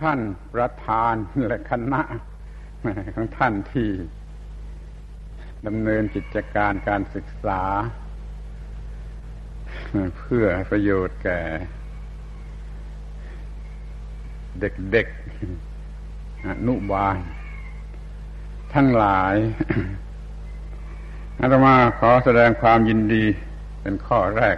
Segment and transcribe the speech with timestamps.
[0.00, 0.20] ท่าน
[0.54, 1.14] ประธาน
[1.46, 2.02] และคณะ
[3.14, 3.90] ของท่านที่
[5.66, 7.62] ดำเนินกิจการการศึกษา
[10.18, 11.40] เพื่อประโยชน์แก่
[14.60, 17.16] เด็กๆอนุบาล
[18.74, 19.34] ทั้งหลาย
[21.40, 23.24] อาตมาขอแสดงความยินดี
[23.80, 24.56] เป็นข้อแรก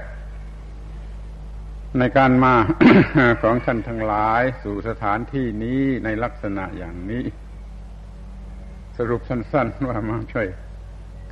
[2.01, 2.55] ในการมา
[3.43, 7.25] ของท่านทั้งหลายสู่สถานที่นี้ในลักษณะอย่างนี้
[8.97, 10.49] สรุปสั้นๆว่ามาช่วย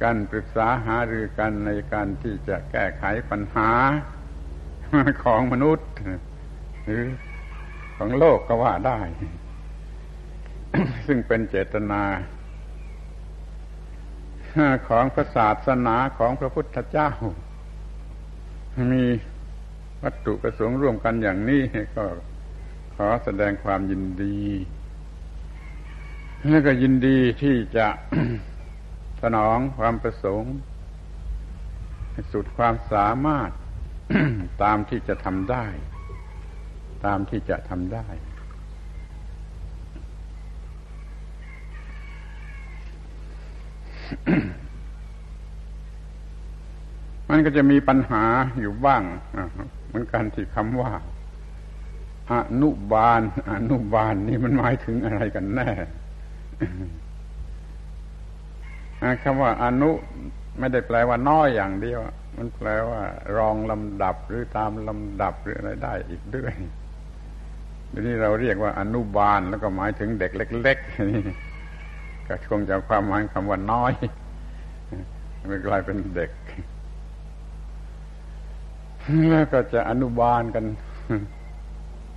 [0.02, 3.70] กันปรึกษาหารือกันในการที่จะแก้ไขปัญหา
[5.24, 5.88] ของมนุษย์
[6.84, 7.02] หรือ
[7.96, 8.98] ของโลกก็ว่าได้
[11.06, 12.02] ซึ่งเป็นเจตนา
[14.88, 17.10] ของพระศาสนาของพระพุทธเจ้า
[18.92, 19.05] มี
[20.04, 21.62] วัตถุประสงค์ร่วมกันอย่างนี้
[21.96, 22.04] ก็
[22.96, 24.40] ขอแสดงความยินดี
[26.50, 27.88] และก็ยินดีที่จะ
[29.22, 30.55] สนองความประสงค์
[32.32, 33.50] สุดความสามารถ
[34.62, 35.66] ตามที่จะทำได้
[37.06, 38.06] ตามที่จะทำได้
[47.30, 48.25] มันก็จะมีปัญหา
[48.60, 49.02] อยู่บ้าง
[49.95, 50.92] มือนกันที่คำว่า
[52.33, 53.20] อนุบาล
[53.53, 55.70] อนุบาลนี่มันหมายถึงอะไรกันแน่
[59.22, 59.91] คำว่าอนุ
[60.59, 62.00] ไม่ได้แปลว่าน้อยอย่างเดียว
[62.37, 63.00] มันแปลว่า
[63.37, 66.53] รองลำดับหรือตามลำดับหรืออะไรได้อีกด้วย
[67.91, 71.22] ทีนี้เราเรียกว่าอนุบาลแล้วก็หมายถึงเด็กเล็กๆนี่
[72.28, 73.92] ก็คงจะความหมายคำว่าน้อย
[75.50, 76.31] มันกลายเป็นเด็ก
[79.30, 80.64] แล้วก็จะอนุบาลกัน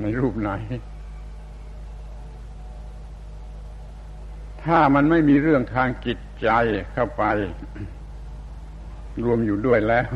[0.01, 0.49] ในรูปไหน
[4.63, 6.49] ถ้ามันไม่มีเรื่องทางจิตใจ
[6.93, 7.23] เข้าไป
[9.23, 10.07] รวมอยู่ด้วยแล้ว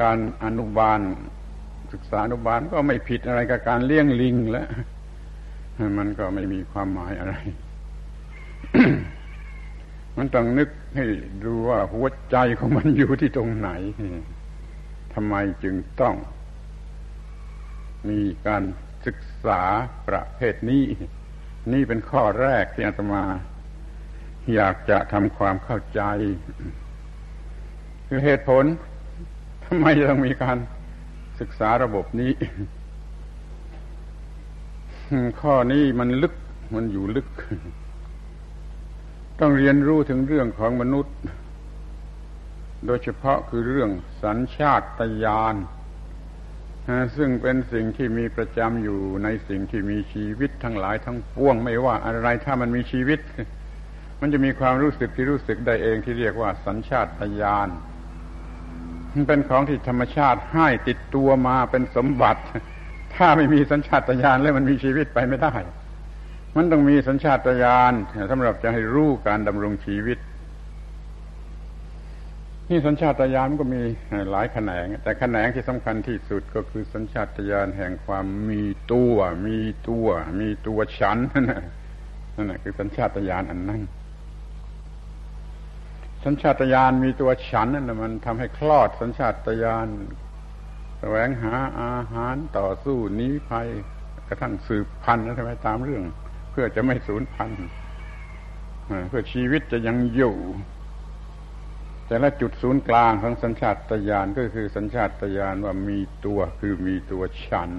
[0.00, 1.00] การอนุบาล
[1.92, 4.68] ศึกษาอนุบาลก็ไม่ผิดอะไรกับการเลี้ยงลิงแล้ว
[5.98, 7.34] มันก็ไม่มีความหมายอะไร
[10.18, 11.04] มันต้องนึกให้
[11.44, 13.70] ดูว่าหัวใจของมันอยู่ที่ตรงไหน
[15.14, 16.14] ทำไมจึงต้อง
[18.08, 18.62] มีการ
[19.06, 19.62] ศึกษา
[20.08, 20.84] ประเภทนี้
[21.72, 23.24] นี่เป็นข้อแรกที่อาตมา
[24.54, 26.02] อยากจะทำความเข้าใจ
[28.08, 28.64] คือเหตุผล
[29.64, 30.58] ทำไมต้องมีการ
[31.40, 32.32] ศึกษาระบบนี้
[35.40, 36.34] ข้อนี้มันลึก
[36.74, 37.28] มันอยู่ลึก
[39.40, 41.14] ต้องเรียนรู้ถึงเรื่องของมนุษย์
[42.86, 43.90] โดยเฉพาะคือเรื่อง
[44.22, 44.82] สัญชาต
[45.24, 45.56] ญาณ
[47.16, 53.20] ซึ่งเป็นสิ่งที่มีประจำอยู่ในสิ่งที่มีชีวิตทั้งหลายทั้งปวง ไม่ว่าอะไรถ้ามันมีชีวิต
[54.20, 57.06] มันจะมีความรู้สึกที่รู้สึกได้เองที่เรียกว่าสัญชาต
[57.40, 57.68] ญาณ
[59.12, 62.40] มันเป็นของที่ธรรมชาติให้ติดตัวมาเป็นสมบัติ
[63.14, 65.54] ถ้าไม่มีสัญชาตญาณแล้วมันมีชีวิตไปไม่ได้
[66.56, 67.92] มันต้องมีสัญชาตญาณ
[68.30, 70.18] สำหรับจะให้รู้การดำรงชีวิต
[72.70, 73.82] นี่สัญชาตญาณมันก็มี
[74.30, 78.62] หลายแขนง แต่แขนงที่สำคัญที่สุดก็คือสัญชาตญาณแห่งความมี
[78.92, 79.16] ตัว
[79.46, 80.06] มีตัว
[80.40, 81.62] มีตัวฉันนั่นแหละ
[82.36, 83.82] นั่นแหละคือสัญชาตญาณอันนั้น
[86.24, 89.86] สัญชาตญาณมีตัวฉันนั่นแหละมันทำให้คลอดสัญชาตญาณ
[90.98, 93.68] แสวงหาอาหารต่อสู้นี้ภัย
[94.28, 96.02] กระทั่งสืบพันธุ์ใช่ไหมตามเรื่อง
[96.54, 97.68] เพื่อจะไม่สูญพันธุ์
[99.08, 100.36] เพื่อชีวิตจะยังอยู่
[102.08, 107.70] แต่ละจุดศูนย์กลางของสัญชาตญาณก็คือสัญชาตญาณว่ามีตัวคือมีตัวฉัน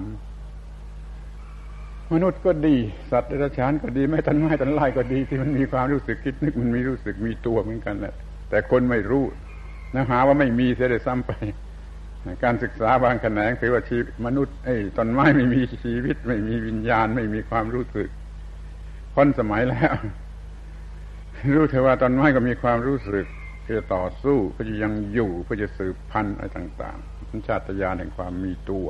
[2.12, 2.76] มนุษย์ก็ดี
[3.10, 8.14] สัตว์เดรัจฉานก็ดีไม่ตันไม้ตันไล่ก็ดี ที่มันมีความรู้สึกคิดนึกมันมีรู้สึกมีตัวเหมือนกันแหละ
[8.50, 9.24] แต่คนไม่รู้
[9.94, 11.32] นะหาว่าไม่มีเสียเลยซ้ำไป
[12.44, 18.08] การศึกษาบางแขนงถือว่าชีมนุษย์ไอ้ต้นไม้ไม่มีชีวิต ไม่มีวิญญาณ ไม่มีความรู้สึก
[19.16, 19.94] พ้นสมัยแล้ว
[21.54, 23.26] รู้เถอะว่าต้นไม้ก็มีความรู้สึก
[23.64, 28.88] เพื่อต่อสู้เพื่อจะยังอยู่เพื่อจะสืบพันธุ์อะไรต่างๆสัญชาตญาณแห่งความมีตัว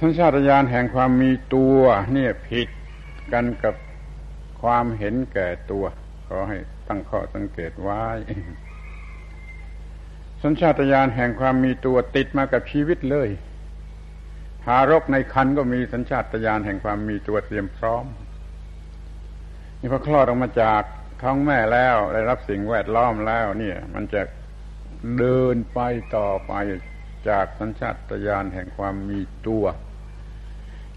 [0.00, 1.78] สัญชาตญาณแห่งความมีตัว
[2.12, 2.68] เนี่ยผิด
[3.32, 3.74] กันกับ
[4.62, 5.84] ความเห็นแก่ตัว
[6.26, 6.58] ขอให้
[6.88, 8.04] ตั้งข้อสังเกตไว้
[10.42, 13.28] สัญชาตญาณแห่งความมีตัวติดมากับชีวิตเลย
[14.64, 18.04] ทารกในคันก็มีสัญชาตญาณแห่งความมีตัวเตรียมพร้อม
[19.84, 20.82] นี่พอคลอดออกมาจาก
[21.22, 24.22] ท้องแม่แล้วได้รับสิ่งแวดล้อมแล้ว เนี่ย มันจะ
[25.18, 25.80] เดินไป
[26.16, 26.52] ต่อไป
[27.28, 27.94] จากสัญชาต
[28.26, 29.64] ญาณแห่งความมีตัว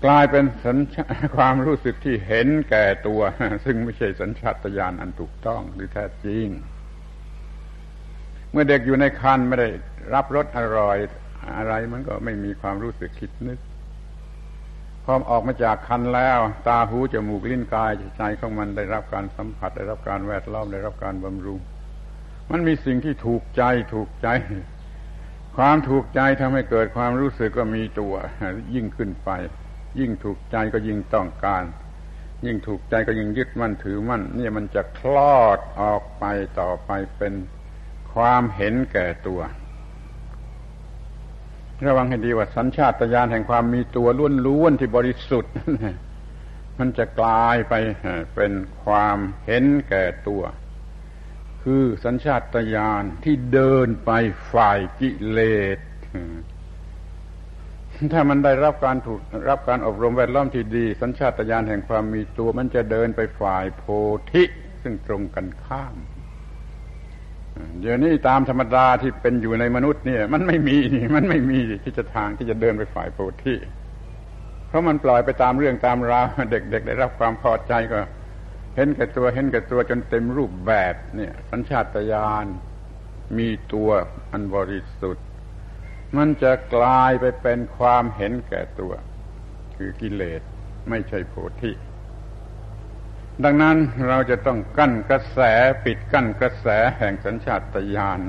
[0.06, 1.06] กลายเป็นสัญชา
[1.38, 3.22] ความรู้สึกที่เห็นแก่ตัว
[3.66, 6.48] ซึ่งไม่ใช่สัญชาตญาณอันถูกต้องหรือแท้จริง
[8.52, 9.70] เมื่อเด็กอยู่ในคันไม่ได้
[10.14, 10.98] รับรสอร่อย
[11.58, 13.60] อะไรมันก็ไม่มีความรู้สึกคิดนึก
[15.10, 21.60] พอออกมาจากคันแล้ว ตาหูจมูกลิ้นกายใจของมันได้รับการสัมผัส ได้รับการแวดล้อมได้รับการบำรุง
[22.52, 23.64] มันมีสิ่งที่ถูกใจ
[23.94, 24.28] ถูกใจ
[25.58, 28.14] ความถูกใจทำให้เกิดความรู้สึกก็มีตัว
[28.76, 29.30] ยิ่งขึ้นไป
[30.00, 31.64] ยิ่งถูกใจก็ยิ่งต้องการ
[32.46, 36.26] ยิ่งถูกใจก็ยิ่งยึดมั่นถือมั่นนี่มันจะคลอดออกไป
[36.60, 37.34] ต่อไปเป็น
[38.14, 39.42] ความเห็นแก่ตัว
[41.86, 44.08] ระวังให้ดีว่าสัญชาตญาณแห่งความมีตัว
[44.46, 45.54] ล้วนๆที่บริสุทธิ์
[46.80, 47.74] มันจะกลายไป
[48.36, 48.54] เป็น
[48.84, 50.44] ความเห็นแก่ตัว
[51.64, 54.12] คือสัญชาตญาณที่เดินไป
[54.54, 55.40] ฝ่ายกิเล
[55.78, 55.80] ส
[58.14, 59.20] ถ้ามันได้รับการถูก
[59.50, 63.84] รับการอบรมแวดล้อมที่ดี สัญชาตญาณแห่งความมีตัว มันจะเดินไปฝ่ายโพ
[64.32, 64.44] ธิ
[64.82, 65.96] ซึ่งตรงกันข้าม
[67.82, 70.78] เดี๋ยวนี้ตามธรรมดาที่เป็นอยู่ในมนุษย์เนี่ย มันไม่มี
[71.16, 73.56] มันไม่มีที่จะทางที่จะเดินไปฝ่ายโพธิ
[74.68, 78.00] เพราะมันปล่อยไปตามเรื่องตามราวเด็ก ๆ ได้รับความพอใจก็
[78.76, 82.46] เห็นแก่ตัวเห็นแก่ตัวจนเต็มรูปแบบเนี่ย สัญชาตญาณ
[83.38, 83.90] มีตัว
[84.32, 85.26] อันบริสุทธิ์
[86.18, 88.94] มันจะกลายไปเป็นความเห็นแก่ตัว
[89.78, 90.42] คือกิเลส
[90.90, 91.72] ไม่ใช่โพธิ
[93.44, 95.40] ดังนั้นเราจะต้องกั้นกระแส
[95.86, 96.68] ปิดกั้นกระแส
[96.98, 98.20] แห่งสัญชาตญาณ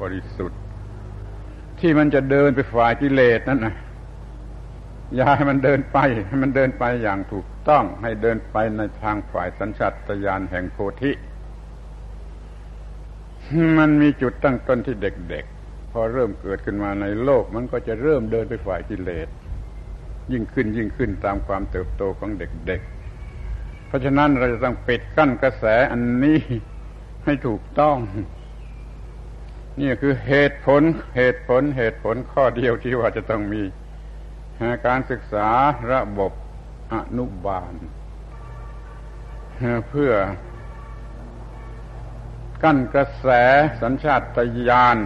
[0.00, 0.60] บริสุทธิ์
[1.80, 3.74] ที่มันจะเดินไปฝ่ายกิเลสนั่นนะ
[5.14, 11.12] อย่าให้มันเดินไปให้มันเดินไปอย่างถูกต้องให้เดินไปในทางฝ่ายสัญชาตญาณแห่งโพธิ
[13.78, 19.28] มันมีจุดตั้งต้นที่เด็กๆ พอเริ่มเกิดขึ้นมาในโลก มันก็จะเริ่มเดินไปฝ่ายกิเลส
[20.32, 22.91] ยิ่งขึ้นยิ่งขึ้นตามความเติบโตของเด็กๆ
[23.92, 26.38] ราะฉะนั้นเราจะต้องปิดกั้นกระแสอันนี้
[27.24, 27.96] ให้ถูกต้อง
[29.80, 30.82] นี่คือเหตุผล
[31.16, 33.62] เหตุผลเหตุผลข้อเดียวที่ว่าจะต้องมี
[34.86, 35.48] การศึกษา
[35.92, 36.32] ระบบ
[36.92, 37.74] อนุบาล
[39.88, 40.12] เพื่อ
[42.62, 43.26] กั้นกระแส
[43.82, 44.22] สัญชาต
[44.68, 44.96] ญาณ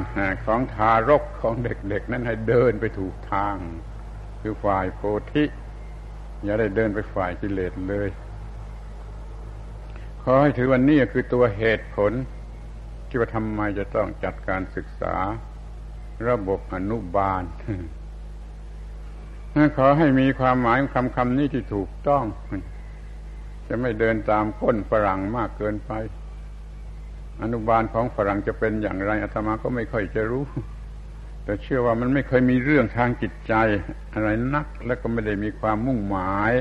[0.47, 3.57] ของทารกของเด็กๆ นั้นให้เดินไปถูกทาง
[4.41, 5.01] คือฝ่ายโพ
[5.33, 5.45] ธิ
[6.45, 8.09] อย่าได้เดินไปฝ่ายกิเลสเลย
[10.29, 12.13] ขอให้ถือวันนี้คือตัวเหตุผล
[13.09, 15.15] ที่ว่าทำไมจะต้องจัดการศึกษา
[16.29, 17.43] ระบบอนุบาล
[19.77, 22.25] ขอให้มีความหมายคำคำนี้ที่ถูกต้อง
[23.69, 25.93] จะไม่เดินตามก้นฝรั่งมากเกินไป
[27.43, 30.45] อนุบาลของฝรั่งจะเป็นอย่างไรอาตมาก็ไม่ค่อยจะรู้
[31.45, 33.55] แต่เชื่อว่ามันไม่เคยมีเรื่องทางจิตใจ
[34.15, 36.53] อะไรนัก และก็ไม่ได้มีความมุ่งหมาย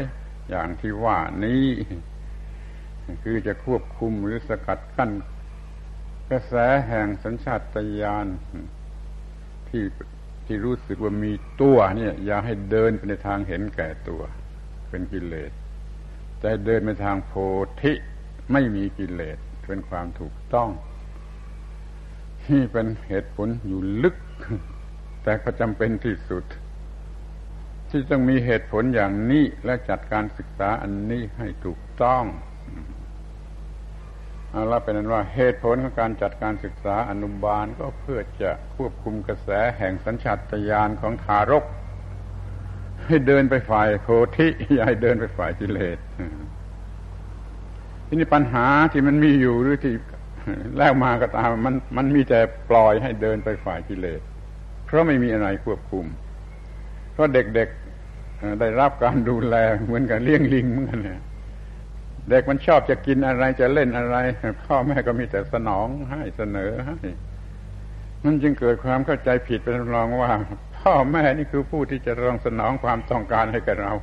[0.50, 1.65] อย่างที่ว่านี้
[3.23, 5.11] คือจะควบคุมหรือสกัดกั้น
[6.29, 6.53] กระแส
[6.87, 8.27] แห่งสัญชาตญาณ
[9.69, 9.83] ที่
[10.45, 14.21] ที่รู้สึกว่ามีตัวเนี่ย อย่าให้เดินไปในทางเห็นแก่ตัว
[14.89, 15.51] เป็นกิเลส
[16.41, 17.33] แต่เดินไปทางโพ
[17.81, 17.93] ธิ
[18.51, 19.37] ไม่มีกิเลส
[19.67, 20.69] เป็นความถูกต้อง
[22.51, 24.15] นี่เป็นเหตุผลอยู่ลึก
[25.23, 26.45] แต่ก็จำเป็นที่สุด
[27.89, 32.24] ที่ต้องมีเหตุผลอย่างนี้และจัดการศึกษาอันนี้ให้ถูกต้อง
[34.55, 41.65] เอาละเป็นนั้นว่าเหตุผลของการจัดการศึกษาอนุบาลก็เพื่อจะควบคุมกระแสแห่งสัญชาตญาณของทารก
[43.05, 44.07] ให้เดินไปฝ่ายโค
[44.38, 45.97] ธิอย่าให้เดินไปฝ่ายกิเลส
[48.07, 49.95] ทีนี้ปัญหาที่มันมีอยู่หรือที่
[50.77, 54.21] แล้วมาก็ตามมันมันมีแต่ปล่อยให้เดินไปฝ่ายกิเลส
[54.85, 56.05] เพราะไม่มีอะไรควบคุม
[57.13, 61.21] เพราะเด็กๆได้รับการดูแลเหมือนกับเลี้ยงลิงเหมือนกันเนี่ย
[62.29, 64.17] เด็กมันชอบจะกินอะไรจะเล่นอะไร
[64.63, 66.98] พ่อแม่ก็มีแต่สนองให้เสนอให้
[68.24, 70.32] มันจึงเกิดความเข้าใจผิดเป็นรองว่า
[70.77, 73.94] พ่อแม่นี่คือผู้ที่จะรองสนองความต้องการให้กับเรา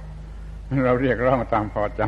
[0.85, 2.03] เราเรียกร้องตามพอใจ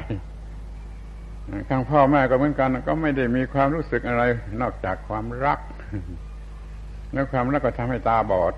[1.69, 4.23] ข้างพ่อแม่ก็เหมือนกัน ก็ไม่ได้มีความรู้สึกอะไร
[4.61, 5.59] นอกจากความรัก
[7.13, 8.55] แล้วความรักก็ทำให้ตาบอด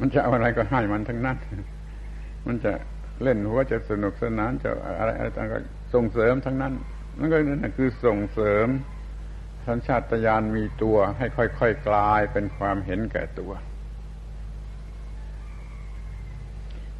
[0.00, 1.36] มันจะเอาอะไรก็ให้มันทั้งนั้น
[2.46, 2.72] มันจะ
[3.22, 5.58] เล่นหัวจะสนุกสนานจะอะไรอะไรต่างก็
[5.94, 6.74] ส่งเสริมทั้งนั้น
[7.18, 8.66] นั่นก็นั่นคือส่งเสริม
[9.66, 13.52] สัญชาตญาณมีตัวให้ค่อยๆกลายเป็นความเห็นแก่ตัว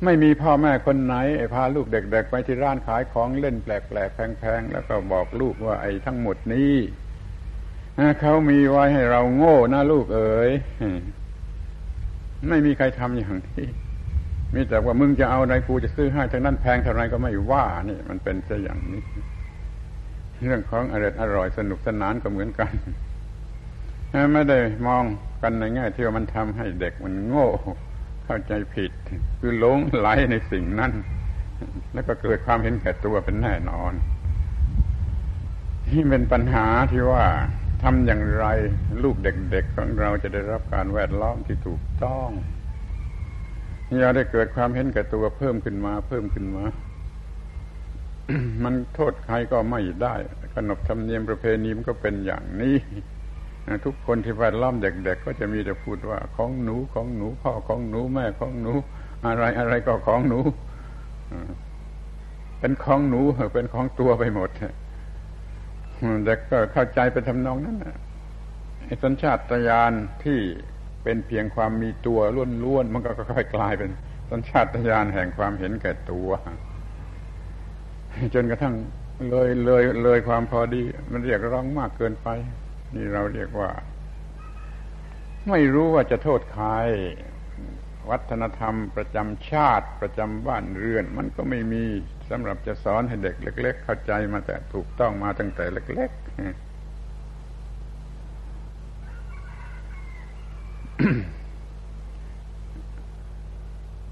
[0.05, 1.15] ไม่มีพ่อแม่คนไหน
[1.55, 6.75] พาลูกเด็ก ๆ ไปที่ร้านขายของเล่นแปลกๆแพงๆแล้วก็บอกลูกว่าไอ้ทั้งหมดนี้
[8.21, 10.51] เขามีไว้ให้เราโง่นะลูกเอ๋ย
[12.49, 13.69] ไม่มีใครทำอย่างนี้
[14.55, 19.03] มีแต่ว่ามึงจะเอาอะไรกูจะซื้อให้ทั้งนั้นแพงเท่าไรก็ไม่ว่านี่มันเป็นซะอย่างนี้
[20.43, 22.71] เรื่องของอร่อยอร่อยสนุกสนานก็เหมือนกัน
[24.33, 25.05] ไม่ได้มอง
[25.43, 27.49] กันในแง่ที่ว่ามันทำให้เด็กมันโง่
[28.25, 28.91] เข้าใจผิด
[29.41, 30.93] คือหลงไหลในสิ่งนั้น
[31.93, 33.93] แล้วก็เกิดความเห็นแก่ตัวเป็นแน่นอน
[35.89, 37.25] ที่เป็นปัญหาที่ว่า
[37.83, 38.47] ทำอย่างไร
[39.03, 42.29] ลูกเด็กๆของเราจะได้รับการแวดล้อมที่ถูกต้อง
[43.89, 46.65] อย่าได้เกิดความเห็นแก่ตัวเพิ่มขึ้นมา เพิ่มขึ้นมา
[48.65, 50.15] มันโทษใครก็ไม่ได้
[50.55, 52.77] ขนบธรรมเนียมประเพณีมันก็เป็นอย่างนี้
[53.85, 58.73] ทุกคนที่แวดล้อมเด็ก ๆ ก็จะมีแต่พูดว่า ของหนูของหนูพ่อของหนูแม่ของหนู
[59.27, 60.41] อะไรอะไรก็ของหนู
[62.59, 63.21] เป็นของหนู
[63.55, 64.51] เป็นของตัวไปหมด
[66.25, 67.77] เด็กก็เข้าใจเป็นทำนองนั้น
[68.85, 69.39] ไอ้สัญชาต
[69.69, 69.93] ญาณ
[70.25, 70.39] ที่
[71.07, 72.21] เป็นเพียงความมีตัว
[72.65, 73.91] ล้วนๆมันก็ค่อยกลายเป็น
[74.31, 76.31] สัญชาตญาณแห่งความเห็นแก่ตัว
[78.35, 78.75] จนกระทั่ง
[79.31, 80.83] เลยเลยเลยความพอดี
[81.13, 82.29] มันเรียกร้องมากเกินไป
[82.95, 83.71] นี่เราเรียกว่า
[85.49, 86.69] ไม่รู้ว่าจะโทษใคร
[88.11, 91.85] วัฒนธรรมประจำชาติประจำบ้านเรือน มันก็ไม่มี
[92.31, 96.66] สำหรับจะสอนให้เด็กเล็ก ๆ เข้าใจมาแต่ถูกต้องมาตั้งแต่เล็ก ๆ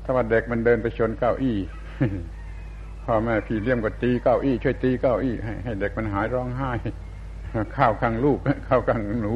[0.02, 1.58] ถ้าว่าเด็กมันเดินไปชนเก้าอี้
[3.04, 6.70] พ่อแม่พี่เลี้ยงก็ตีเก้าอี้ช่วยตีเก้าอี้ให้ให้เด็กมันหายร้องไห้
[7.76, 8.38] ข้าวข้างลูก
[8.68, 9.32] ข้าวข้างหนู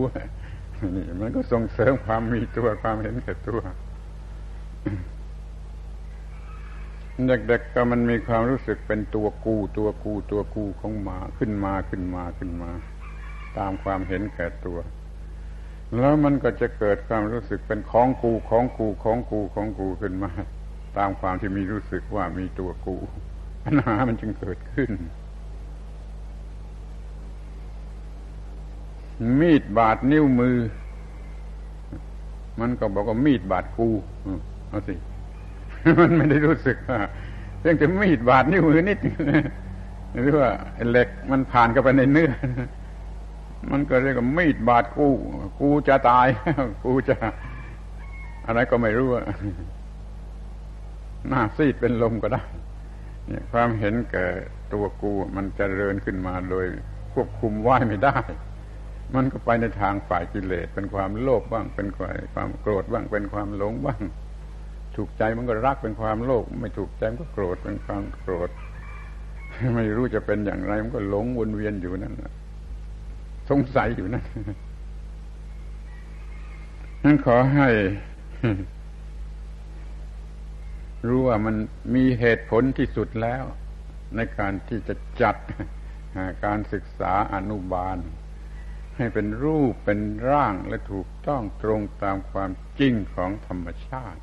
[0.97, 3.61] นี่มันก็ส่งเสริมความมีตัวความเห็นแก่ตัว
[7.27, 12.71] เด็กๆก็มันมีความรู้สึกเป็นตัวกูตัวกูตัวกูของมาขึ้นมาขึ้นมาขึ้นมา
[13.59, 14.79] ตามความเห็นแก่ตัว
[15.97, 20.31] แล้วมันก็จะเกิดความรู้สึกเป็นของกูของกูของกูของกูขึ้นมา
[20.99, 22.97] ตามความที่มีรู้สึกว่ามีตัวกู
[23.65, 24.91] ปัญหามันจึงเกิดขึ้น
[29.41, 30.57] มีดบาดนิ้วมือ
[32.61, 33.89] มันก็บอกว่ามีดบาดกู
[34.69, 34.95] เอาสิ
[36.01, 37.01] มันไม่ได้รู้สึกว่า
[37.61, 38.99] เพียงแต่มีดบาดนิ้วมือนิด
[40.13, 40.49] หรือว่า
[40.91, 42.31] เหล็กมันผ่านเข้าไปในเนื้อ
[43.73, 45.09] มันก็เรียกว่ามีดบาดกู
[45.61, 46.27] กูจะตาย
[46.85, 47.17] กูจะ
[48.47, 49.09] อะไรก็ไม่รู้
[51.29, 52.43] หน้าซีดเป็นลมก็ได้
[53.29, 54.27] เนี่ย ความเห็นแก่
[54.73, 56.67] ตัวกูมันจเจริญขึ้นมาโดย
[57.15, 58.17] ควบคุมไหวไม่ได้
[59.15, 62.01] มันก็ไปในทางฝ่ายกิเลส เป็นความโลภบ้าง เป็นค
[62.37, 64.03] วามโกรธบ้าง เป็นความหลงบ้าง
[64.97, 68.51] ถูกใจมันก็รักเป็นความโลภ ไม่ถูกใจมันก็โกรธเป็นความโกรธ
[69.77, 72.15] ไม่รู้จะเป็นอย่างไรมันก็หลงวนเวียนอยู่นั่น
[73.51, 74.25] สงสัยอยู่นั่น
[77.05, 77.69] นั้นขอให้
[81.07, 81.57] รู้ว่ามัน
[81.95, 83.45] มีเหตุผลที่สุดแล้ว
[84.17, 85.37] ในการที่จะจัด
[86.45, 87.99] การศึกษาอนุบาล
[88.97, 90.01] ให้เป็นรูปเป็น
[90.31, 94.21] ร่างและถูกต้องตรงตามความจริงของธรรมชาติ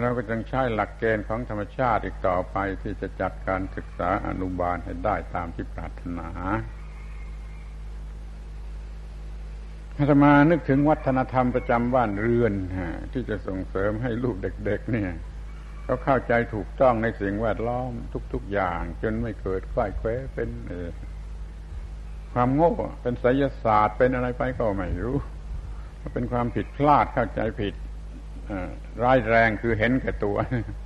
[0.00, 6.28] เราก็ต้องใช้หลักเกณฑ์ของธรรมชาติอีกต่อไปที่จะจัดการศึกษาอนุบาลให้ได้ตามที่ปรารถนา
[10.00, 12.52] อาตมานึกถึงวัฒนธรรมประจำบ้านเรือน
[13.12, 15.10] ที่จะส่งเสริมให้ลูกเด็ก ๆ เนี่ย
[15.84, 17.90] เขาเข้าใจถูกต้องในสิ่งแวดล้อม
[18.32, 20.48] ทุก ๆ อย่าง จนไม่เกิดควายแควเป็น
[22.32, 25.18] ความโง่เป็นไสยศาสตร์เป็นอะไรไปก็ไม่รู้
[26.14, 27.74] เป็นความผิดพลาดเข้าใจผิด
[29.02, 30.36] ร้ายแรงคือเห็นแก่ตัว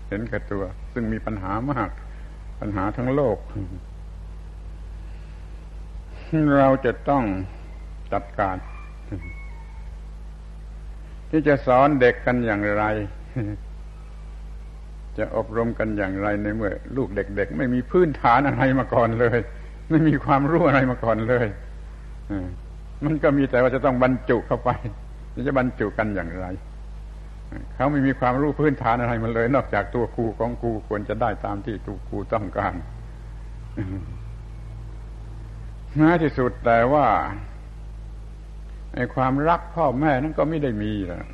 [0.09, 1.90] เห็นแก่ตัว ซึ่งมีปัญหามาก
[2.61, 3.38] ปัญหาทั้งโลก
[6.59, 7.25] เราจะต้อง
[8.12, 8.57] จัดการ
[11.35, 12.85] ที่จะสอนเด็กกันอย่างไร
[15.19, 19.39] จะอบรมกันอย่างไรในเมื่อ ลูกเด็ก ๆ ไม่มีพื้นฐานอะไรมาก่อนเลย
[19.91, 21.47] ไม่มีความรู้อะไรมาก่อนเลย
[23.05, 24.71] มันก็มีแต่ว่าจะต้องบรรจุเข้าไป
[25.47, 26.47] จะบรรจุกันอย่างไร
[27.75, 32.75] เขาไม่มีความรู้พื้นฐานอะไรมันเลย นอกจากตัวครูของครูควรจะได้ตามที่ตัวครูต้องการ
[36.01, 37.07] น้าที่สุดแต่ว่า
[38.94, 41.25] ไอ้ความรักพ่อแม่นั้นก็ไม่ได้มีแล้ว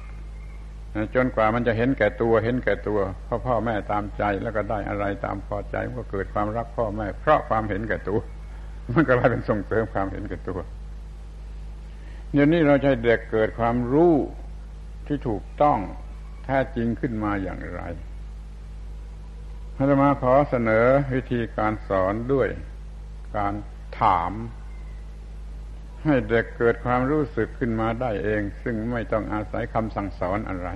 [1.15, 8.21] จนกว่ามันจะเห็นแก่ตัวเห็นแก่ตัวพ่อพ่อแม่ตามใจแล้วก็ได้อะไรตามพอใจมันก็เกิดความรักพ่อแม่ เพราะความเห็นแก่ตัว
[8.93, 10.59] มันก็กลายเป็นส่งเสริมความเห็นแก่ตัว
[12.33, 14.15] เดี๋ยวนี้เราใช้เด็กเกิดความรู้
[15.07, 15.79] ที่ถูกต้อง
[16.45, 17.83] แท้จริงขึ้นมาอย่างไร
[19.77, 22.49] อาตมาขอเสนอวิธีการสอนด้วย
[23.37, 23.53] การ
[24.01, 24.33] ถาม
[26.05, 30.69] ให้เด็กเกิดความรู้สึกขึ้นมาได้เอง ซึ่งไม่ต้องอาศัยคำสั่งสอนอะไร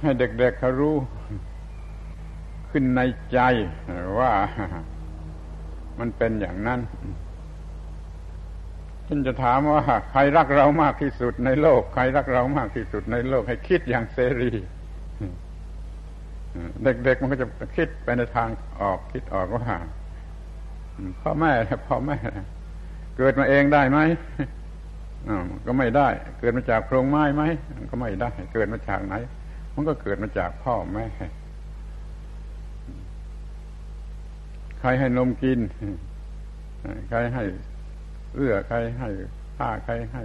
[0.00, 0.96] ให้เด็กๆเเขารู้
[2.70, 3.00] ขึ้นใน
[3.32, 3.38] ใจ
[4.18, 4.32] ว่า
[5.98, 6.80] มันเป็นอย่างนั้น
[9.06, 14.50] ฉันจะถามว่า ใครรักเรามากที่สุดในโลก ใครรักเรามากที่สุดในโลก ให้คิดอย่างเสรี
[16.84, 18.48] เด็กๆมันก็จะคิดไปในทาง
[18.80, 19.64] ออกคิดออกว่า
[21.20, 21.52] พ่อแม่
[21.88, 22.16] พ่อแม่
[23.16, 23.98] เกิดมาเองได้ไหม
[25.66, 26.08] ก็ไม่ได้
[26.40, 27.42] เกิดมาจากโครงไม้ไหม
[27.90, 29.14] ก็ไม่ได้ เกิดมาจากไหน
[29.74, 31.06] มันก็เกิดมาจากพ่อแม่
[34.80, 35.58] ใครให้นมกิน
[37.08, 37.44] ใครให้
[38.34, 39.08] เอื้อใครให้
[39.56, 40.24] ผ้าใครให้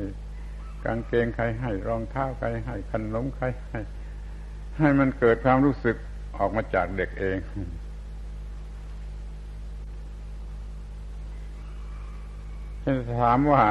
[0.86, 3.80] กางเกงใครให้รองเท้าใครให้ขนมใครให้
[4.80, 5.96] ให้มันเกิดความรู้สึก
[6.38, 7.38] ออกมาจากเด็กเอง
[12.84, 13.64] จะถามว่า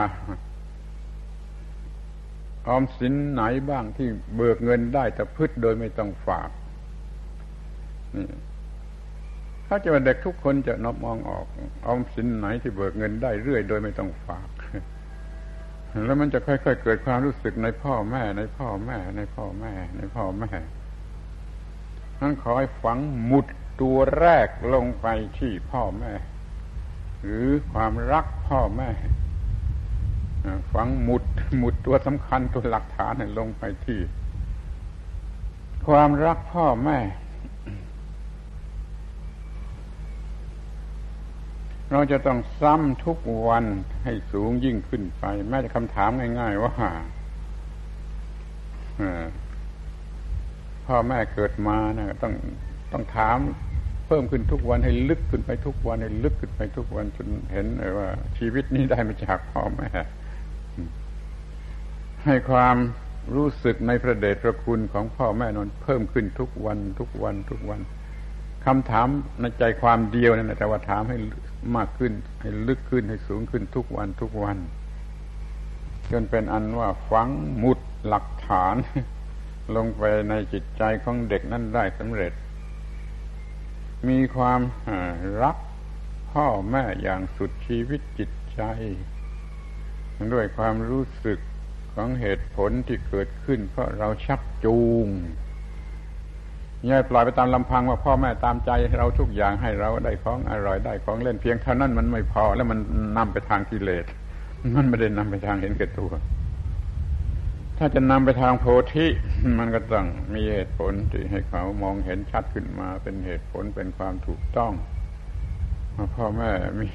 [2.69, 6.51] ออมสินไหนบ้างที่เบิกเงินได้แต่พืชโดยไม่ต้องฝาก
[8.17, 8.27] นี่
[9.67, 11.47] ถ้าจะว่าเด็กทุกคนจะนอบมองออก
[11.87, 14.49] ออมสินไหนที่เบิกเงินได้เรื่อยโดยไม่ต้องฝาก
[16.07, 20.53] แล้วมันจะค่อยๆเกิดความรู้สึกในพ่อแม่ ในพ่อแม่ ในพ่อแม่ ในพ่อแม่
[22.21, 23.47] นั้นขอให้ฝังหมุด
[23.81, 25.07] ตัวแรกลงไป
[25.39, 26.13] ที่พ่อแม่
[27.23, 28.91] หรือความรักพ่อแม่
[30.73, 31.23] ฝังหมุด
[31.59, 34.01] หมุดตัวสำคัญตัวหลักฐานลงไปที่
[35.87, 36.99] ความรักพ่อแม่
[41.91, 43.65] เราจะต้องซ้ำทุกวัน
[44.05, 46.11] ให้สูงยิ่งขึ้นไป แม้จะคำถาม
[46.41, 46.75] ง่าย ๆ ว่า
[50.87, 52.35] พ่อแม่เกิดมานะต้อง
[52.93, 53.39] ต้องถาม
[54.13, 59.89] พิ่มขึ้นทุกวันให้ลึกขึ้นไปทุกวันให้ลึกขึ้นไปทุกวันจนเห็นเลยว่า ชีวิตนี้ได้มาจากพ่อแม่
[62.25, 62.77] ให้ความ
[63.35, 67.81] รู้สึกในพระเดชพระคุณของพ่อแม่นอนเพิ่มขึ้นทุกวันทุกวันทุกวัน
[68.67, 69.09] คำถาม
[69.41, 71.17] ในใจความเดียวนั่นแต่ว่าถามให้
[71.77, 74.57] มากขึ้น ให้ลึกขึ้นให้สูงขึ้นทุกวันทุกวัน
[76.13, 78.77] จนเป็นอันว่าฝังหมุดหลักฐาน
[79.77, 82.33] ลงไปในจิตใจของเด็กนั้นได้สำเร็จ
[84.09, 84.61] มีความ
[85.43, 85.57] รัก
[86.33, 88.63] พ่อแม่อย่างสุดชีวิตจิตใจ
[90.33, 91.39] ด้วยความรู้สึก
[91.95, 95.09] ของเหตุผลที่เกิดขึ้น เพราะเราชักจูง
[96.87, 102.79] อย่าปล่อยไปตามลำพังว่าพ่อแม่ตามใจเราทุกอย่างให้เราได้ของอร่อยได้ของเล่นเพียงเท่านั้นมันไม่พอ แล้วมัน
[103.19, 104.05] นำไปทางกิเลส
[104.77, 106.11] มันไม่ได้นำไปทางเห็นแก่ตัว
[107.85, 108.65] ถ้าจะนำไปทางโพ
[108.95, 109.07] ธิ
[109.59, 114.73] มันก็ต้องมีเหตุผลที่ให้เขามองเห็นชัดขึ้นมา เป็นเหตุผลเป็นความถูกต้อง
[115.95, 116.89] ว่าพ่อแม่มี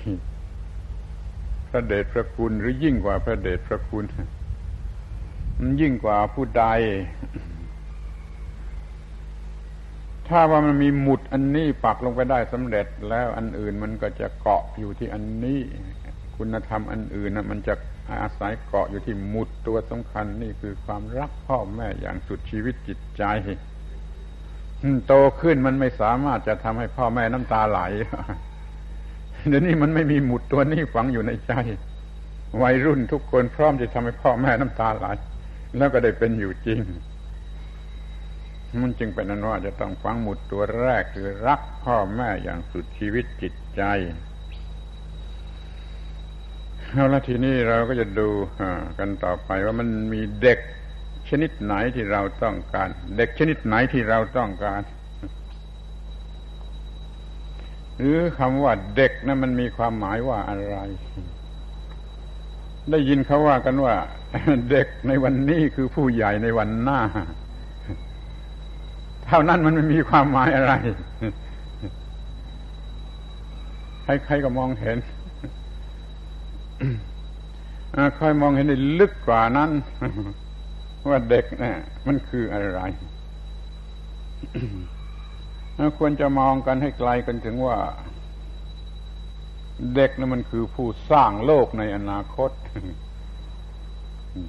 [1.70, 4.06] พระเดชพระคุณหรือยิ่งกว่าพระเดชพระคุณ
[5.60, 6.66] มันยิ่งกว่าผู้ใด
[10.28, 15.60] ถ้าว่ามันมีหมุดอันนี้ปักลงไปได้สำเร็จ แล้วอันอื่นมันก็จะเกาะอยู่ที่อันนี้
[16.38, 17.76] คุณธรรมอันอื่นนะมันจะ
[18.12, 23.24] อาศัยเกาะอยู่ที่มุดตัวสำคัญนี่คือความรักพ่อแม่อย่างสุดชีวิตจิตใจ
[25.08, 27.80] โตขึ้นมันไม่สามารถจะทำให้พ่อแม่น้ำตาไหล
[29.48, 31.54] เดี๋ยวนี้มันไม่มีหมุดตัวนี้ฝังอยู่ในใจ
[32.62, 35.06] วัยรุ่นทุกคนพร้อมจะทำให้พ่อแม่น้ำตาไหล
[35.78, 36.80] แล้วก็ได้เป็นอยู่จริง
[38.82, 43.84] มันจึงเป็นนั้นว่าจะต้องฟังหมุดตัวแรกคือรักพ่อแม่อย่างสุดชีวิตจิตใจ
[46.92, 48.30] เอาละทีนี้เราก็จะดู
[49.00, 50.60] กันต่อไปว่ามันมีเด็ก
[51.30, 54.82] ชนิดไหนที่เราต้องการ เด็กชนิดไหนที่เราต้องการ
[57.98, 60.78] หรือคำว่าเด็กนะั้นมันมีความหมายว่าอะไร
[62.92, 63.96] ได้ยินเขาว่ากันว่า
[64.72, 67.00] เด็กในวันนี้คือผู้ใหญ่ในวันหน้า
[69.28, 70.74] เท่านั้นมันไม่มีความหมายอะไร
[74.04, 74.98] ใครๆก็มองเห็น
[78.20, 79.72] ค่อยมองเห็นได้ลึกกว่านั้น
[81.10, 82.82] ว่าเด็กเนี่ยมันคืออะไร
[85.98, 87.78] ควรจะมองกันให้ไกลกันถึงว่า
[89.96, 92.52] เด็กนั้นมันคือผู้สร้างโลกในอนาคต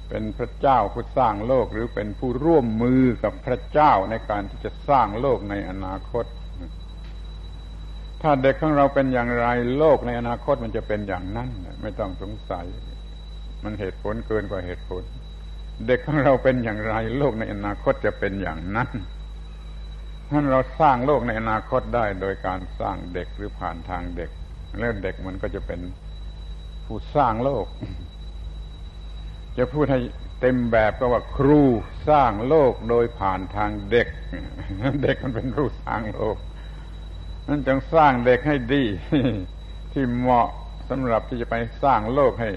[0.09, 6.25] เป็นพระเจ้าผู้สร้างโลกหรือเป็นผู้ร่วมมือกับพระเจ้าในการที่จะสร้างโลกในอนาคต
[8.21, 11.49] ถ้าเด็กของเราเป็นอย่างไรโลกในอนาคตมันจะเป็นอย่างนั้น
[11.81, 12.65] ไม่ต้องสงสัย
[13.63, 15.03] มันเหตุผลเกินกว่าเหตุผล
[15.87, 18.89] เด็กของเราเป็นอย่างไร โลกในอนาคตจะเป็นอย่างนั้น
[20.31, 24.29] ท่านเราสร้างโลกในอนาคตได้โดยการสร้างเด็กหรือผ่านทางเด็ก
[24.79, 25.79] แล้วเด็กมันก็จะเป็น
[26.85, 27.65] ผู้สร้างโลก
[29.57, 29.99] จะพูดให้
[30.39, 31.61] เต็มแบบก็ว่าครู
[32.09, 34.07] สร้างโลกโดยผ่านทางเด็ก
[35.03, 36.37] เด็กมันเป็นครูสร้างโลก
[37.49, 38.83] นั่นจงสร้างเด็กให้ดี
[39.93, 40.47] ที่เหมาะ
[40.89, 42.49] สำหรับที่จะไปสร้างโลกให้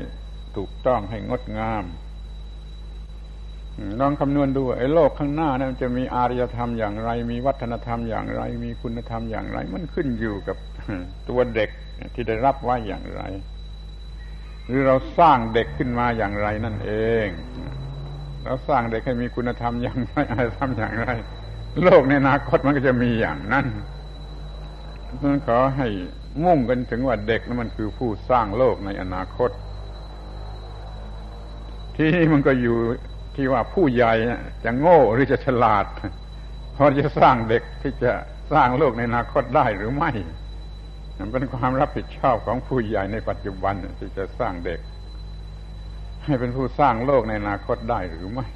[0.56, 1.84] ถูกต้องให้งดงาม
[4.00, 10.56] ลองคำนวณดูไอ้โลกข้างหน้านะมันจะมีอารยธรรมอย่างไร มีวัฒนธรรมอย่างไร มีคุณธรรมอย่างไร มันขึ้นอยู่กับ
[11.28, 11.70] ตัวเด็ก
[12.14, 13.22] ที่ได้รับไว้อย่างไร
[14.66, 16.92] หรือเราสร้างเด็กขึ้นมาอย่างไรนั่นเอ
[17.24, 17.26] ง
[18.44, 21.08] เราสร้างเด็กให้มีคุณธรรมอย่างไรอารยธรรมอย่างไร
[21.82, 23.66] โลกในอนาคตมันก็จะมีอย่างนั้น
[25.20, 25.88] นั้นขอให้
[26.44, 29.50] มุ่งกันถึงว่าเด็กนั้นมันคือผู้สร้างโลกในอนาคต
[31.96, 32.76] ที่มันก็อยู่
[33.36, 34.12] ที่ว่าผู้ใหญ่
[34.64, 35.86] จะโง่หรือจะฉลาด
[36.76, 38.12] พอจะสร้างเด็กที่จะ
[38.52, 40.12] สร้างโลกในอนาคตได้หรือไม่
[41.18, 44.80] มันเป็นความรับผิดชอบของผู้ใหญ่ในปัจจุบันที่จะสร้างเด็ก
[46.24, 48.48] ให้เป็นผู้สร้างโลกในอนาคตได้หรือไม่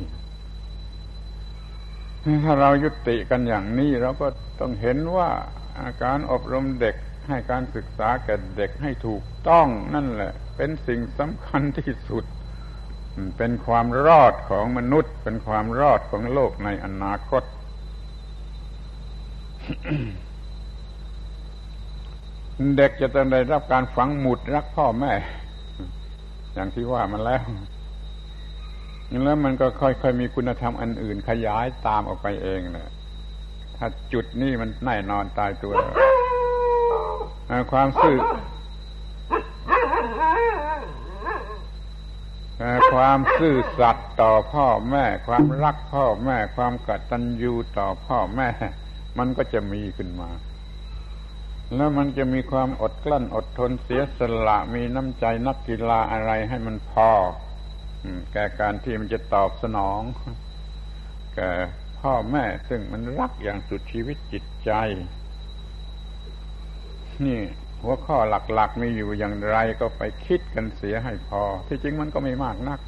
[2.45, 4.27] ถ้าเรายุติกันอย่างนี้เราก็
[4.61, 5.31] ต้องเห็นว่า
[6.05, 6.97] การอบรมเด็ก
[7.29, 12.25] ให้การศึกษาแก่เด็กให้ถูกต้องนั่นแหละ เป็นสิ่งสำคัญที่สุด
[13.39, 17.43] เป็นความรอดของมนุษย์ เป็นความรอดของโลกในอนาคต
[22.77, 25.13] เด็กจะต้องได้รับการฝังหมุดรักพ่อแม่
[26.55, 27.45] อย่างที่ว่ามันแล้ว
[29.25, 32.91] แล้วมันก็ค่อยๆมีคุณธรรมอันอื่น ขยายตามออกไปเองนะ
[33.77, 35.75] ถ้าจุดนี้มันแน่นอนตายตัว
[37.73, 38.19] ความซื่อ
[42.93, 48.49] ความซื่อสัตย์ต่อพ่อแม่ ความรักพ่อแม่ ความกตัญญูต่อพ่อแม่
[49.19, 50.31] มันก็จะมีขึ้นมา
[51.75, 57.11] แล้วมันจะมีความอดกลั้นอดทนเสียสละมีน้ำใจนักกีฬาอะไรให้มันพอ
[58.33, 60.03] แก่การที่มันจะตอบสนอง
[61.35, 61.51] แก่
[62.01, 64.73] พ่อแม่ซึ่งมันรักอย่างสุดชีวิตจิตใจ
[67.27, 67.41] นี่
[67.83, 68.17] หัวข้อ
[68.55, 72.81] หลักๆมีอยู่อย่างไรก็ไปคิดกันเสียให้พอ ที่จริงมันก็ไม่มากนัก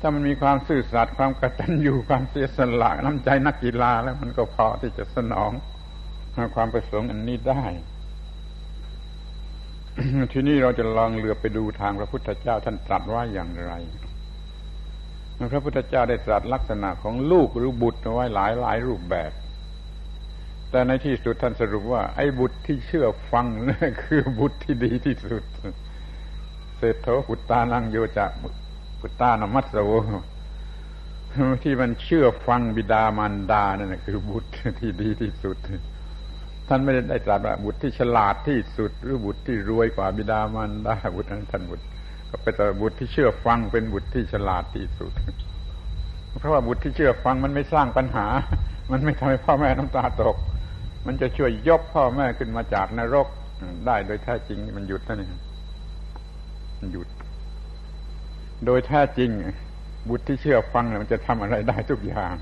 [0.00, 5.50] ถ้ามันมีความซื่อสัตย์ความกตัญญูความเสียสละน้ำใจนักกีฬาแล้วมันก็พอที่จะสนอง
[6.54, 7.64] ความประสงค์อันนี้ได้
[10.32, 13.72] ทีนี้เราจะลองเลือไปดูทางพระพุทธเจ้าท่านตรัสว่าอย่างไร
[15.52, 19.32] พระพุทธเจ้าได้ตรัสลักษณะของลูกหรือบุตรไว้หลายหลายรูปแบบ
[20.70, 25.44] แต่ในที่สุดท่านสรุปว่า ไอ้บุตรที่เชื่อฟังนั่นคือบุตรที่ดีที่สุด
[26.76, 28.26] เศรษฐพุตตานังโยจะ
[29.00, 29.90] พุตตานมัสโว
[31.62, 35.56] ที่มันเชื่อฟังบิดามารดานั่นคือบุตรที่ดีที่สุด
[36.68, 41.84] ท่านไม่ได้ตรัสว่าบุตรที่ฉลาดที่สุด หรือบุตรที่รวยกว่าบิดามารดาบุตรนั้นท่านบุตร
[42.30, 45.12] ก็เป็นแต่บุตรที่เชื่อฟังเป็นบุตรที่ฉลาดที่สุด
[46.38, 48.26] เพราะว่าบุตรที่เชื่อฟังมันไม่สร้างปัญหา
[48.92, 50.36] มันไม่ทำให้พ่อแม่น้ำตาตก
[51.06, 53.28] มันจะช่วยยกพ่อแม่ขึ้นมาจากนรก
[53.86, 55.40] ได้โดยแท้จริงมันหยุดนั่นเอง
[56.78, 57.08] มันหยุด
[58.66, 59.30] โดยแท้จริง
[60.08, 62.36] บุตรที่เชื่อฟังมันจะทำอะไรได้ทุกอย่าง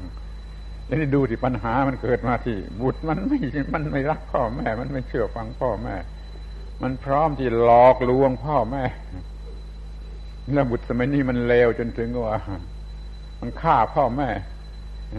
[0.86, 3.38] แล้วนี่ดูที่ปัญหามันเกิดมาที่ บุตรมันไม่
[3.74, 5.94] มันไม่รักพ่อแม่ มันไม่เชื่อฟังพ่อแม่
[6.82, 8.84] มันพร้อมที่หลอกลวงพ่อแม่
[10.52, 12.36] แล้วบุตรสมัยนี้มันเลวจนถึงว่า
[13.40, 14.28] มันฆ่าพ่อแม่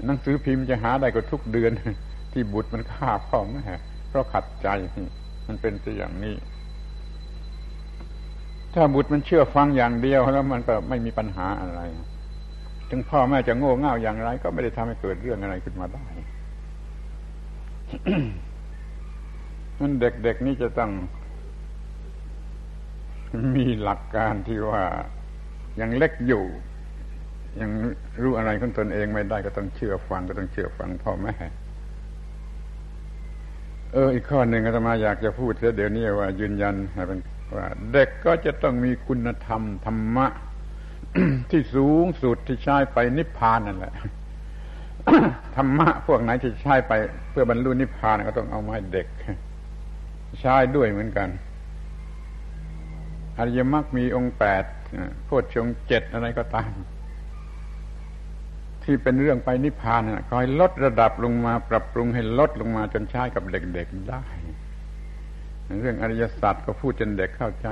[0.07, 1.71] หนังสือพิมพ์จะหาได้ก็ทุกเดือน
[2.33, 3.63] ที่บุตรมันฆ่าพ่อแม่
[4.09, 4.67] เพราะขัดใจ
[5.47, 6.35] มันเป็นตัวอย่างนี้
[8.73, 11.81] ถ้าบุตรมันเชื่อฟังอย่างเดียวแล้วมันก็ไม่มีปัญหาอะไร
[12.93, 16.05] ถึงพ่อแม่จะโง่เง่าอย่างไร ก็ไม่ได้ทำให้เกิดเรื่องอะไรขึ้นมาได้
[19.79, 20.91] นั้นเด็กๆนี่จะต้อง
[23.55, 24.83] มีหลักการที่ว่า
[25.81, 26.43] ยังเล็กอยู่
[27.61, 27.71] ยัง
[28.21, 31.33] รู้อะไรของตนเองไม่ได้ก็ต้องเชื่อฟังก็ต้องเชื่อฟังพ่อแม่
[33.93, 36.75] เอออีกข้อหนึ่งอาตมาอยากจะพูดเดี๋ยวนี้ว่ายืนยัน
[37.07, 37.19] เป็น
[37.57, 40.27] ว่าเด็กก็จะต้องมีคุณธรรมธรรมะ
[41.51, 43.93] ที่สูงสุดที่ใช้ไปนิพพานนั่นแหละ
[45.55, 46.93] ธรรมะพวกไหนที่ใช้ไป
[47.31, 49.07] เพื่อบรรลุนิพพานก็ต้องเอามาให้เด็ก
[50.41, 51.29] ใช้ด้วยเหมือนกัน
[53.37, 54.63] อริยมรรคมีองค์แปด
[55.25, 56.71] โพชฌงเจ็ดอะไรก็ตาม
[58.83, 64.23] ที่เป็นเรื่องไปนิพพานนะคอยลดระดับลงมาปรับปรุงให้ลดลงมาจนใช้กับเด็กๆได้
[65.81, 67.67] เรื่องอริยสัจก็พูดจนเด็กเข้าใจ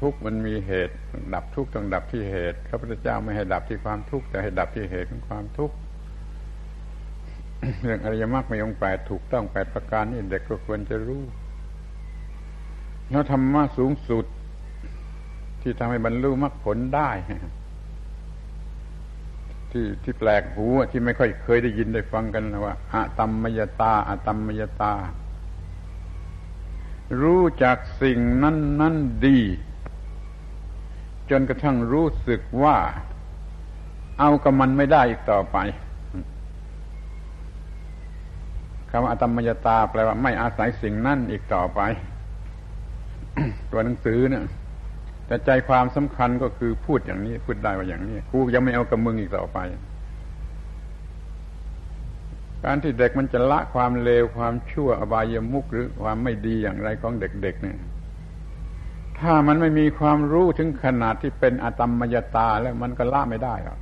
[0.00, 0.96] ทุกมันมีเหตุ
[1.34, 5.74] ดับทุกต้องดับที่เหตุพระพุทธเจ้าไม่ให้ดับที่ความทุกข์แต่ให้ดับที่เหตุของความทุกข์
[7.82, 11.22] เรื่องอริยมรรคมีองค์แปดถูกต้องแปดประการนี่เด็กก็ควรจะรู้
[13.10, 14.24] แล้วธรรมะสูงสุด
[15.62, 17.10] ที่ทำให้บรรลุมรรคผลได้
[19.70, 24.94] ที่ที่แปลกหูที่ไม่ค่อยเคยได้ยินได้ฟังกันว่าอะตัมมยตาอะตัมมยตา
[27.22, 28.94] รู้จักสิ่งนั้นนั้น
[29.26, 29.38] ดี
[31.30, 32.76] จนกระทั่งรู้สึกว่า
[34.18, 35.58] เอากับมันไม่ได้อีกต่อไป
[38.90, 41.80] คำว่าอตมยตาแปลว่าไม่อาศัยสิ่งนั่นอีกต่อไป
[43.70, 44.44] ตัวหนังสือเนี่ย
[45.26, 49.58] แต่ใจความสำคัญก็คือพูดอย่างนี้ พูดได้ว่าอย่างนี้กูยังไม่เอากับมึงอีกต่อไป
[52.64, 57.78] การที่เด็กมันจะละความเลวความชั่วอบายมุกหรือความไม่ดีอย่างไรของเด็กๆเนี่ย
[59.20, 63.78] ถ้ามันไม่มีความรู้ถึงขนาดที่เป็นอตมมยตาแล้วมันก็ละไม่ได้หรอก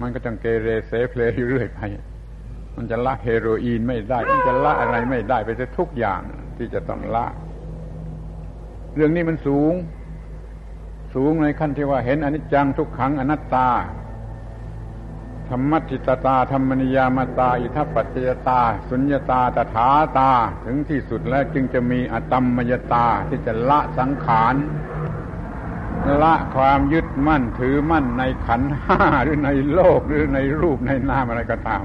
[0.00, 1.80] มันก็จังเกเรเสเพลอยู่เรื่อยไป
[2.76, 6.20] มันจะละเฮโรอีนไม่ได้ มันจะละอะไรไม่ได้ไปทุกอย่าง
[6.56, 7.26] ที่จะต้องละ
[8.94, 9.74] เรื่องนี้มันสูง
[11.14, 13.68] สูงในขั้นที่ว่าเห็นอนิจจังทุกขังอนัตตา
[15.50, 20.32] ธรรมจิตตาธรรมนิยามตา อิทัปปัจจยตา สุญญตาตถาตา
[20.64, 24.54] ถึงที่สุดแล้วจึงจะมีอตัมมยตาที่จะละสังขาร
[26.22, 31.84] ละความยึดมั่นถือมั่นในขันห้าหรือในโลกหรือในรูปในนามอะไรก็ตาม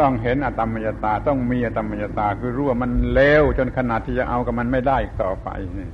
[0.00, 5.90] ต้องเห็นอตมมยตาต้องมีอตมมยตาคือรู้ว่ามันเลวจนขนาดที่จะเอากับมันไม่ได้อีกต่อไปนี่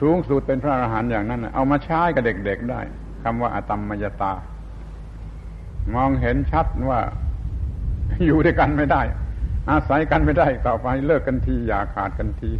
[0.00, 2.80] สูงสุดเป็นพระอรหันต์อย่างนั้นเอามาใช้กับเด็กๆได้
[3.22, 4.32] คำว่าอตมมยตา
[5.94, 7.00] มองเห็นชัดว่า
[8.26, 9.02] อยู่ด้วยกันไม่ได้
[9.70, 12.50] อาศัยกันไม่ได้ต่อไปเลิกกันทีอย่าขาดกันที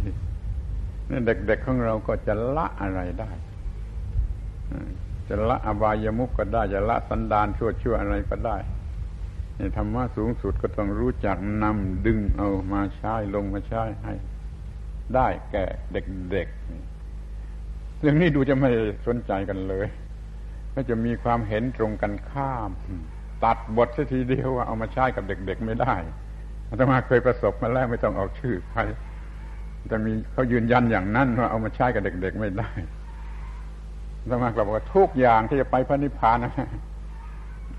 [1.09, 3.31] นี่เด็กๆของเราก็จะละอะไรได้
[5.27, 8.57] จะละอบายมุกก็ได้จะละสันดานชั่วๆอะไรก็ได้
[9.77, 14.13] ธรรมะสูงสุดก็ต้องรู้จักนำดึงเอามาใช้ลงมาใช้ให้
[15.15, 18.71] ได้แก่เด็กๆเรื่องนี้ดูจะไม่
[19.07, 19.87] สนใจกันเลย
[20.73, 22.71] ก็จะมีความเห็นตรงกันข้าม
[23.43, 25.95] ตัดบทสัทีเดียวว่าเอามาใช้กับเด็ก ๆ ไม่ได้
[26.69, 28.81] อาตมาเคยประสบมาแล้วไม่ต้องเอาชื่อใคร
[29.87, 32.69] แต่มีเขายืนยันอย่างนั้นว่าเอามาใช้กับเด็ก ๆ ไม่ได้
[34.21, 36.53] อาตมากลับบอกว่าทุกอย่างที่จะไปพระนิพพานนะ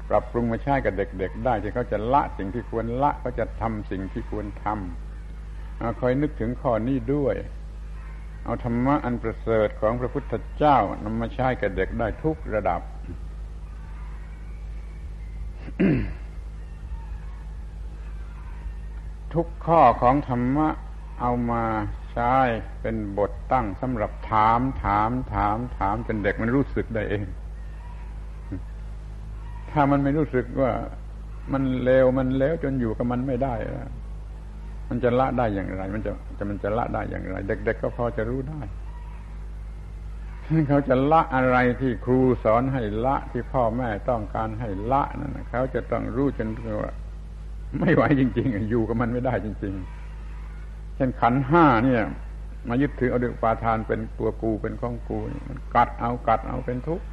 [0.09, 7.37] ปรับปรุงมาใช้กับเด็ก ๆ ได้ที่เขาจะละสิ่งที่ควรละเขาจะทำสิ่งที่ควรทำคอยนึกถึงข้อนี้ด้วย
[8.45, 12.81] เอาธรรมะอันประเสริฐของพระพุทธเจ้านำมาใช้กับเด็กได้ทุกระดับ
[19.35, 20.69] ทุกข้อของธรรมะ
[21.21, 21.65] เอามา
[22.13, 22.35] ใช้
[22.83, 27.27] เป็นบทตั้งสำหรับถาม ถาม ถาม ถามจนเด็กมันรู้สึกได้เอง
[29.71, 30.73] ถ้ามันไม่รู้สึกว่า
[31.53, 33.55] มันเลวมันเลวจนอยู่กับมันไม่ได้
[34.89, 38.61] มันจะละได้อย่างไร มันจะจะมันจะละได้อย่างไร เด็ก ๆ ก็พอจะรู้ได้
[40.69, 46.49] เขาจะละอะไรที่ครูสอนให้ละที่พ่อแม่ต้องการให้ละนั่นเขาจะต้องรู้จน
[46.83, 46.93] ว่า
[47.81, 49.75] ไม่ไหวจริง ๆ อยู่กับมันไม่ได้จริง
[50.35, 52.03] ๆ เช่นขันห้าเนี่ย
[52.69, 57.07] มายึดถือเอาดือปาทานเป็นตัวกูเป็นของกูมันกัดเอากัดเอาเป็นทุกข์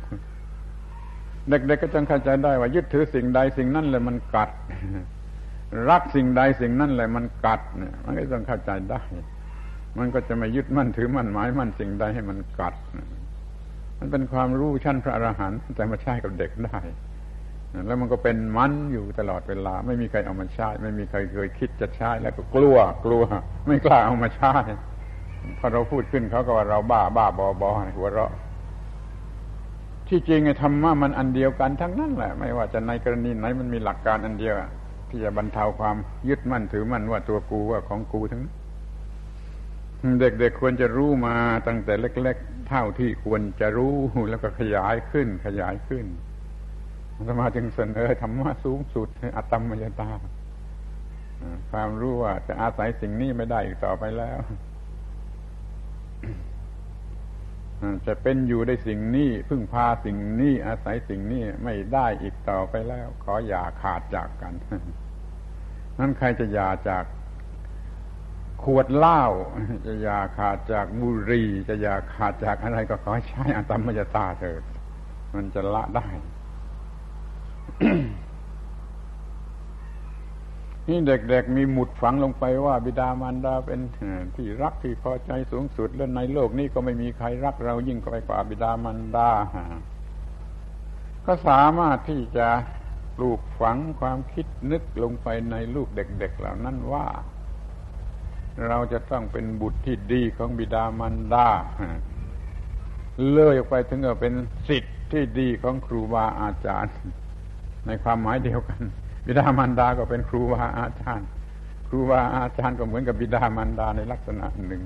[1.50, 4.50] เด็กๆก็จะเข้าใจได้ว่ายึดถือสิ่งใดสิ่งนั้นเลยมันกัด
[5.90, 9.02] รักสิ่งใดสิ่งนั้นเลยมันกัดเนี่ยมันก็ต้องเข้าใจได้
[9.98, 12.76] มันก็จะไม่ยึดมั่นถือมั่นหมายมั่นสิ่งใดให้มันกัด
[14.00, 16.80] มันเป็นความรู้ชั้นพระอรหันต์แต่มาใช้กับเด็กได้
[17.88, 23.24] แล้วมันก็เป็นมันอยู่ตลอดเวลา ไม่มีใครเอามาใช้ ไม่มีใครเคยคิดจะใช้แล้วก็กลัวกลัว
[23.68, 24.54] ไม่กล้าเอามาใช้
[25.58, 28.34] พอเราพูดขึ้นเขาก็ว่าเราบ้าบ้าบอบอหัวเราะ
[30.08, 34.56] ที่จริงไอ้ธรรมะมันอันเดียวกันทั้งนั้นแหละ ไม่ว่าจะในกรณีไหนมันมีหลักการอันเดียว
[35.10, 35.96] ที่จะบรรเทาความ
[36.30, 38.54] ยึดมั่นถือมั่นว่าตัวกูว่าของกูทั้งนั้น
[40.20, 41.36] เด็กๆควรจะรู้มา
[41.68, 43.96] ตั้งแต่เล็ก ๆ เท่าที่ควรจะรู้
[44.30, 46.06] แล้วก็ขยายขึ้นขยายขึ้น
[47.28, 50.12] สมาจึงเสนอธรรมะสูงสุดอัตตมยตา
[51.72, 54.40] ความรู้ว่าจะอาศัยสิ่งนี้ไม่ได้อีกต่อไปแล้ว
[58.08, 64.54] จะเป็นอยู่ได้สิ่งนี้พึ่งพาสิ่งนี้อาศัยสิ่งนี้ไม่ได้อีกต่อไปแล้ว ขออย่าขาดจากกัน
[66.00, 67.04] นั้นใครจะอย่าจาก
[68.64, 69.24] ขวดเหล้า
[69.86, 74.64] จะอย่าขาดจากบุหรี่จะอย่าขาดจากอะไรก็ขอใช้อัตมยตาเถิด
[75.36, 76.08] มันจะละได้
[80.90, 83.80] นี่เด็กๆมีหมุดฝังลงไปว่า บิดามารดาเป็น
[84.36, 89.30] ที่รักที่พอใจสูงสุด และในโลกนี้ก็ไม่มีใครรักเรายิ่งไปกว่าบิดามารดา
[91.26, 92.48] ก็สามารถที่จะ
[93.16, 97.06] ปลูกฝังความคิดนึกลงไปในลูกเด็ก ๆ เหล่านั้นว่า
[98.70, 101.50] เราจะต้องเป็นบุตรที่ดีของบิดามารดา
[103.34, 104.34] เลยออกไปถึงกับเป็น
[104.68, 106.96] สิทธิ์ที่ดีของครูบาอาจารย์
[107.88, 108.82] ในความหมายเดียวกัน
[109.26, 111.28] บิดามารดาก็เป็นครูบาอาจารย์
[111.88, 114.84] ครูบาอาจารย์ก็เหมือนกับบิดามารดาในลักษณะหนึ่ง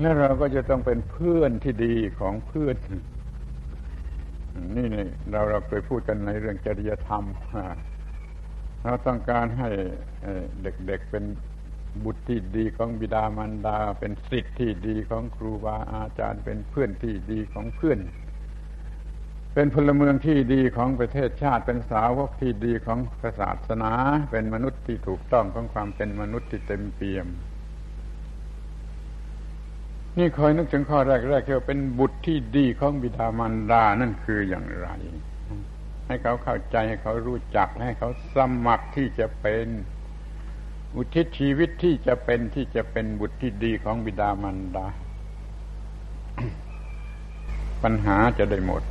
[0.00, 2.76] และเราก็จะต้องเป็นเพื่อนที่ดีของเพื่อน
[4.76, 7.24] นี่นี่เราเราเคยพูดกันในเรื่องจริยธรรม
[8.82, 9.68] เราต้องการให้
[10.62, 11.24] เด็กๆเป็น
[12.04, 17.98] บุตรที่ดีของบิดามารดา เป็นสิทธิ์ที่ดีของครูบาอาจารย์ เป็นเพื่อนที่ดีของเพื่อน
[19.54, 22.98] เป็นพลเมืองที่ดีของประเทศชาติเป็นสาวกที่ดีของ
[23.40, 23.92] ศาสนา
[24.32, 27.28] เป็นมนุษย์ที่ถูกต้องของความเป็นมนุษย์ที่เต็มเปี่ยม
[30.18, 34.88] นี่คอยนึกถึงข้อแรกๆที่ว่าเป็นบุตรที่ดีของบิดามารดานั่นคืออย่างไร
[36.06, 39.66] ให้เขาเข้าใจให้เขารู้จักให้เขาสมัครที่จะเป็น
[40.96, 44.86] อุทิศชีวิตที่จะเป็นที่จะเป็นบุตรที่ดีของบิดามารดา
[47.82, 48.82] ปัญหาจะได้หมด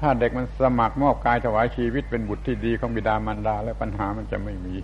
[0.00, 4.76] ถ้าเด็กมันสมัครมอบกายถวายชีวิตเป็นบุตรที่ดีของบิดามารดา แล้วปัญหามันจะไม่มี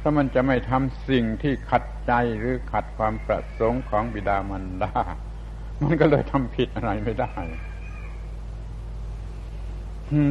[0.00, 4.92] ถ้ามันจะไม่ทำสิ่งที่ขัดใจหรือขัดความประสงค์ของบิดามารดา
[5.82, 7.32] มันก็เลยทำผิดอะไรไม่ได้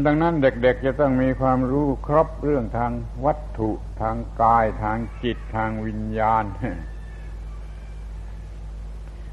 [0.06, 2.91] ดังนั้นเด็กๆจะต้องมีความรู้ครบเรื่องทาง
[3.26, 6.44] วัตถุทางกายทางจิตทางวิญญาณ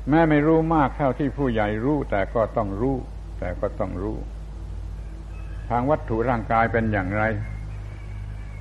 [0.08, 2.96] แม่ไม่รู้มากเท่าที่ผู้ใหญ่รู้ แต่ก็ต้องรู้
[3.38, 4.18] แต่ก็ต้องรู้
[5.70, 7.24] ทางวัตถุร่างกายเป็นอย่างไร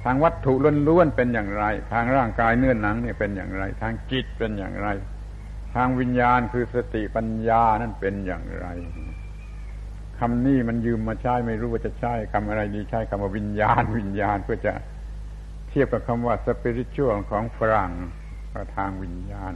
[0.04, 0.54] ทางวัตถุ
[0.88, 4.88] ล้วนๆเป็นอย่างไร ทางร่างกายเนื้อหนังเนี่ยเป็นอย่างไร ทางจิตเป็นอย่างไร
[5.76, 8.68] ทางวิญญาณคือสติปัญญานั่นเป็นอย่างไร
[10.20, 14.74] คำนี้มันยืมมาใช้ไม่รู้ว่าจะใช้คำอะไรดีใช้คำว่าวิญญาณ วิญญาณเพื่อจะ
[15.70, 17.92] เทียบกับคำว่าสปิริตชัวของฝรั่ง
[18.78, 19.54] ทางวิญญาณ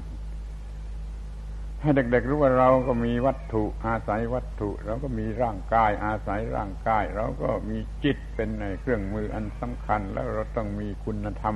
[1.82, 11.56] ให้เด็กๆรู้ว่าเราก็มีวัตถุอาศัยวัตถุ เราก็มีร่างกายอาศัยร่างกาย เราก็มีจิตเป็นในเครื่องมืออันสำคัญ แล้วเราต้องมีคุณธรรม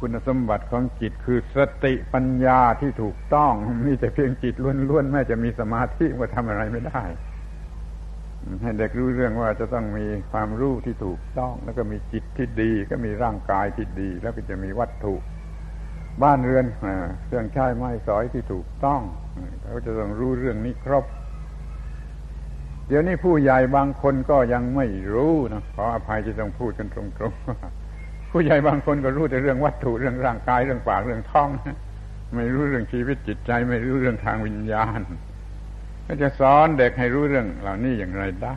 [0.00, 3.52] คุณสมบัติของจิตคือสติปัญญาที่ถูกต้อง
[3.86, 4.54] มีแต่เพียงจิต
[4.88, 7.02] ล้วนๆแม้จะมีสมาธิก็ทำอะไรไม่ได้
[8.62, 15.14] ให้เด็กรู้เรื่องว่าจะต้องมีความรู้ที่ถูกต้อง แล้วก็มีจิตที่ดี ก็มีร่างกายที่ดี แล้วก็จะมีวัตถุ
[16.22, 16.66] บ้านเรือน
[17.24, 19.00] เครื่องใช้ไม้สอยที่ถูกต้อง
[19.62, 21.04] เขาจะต้องรู้เรื่องนี้ครบ
[22.88, 31.48] เดี๋ยวนี้ผู้ใหญ่บางคนก็ยังไม่รู้นะขออภัยที่ต้องพูดกันตรงๆผู้ใหญ่บางคนก็รู้แต่เรื่องวัตถุเรื่องร่างกายเรื่องปากเรื่องท้อง
[32.34, 35.00] ไม่รู้เรื่องชีวิตจิตใจ ไม่รู้เรื่องทางวิญญาณ
[36.06, 38.56] ก็จะสอนเด็กให้รู้เรื่องเหล่านี้อย่างไรได้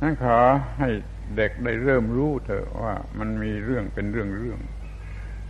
[0.00, 0.38] นั้นขอ
[0.78, 0.90] ให้
[1.36, 4.60] เด็กได้เริ่มรู้เถอะว่ามันมีเรื่องเป็นเรื่องเรื่อง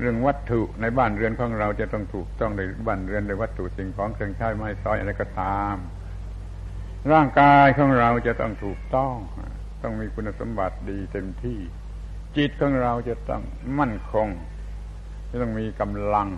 [0.01, 5.77] เรื่องวัตถุในบ้านเรือนของเราจะต้องถูกต้องในบ้านเรือนในวัตถุสิ่งของเครื่องใช้ไม้ซอยอะไรก็ตาม
[7.13, 9.15] ร่างกายของเราจะต้องถูกต้อง
[9.83, 11.59] ต้องมีคุณสมบัติดีเต็มที่
[12.37, 13.43] จิตของเราจะต้อง
[13.79, 14.29] มั่นคง
[15.29, 16.29] จะต้องมีกำลัง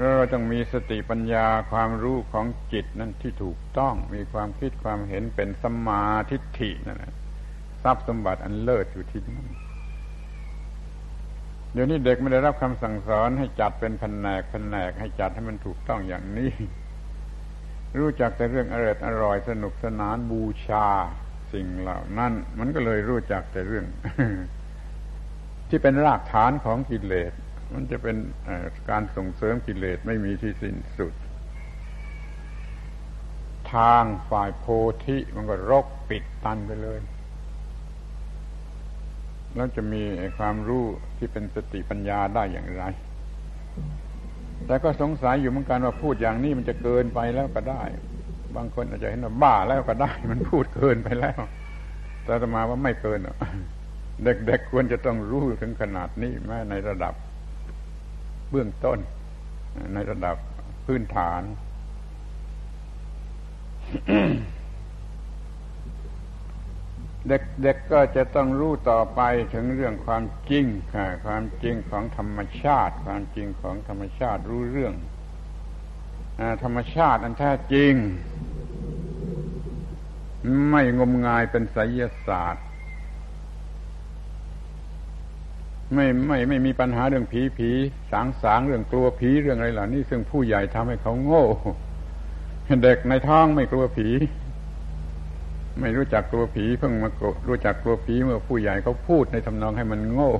[0.00, 7.14] เราต้องมีสติปัญญาความรู้ของจิตนั้นที่ถูกต้องมีความคิดความเห็นเป็นสมาธิฏฐินั่นแหละ
[7.82, 9.46] ทรัพย์สมบัติอันเลิศอยู่ที่นั่น
[11.72, 16.52] เดี๋ยวนี้เด็กไม่ได้รับคำสั่งสอนให้จัดเป็นแผนกแผนกให้จัดให้มันถูกต้องอย่างนี้
[17.98, 20.86] รู้จักแต่เรื่องอร่อยอร่อยสนุกสนานบูชา
[21.52, 23.86] สิ่งเหล่านั้น มันก็เลยรู้จักแต่เรื่อง
[25.68, 27.32] ที่เป็นรากฐานของกิเลส
[27.74, 28.16] มันจะเป็น
[28.90, 31.14] การส่งเสริมกิเลสไม่มีที่สิ้นสุด
[33.74, 34.66] ทางฝ่ายโพ
[35.04, 36.98] ธิมันก็รกปิดตันไปเลย
[39.54, 40.02] แล้วจะมี
[40.38, 40.84] ความรู้
[41.18, 42.84] ที่เป็นสติปัญญาได้อย่างไร
[44.66, 47.82] แต่ก็สงสัยอยู่เหมือนกันว่าพูดอย่างนี้มันจะเกินไปแล้วก็ได้
[48.56, 51.40] บางคนอาจจะเห็นว่าบ้าแล้วก็ได้ มันพูดเกินไปแล้ว
[52.24, 53.20] แต่ตมาว่าไม่เกิน
[54.24, 57.14] เด็กๆควรจะต้องรู้ถึงขนาดนี้แม้ในระดับ
[58.50, 58.98] เบื้องต้น
[59.94, 60.36] ในระดับ
[60.86, 61.42] พื้นฐาน
[67.28, 69.20] เด็กๆก็จะต้องรู้ต่อไป
[69.54, 70.64] ถึงเรื่องความจริง
[71.26, 74.94] ความจริงของธรรมชาติ ความจริงของธรรมชาติรู้เรื่อง
[76.62, 77.94] ธรรมชาติอันแท้จริง
[80.70, 82.66] ไม่งมงายเป็นไสยศาสตร์
[85.94, 87.70] ไม่ไม่ไม่มีปัญหาเรื่องผีผี
[88.12, 91.44] สางสางเรื่องกลัวผีเรื่องอะไรเหล่านี้ซึ่งผู้ใหญ่ทำให้เขาโง่
[92.82, 94.08] เด็กในท้องไม่กลัวผี
[95.80, 97.08] ไม่รู้จักกลัวผีเพิ่งมา
[97.48, 100.32] รู้จักกลัวผีเมื่อผู้ใหญ่เขาพูดในทำนองให้มันโง่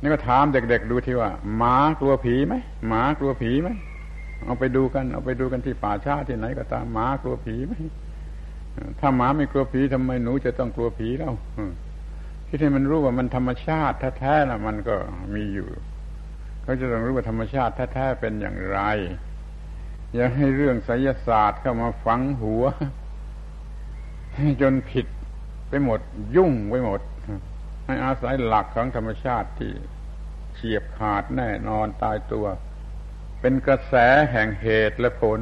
[0.00, 2.54] นี่ก็ถามเด็กๆดูที่ว่าหมากลัวผีไหม
[2.88, 3.68] หมากลัวผีไหม
[4.44, 7.74] เอาไปดูกันเอาไปดูกันที่ป่าช้าที่ไหนก็ตามหมากลัวผีไหม
[9.00, 11.32] ถ้าหมาไม่กลัวผีทำไมหนูจะต้องกลัวผีเล่า
[12.52, 14.96] ที่ให้มันรู้ว่ามันธรรมชาติแท้ๆนะมันก็
[15.34, 15.68] มีอยู่
[16.62, 18.80] เขาจะต้องรู้ว่าธรรมชาติแท้ๆเป็นอย่างไร
[20.14, 22.64] อย่าให้เรื่องไสยศาสตร์เข้ามาฝังหัว
[24.60, 25.06] จนผิด
[25.68, 26.00] ไปหมด
[26.36, 27.00] ยุ่งไปหมด
[27.86, 29.72] ให้อาศัยหลักของธรรมชาติที่
[30.54, 32.46] เฉียบขาดแน่นอนตายตัว
[33.40, 33.94] เป็นกระแส
[34.30, 35.40] แห่งเหตุและผล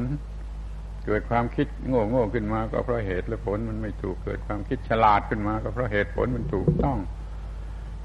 [1.05, 6.97] เกิดความคิดโง่โง่ขึ้นมา ก็เพราะเหตุและผลมันไม่ถูกเกิดความคิดฉลาดขึ้นมา ก็เพราะเหตุผลมันถูกต้อง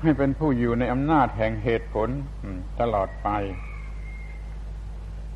[0.02, 2.08] ให้เป็นผู้อยู่ในอำนาจแห่งเหตุผล
[2.80, 3.28] ตลอดไป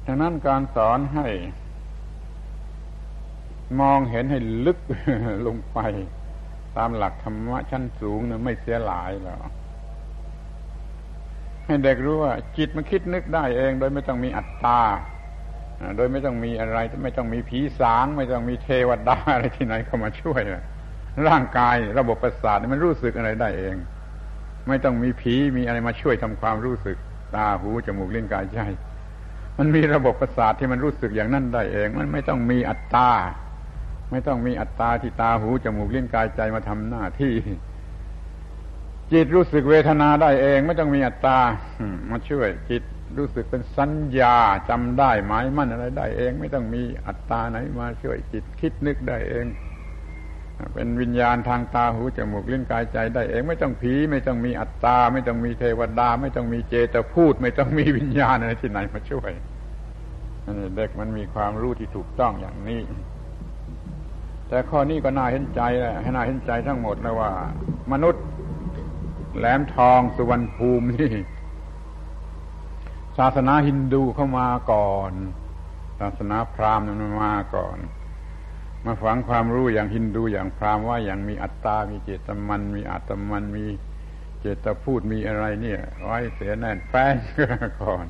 [0.07, 1.29] ดังนั้นการสอนให้
[3.81, 4.79] มองเห็นให้ลึก
[5.47, 5.79] ลงไป
[6.77, 9.39] ตามหลักธรรมะชั้นสูงนะไม่เสียหลายแล้ว
[11.67, 14.81] ให้เด็กรู้ว่า จิตมันคิดนึกได้เอง โดยไม่ต้องมีอัตตา
[15.97, 20.43] โดยไม่ต้องมีอะไร ไม่ต้องมีผีสาง ไม่ต้องมีเทวดาอะไรที่ไหนเข้ามาช่วย
[21.29, 23.77] ร่างกายระบบประสาทมันรู้สึกอะไรได้เอง
[24.69, 26.97] ไม่ต้องมีผีมีอะไรมาช่วยทำความรู้สึก
[27.35, 28.61] ตาหูจมูกลิ้นกายใจ
[29.59, 33.11] มันมีระบบประสาทที่มันรู้สึกอย่างนั้นได้เอง มันไม่ต้องมีอัตตา
[34.11, 37.35] ไม่ต้องมีอัตตาที่ตาหูจมูกลิ้นกายใจมาทำหน้าที่
[39.13, 41.39] จิตรู้สึกเวทนาได้เอง ไม่ต้องมีอัตตา
[42.11, 42.83] มาช่วยจิต
[43.19, 44.37] รู้สึกเป็นสัญญา
[44.69, 49.47] จำได้หมายมั่นอะไรได้เอง ไม่ต้องมีอัตตาไหนมาช่วยจิตคิดนึกได้เอง
[50.75, 59.31] เป็นวิญญาณทางตาหูจมูกลิ้นกายใจได้เอง ไม่ต้องผีไม่ต้องมีอัตตา ไม่ต้องมีเทวดา ไม่ต้องมีเจตพูด ไม่ต้องมีวิญญาณอะไรที่ไหนมาช่วย
[60.77, 62.81] เด็กมันมีความรู้ที่ถูกต้องอย่างนี้
[64.49, 67.31] แต่ข้อนี้ก็น่าเห็นใจแหละให้น่าเห็นใจทั้งหมดนะว่า
[67.93, 68.25] มนุษย์
[69.37, 71.11] แหลมทองสุวรรณภูมินี่
[73.21, 75.13] ศาสนาฮินดูเข้ามาก่อน
[76.01, 77.79] ศาสนาพราหมณ์มันมาก่อน
[78.85, 83.65] มาฝังความรู้อย่างฮินดูอย่างพราหมณ์ว่าอย่างมีอัตตา มีเจตมัน มีอัตมันมี
[84.41, 87.15] เจตพูดมีอะไรเนี่ย ไว้เสียแน่นแป้ง
[87.83, 88.07] ก่อน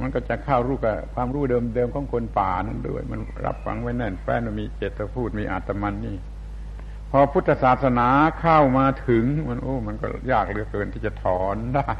[0.00, 1.44] มันก็จะเข้ารู้กับความรู้
[1.74, 6.16] เดิมๆของคนป่านั้นด้วย มันรับฟังไว้แน่นแฟ้นมีเจตพูดมีอาตมันนี่
[7.10, 8.08] พอพุทธศาสนา
[8.40, 11.92] เข้ามาถึง มันโอ้ มันก็ยากเหลือเกินที่จะถอนได้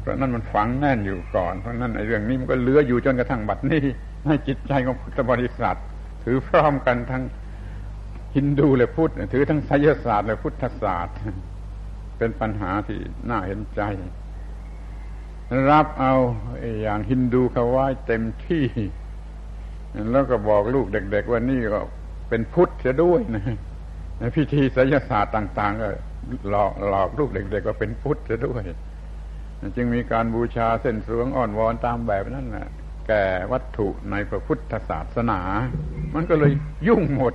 [0.00, 3.82] เพราะนั้นมันฝังแน่นอยู่ก่อน เพราะนั้นไอ้เรื่องนี้มันก็เลื้ออยู่จนกระทั่งบัดนี้
[4.26, 5.76] ในจิตใจของพุทธบริษัท
[6.24, 7.22] ถือพร้อมกันทั้ง
[8.36, 11.16] ฮินดูและพุทธถือทั้งไสยศาสตร์และพุทธศาสตร์
[12.18, 12.98] เป็นปัญหาที่
[13.30, 13.80] น่าเห็นใจ
[15.70, 16.14] รับเอา
[16.82, 18.64] อย่างฮินดูเขาไว้เต็มที่
[20.12, 21.80] แล้วก็บอกลูกเด็ก ๆ ว่านี่ก็
[22.28, 23.44] เป็นพุทธจะด้วยนะ
[24.18, 25.88] ในพิธีศิลศาสตร์ต่าง ๆ ก็
[26.50, 28.62] หลอกหลอกลูกเด็กๆว่าเป็นพุทธจะด้วย
[29.76, 32.68] จึงมีการบูชาเส้นสวงอ่อนวอนตามแบบนั้นนะ
[33.08, 35.40] แก่วัตถุในพระพุทธศาสนา
[36.14, 36.52] มันก็เลย
[36.88, 37.34] ยุ่งหมด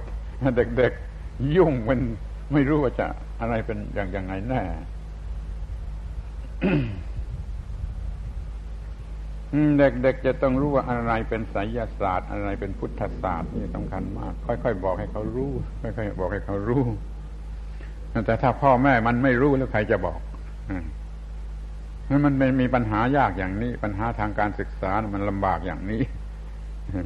[0.57, 1.99] เด็กๆ ยุ่งมัน
[2.53, 3.07] ไม่รู้ว่าจะ
[3.41, 4.63] อะไรเป็นอย่างยังไงแน่
[9.79, 15.51] เด็กๆจะต้องรู้ว่าอะไรเป็นไสยศาสตร์ อะไรเป็นพุทธศาสตร์นี่สำคัญมาก ค่อยๆบอกให้เขารู้
[15.81, 16.83] ค่อยๆบอกให้เขารู้
[18.25, 20.19] แต่ถ้าพ่อแม่มันไม่รู้แล้วใครจะบอก
[22.11, 26.01] นั้นมันมีปัญหายากอย่างนี้ ปัญหาทางการศึกษามันลำบากอย่างนี้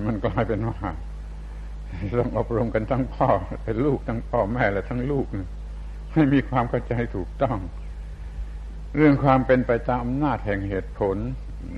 [0.08, 0.80] มันก็ให้เป็นว่า
[2.20, 3.28] ต้องอบรมกันทั้งพ่อ
[3.64, 5.26] เป็นลูกทั้งพ่อแม่และทั้งลูก
[6.14, 7.58] ให้มีความเข้าใจถูกต้อง
[8.96, 11.18] เรื่องความเป็นไปตามอำนาจแห่งเหตุผล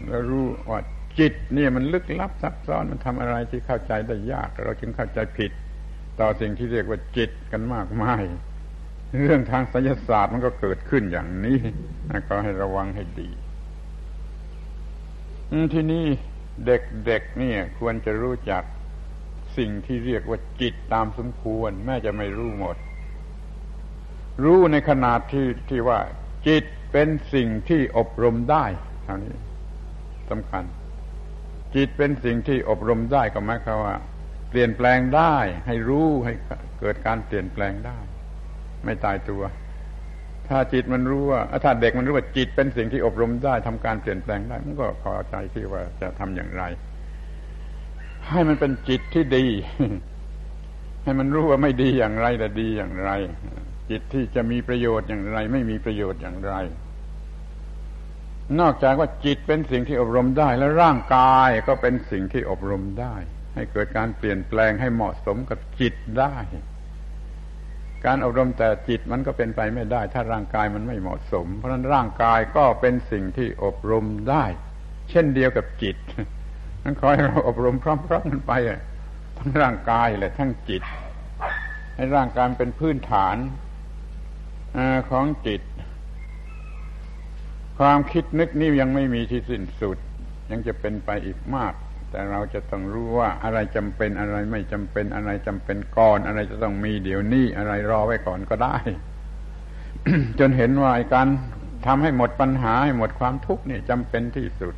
[0.07, 0.80] แล้วรู้ว่า
[1.19, 5.51] จิตเนี่ยมันลึกลับซับซ้อนมันทำอะไรที่เข้าใจได้ยาก เราจึงเข้าใจผิด
[6.19, 8.21] ต่อสิ่งที่เรียกว่าจิตกันมากมาย
[9.16, 11.60] เรื่องทางไสยศาสตร์มันก็เกิดขึ้นอย่างนี้
[12.28, 13.30] ก็ให้ระวังให้ดี
[15.74, 16.05] ที่นี่
[16.66, 18.64] เด็กๆเนี่ย ควรจะรู้จัก
[19.58, 22.76] สิ่งที่เรียกว่าจิตตามสมควร แม้จะไม่รู้หมด
[24.43, 25.99] รู้ในขนาดที่ที่ว่า
[26.47, 28.66] จิตเป็นสิ่งที่อบรมได้
[29.03, 29.36] เท่านี้
[30.30, 30.64] สำคัญ
[31.76, 33.95] จิตเป็นสิ่งที่อบรมได้ก็หมายความว่า
[34.49, 35.36] เปลี่ยนแปลงได้
[35.68, 36.34] ให้รู้ให้
[36.80, 37.99] เกิดการเปลี่ยนแปลงได้
[38.86, 39.43] ไม่ตายตัว
[40.49, 46.63] ถ้าจิตมันรู้ว่าถ้าเด็กมันรู้ว่าจิตเป็นสิ่งที่อบรมได้ทำการเปลี่ยนแปลงได้มันก็พอใจที่ว่าจะทำอย่างไร
[48.30, 49.45] ให้มันเป็นจิตที่ดี
[51.03, 53.11] ให้มันรู้ว่าไม่ดีอย่างไรแต่ดีอย่างไร
[53.89, 56.53] จิตที่จะมีประโยชน์อย่างไร ไม่มีประโยชน์อย่างไร
[58.59, 63.15] นอกจากว่าจิตเป็นสิ่งที่อบรมได้ แล้วร่างกายก็เป็นสิ่งที่อบรมได้
[63.55, 66.36] ให้เกิดการเปลี่ยนแปลงให้เหมาะสมกับจิตได้
[68.08, 74.45] การอบรมแต่จิตมันก็เป็นไปไม่ได้ ถ้าร่างกายมันไม่เหมาะสม เพราะนั้นร่างกายก็เป็นสิ่งที่อบรมได้
[75.10, 75.95] เช่นเดียวกับจิต
[76.84, 78.53] มันขอให้เราอบรมพร้อมๆกันไป
[79.38, 80.82] ทั้งร่างกายและทั้งจิต
[81.95, 83.38] ให้ร่างกายเป็นพื้นฐาน
[84.78, 84.80] อ
[85.10, 85.62] ของจิต
[87.80, 89.97] ความคิดนึกนี่ยังไม่มีที่สิ้นสุด
[90.51, 91.74] ยังจะเป็นไปอีกมาก
[92.18, 98.76] แต่เราจะต้องรู้ว่าอะไรจำเป็นอะไรไม่จำเป็นอะไรจำเป็นก่อน อะไรจะต้องมีเดี๋ยวนี้อะไรรอไว้ก่อนก็ได้
[100.39, 101.28] จนเห็นว่าการ
[101.86, 104.76] ทำให้หมดปัญหาให้หมดความทุกข์นี่จำเป็นที่สุด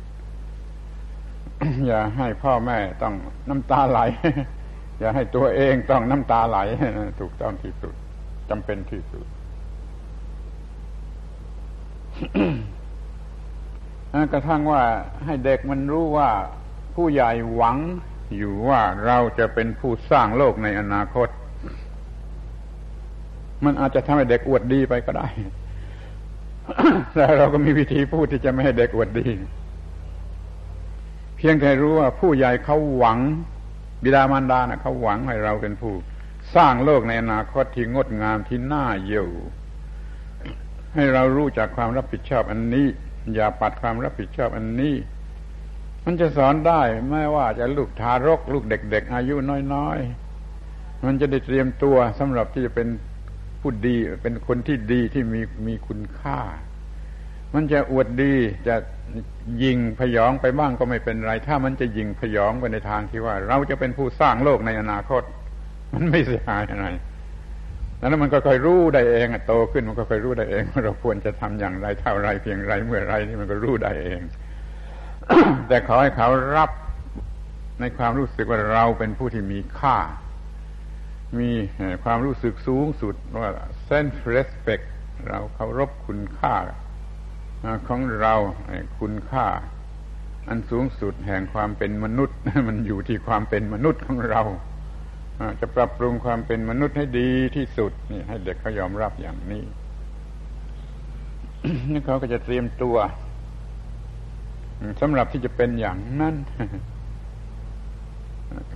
[1.86, 3.14] อย่าให้พ่อแม่ต้อง
[3.48, 4.00] น้ำตาไหล
[4.98, 6.58] อย่าให้ตัวเองต้องน้ำตาไหล
[7.20, 7.94] ถูกต้องที่สุด
[8.50, 9.26] จำเป็นที่สุด
[14.32, 14.82] กระทั่งว่า
[15.24, 16.30] ให้เด็กมันรู้ว่า
[17.00, 17.78] ผู้ใหญ่หวัง
[18.36, 21.28] อยู่ว่าเราจะเป็นผู้สร้างโลกในอนาคต
[23.64, 25.28] มันอาจจะทำให้เด็กอวดดีไปก็ได้
[27.14, 29.28] แต่เราก็มีวิธีพูดที่จะไม่ให้เด็กอวดดี
[31.36, 33.18] เพียงแต่รู้ว่าผู้ใหญ่เขาหวัง
[34.02, 35.94] บิดามารดานะเขาหวังให้เราเป็นผู้
[36.54, 39.28] สร้างโลกในอนาคตที่งดงามที่น่าเยี่ยว
[40.94, 42.86] ให้เรารู้จากความรับผิดชอบอันนี้
[43.34, 44.94] อย่าปัดความรับผิดชอบอันนี้
[46.04, 49.34] มันจะสอนได้ไม่ว่าจะลูกทารก ลูกเด็ก ๆ อายุ
[49.74, 52.88] น้อยๆ มันจะได้เตรียมตัวสำหรับที่จะเป็น
[53.60, 56.38] ผู้ดีเป็นคนที่ดีที่มีมีคุณค่า
[57.54, 58.34] มันจะอวดดี
[58.68, 58.76] จะ
[59.62, 65.22] ยิงพยองไปบ้างก็ไม่เป็นไร ถ้ามันจะยิงพยองไปในทางที่ว่า เราจะเป็นผู้สร้างโลกในอนาคต
[65.94, 66.86] มันไม่เสียหายอะไร
[67.98, 74.20] แล้วมันก็ค่อยรู้ได้เองโตขึ้นมันก็ค่อยรู้ได้เองว่าเราควรจะทำอย่างไรเท่าไรเพียงไรเมื่อไรนี่มันก็รู้ได้เอง
[75.68, 76.70] แต่ขอให้เขารับ
[77.80, 79.98] ในความรู้สึกว่าเราเป็นผู้ที่มีค่า
[81.40, 81.50] มี
[82.04, 83.50] ความรู้สึกสูงสุดว่า
[83.88, 84.84] sense respect
[85.28, 86.54] เราเคารพคุณค่า
[87.88, 88.34] ของเรา
[89.00, 89.46] คุณค่า
[90.48, 94.42] อันสูงสุดแห่งความเป็นมนุษย์ มันอยู่ที่ความเป็นมนุษย์ของเรา
[95.60, 99.64] จะปรับปรุงความเป็นมนุษย์ให้ดีที่สุดนี่ให้เด็กเขายอมรับอย่างนี้
[101.90, 102.96] นี่เขาก็จะเตรียมตัว
[105.00, 106.34] สำหรับที่จะเป็นอย่างนั้น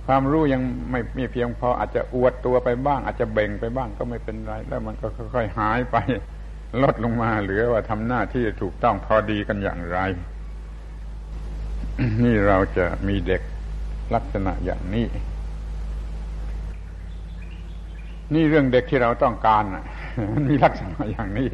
[0.05, 5.95] ความรู้ยังไม่มีเพียงพออาจจะอวดตัวไปบ้าง อาจจะเบ่งไปบ้างก็ไม่เป็นไร แล้วมันก็ค่อยๆหายไป
[6.81, 9.99] ลดลงมาเหลือว่าทำหน้าที่ถูกต้องพอดีกันอย่างไร
[12.23, 13.41] นี่เราจะมีเด็ก
[14.15, 15.05] ลักษณะอย่างนี้
[18.33, 19.63] นี่เรื่องเด็กที่เราต้องการ
[20.33, 21.47] มันมีลักษณะอย่างนี้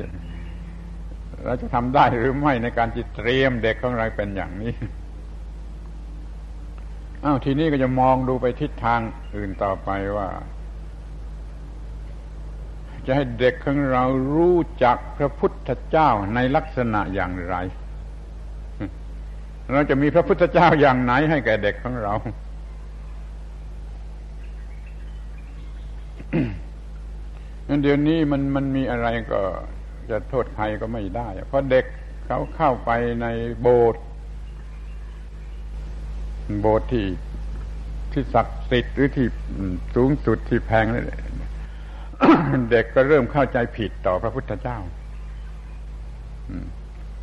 [1.45, 4.73] เราจะทำได้หรือไม่ในการจิตเตรียมเด็กของเราเป็นอย่างนี้
[7.23, 8.99] อ้าวทีนี้ก็จะมองดูไปทิศทาง
[9.35, 10.29] อื่นต่อไปว่า
[13.05, 14.03] จะให้เด็กของเรา
[14.35, 17.55] รู้จักพระพุทธเจ้าในลักษณะอย่างไร
[19.71, 22.13] เราจะมีพระพุทธเจ้าอย่างไหนให้แก่เด็กของเรา
[27.67, 29.41] งั้นเดี๋ยวนี้มันมันมีอะไรก็
[30.09, 31.85] จะโทษใครก็ไม่ได้ เพราะเด็ก
[32.25, 32.91] เขาเข้าไป
[33.21, 33.27] ใน
[33.61, 34.03] โบสถ์
[36.61, 37.07] โบสถ์ที่
[38.11, 39.27] ที่ศักดิ์สิทธิ์หรือที่
[39.95, 41.03] สูงสุดที่แพงนี่
[42.71, 44.77] เด็กก็เริ่มเข้าใจผิดต่อพระพุทธเจ้า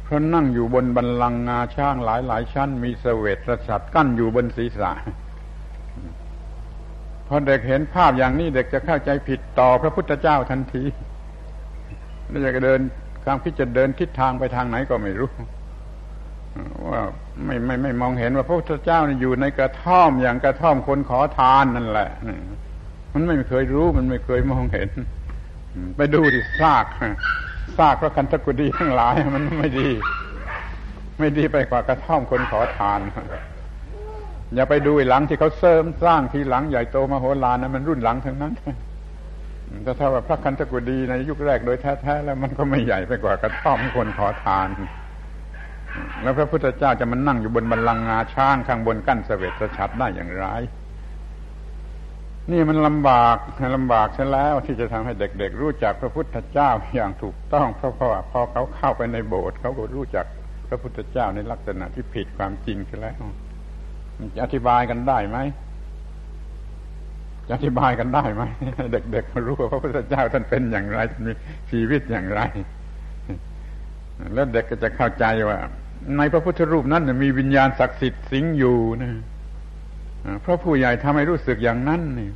[0.03, 4.93] เพราะนั่งอยู่บนบันลังงาช่างหลายหลายชั้น มีเสวตสัตว์กั้นอยู่บนศีรษะ
[7.27, 10.85] พอเด็กเห็นภาพอย่างนี้เด็กจะเข้าใจผิดต่อพระพุทธเจ้าทันที
[12.29, 12.81] แล้วจะเดิน
[13.25, 15.31] ความคิดจะเดินทิศทางไปทางไหนก็ไม่รู้
[16.91, 17.03] ว่า
[17.45, 22.09] ไม่ไม่ไม่มองเห็นว่าพระพุทธเจ้าอยู่ในกระท่อมอย่างกระท่อมคนขอทานนั่นแหละ
[23.15, 24.89] มันไม่เคยรู้มันไม่เคยมองเห็น
[25.97, 26.85] ไปดูดิซาก
[27.79, 29.89] ซากพระคันธกุฎีทั้งหลาย มันไม่ดี
[31.19, 33.01] ไม่ดีไปกว่ากระท่อมคนขอทาน
[34.55, 38.53] อย่าไปดูหลังที่เขาเสริมสร้างทีหลังใหญ่โตมาโหฬารนะมันรุ่นหลังทั้งนั้น
[39.85, 44.69] แต่ถ้าว่าพระคันธกุฎีในยุคแรกโดยแท้ๆแล้วมันก็ไม่ใหญ่ไปกว่ากระท่อมคนขอทาน
[46.23, 50.47] แล้วพระพุทธเจ้าจะมานั่งอยู่บนบันลังงาช้างข้างบนกั้นเสวตฉัตรได้อย่างไร
[52.53, 53.37] นี่มันลำบาก
[53.77, 60.27] ลำบากใช่แล้วที่จะทำให้เด็กๆ รู้จักพระพุทธเจ้าอย่างถูกต้องเพราะว่าพอเขาเข้าไปในโบสถ์เขาก็รู้จัก
[60.69, 63.21] พระพุทธเจ้าในลักษณะที่ผิดความจริงใช่แล้ว
[64.35, 65.39] จะอธิบายกันได้ไหม
[67.49, 68.43] จะอธิบายกันได้ไหม
[68.93, 71.33] เด็กๆรู้ว่าพระพุทธเจ้าท่านเป็นอย่างไรมี
[71.71, 72.41] ชีวิตอย่างไร
[74.35, 75.59] แล้วเด็กก็จะเข้าใจว่า
[76.17, 79.13] ในพระพุทธรูปนั้นมีวิญญาณศักดิ์สิทธิ์สิงอยู่นะ
[80.43, 82.31] เพราะผู้ใหญ่ทำให้รู้สึกอย่างนั้นนี่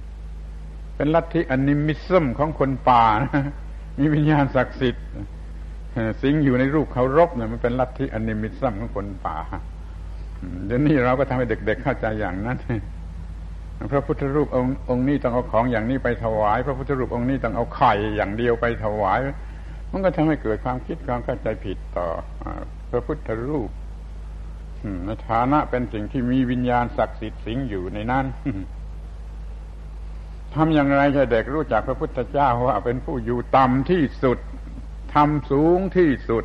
[0.97, 3.45] เป็นลัทธิอนิมิซึมของคนป่านะ
[3.99, 5.05] มีวิญญาณศักดิ์สิทธิ์
[6.23, 9.39] สิงอยู่ในรูปเคารพเนี่ยมันเป็นลัทธิอนิมิซึมของคนป่า
[10.67, 12.59] เดี๋ยวนี้เราก็ทำให้เด็ก ๆ เข้าใจอย่างนั้น
[13.91, 19.19] พระพุทธรูปองค์องค์นี้ต้องเอาของอย่างนี้ไปถวาย พระพุทธรูปองค์นี้ต้องเอาไข่อย่างเดียวไปถวาย
[19.91, 22.07] มันก็ทำให้เกิดความคิดความเข้าใจผิดต่อ
[22.91, 23.71] พระพุทธรูป
[25.05, 28.25] ในฐานะเป็นสิ่งที่มีวิญญาณศักดิ์สิทธิ์สิงอยู่ในนั้น
[30.55, 34.39] ทำอย่างไรให้เด็กรู้จักพระพุทธเจ้าว่าเป็นผู้อยู่ต่ำที่สุด
[35.15, 36.45] ทำสูงที่สุด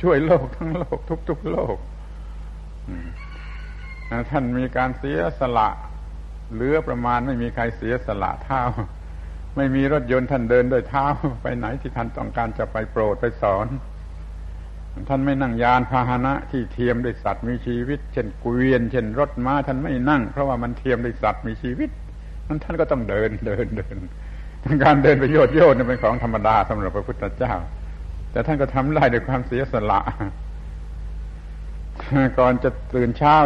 [0.00, 0.98] ช่วยโลกทั้งโลก
[1.28, 1.76] ทุกๆโลก
[4.30, 5.68] ท่านมีการเสียสละ
[6.52, 8.62] เหลือประมาณไม่มีใครเสียสละเท้า
[9.56, 11.06] ไม่มีรถยนต์ท่านเดินด้วยเท้า
[11.42, 13.66] ไปไหนที่ท่านต้องการจะไปโปรดไปสอน
[15.08, 21.90] ท่านไม่นั่งยานพาหนะที่เทียมด้วยสัตว์มีชีวิต เช่นเกวียน เช่นรถม้าท่านไม่นั่ง เพราะว่ามันเทียมด้วยสัตว์มีชีวิต
[22.46, 23.98] นั้นท่านก็ต้องเดินเดินเดิน
[24.84, 27.54] การเดินไปโยดโยดเป็นของธรรมดาสำหรับพระพุทธเจ้า
[28.32, 30.00] แต่ท่านก็ทำได้ด้วยความเสียสละ
[32.38, 33.36] ก่อนจะตื่นเช้า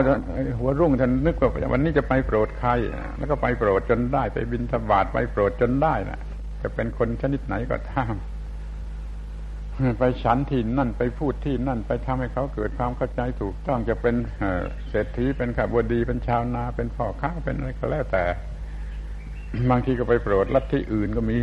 [0.58, 2.70] หัวรุ่งท่านนึกว่าวันนี้จะไปโปรดใคร
[3.18, 6.20] แล้วก็ไปโปรดจนได้ ไปบินธบาตไปโปรดจนได้นะ
[6.62, 8.14] จะเป็นคนชนิดไหนก็ตาม
[9.98, 14.14] ไปฉันที่นั่นไปพูดที่นั่น ไปทำให้เขาเกิดความเข้าใจถูกต้องจะเป็น
[14.88, 18.24] เศรษฐีเป็นข้าบดีเป็นชาวนา เป็นพ่อค้าเป็นอะไรก็แล้วแต่
[19.70, 21.38] บางทีก็ไปโปรดลัทธิอื่นก็มี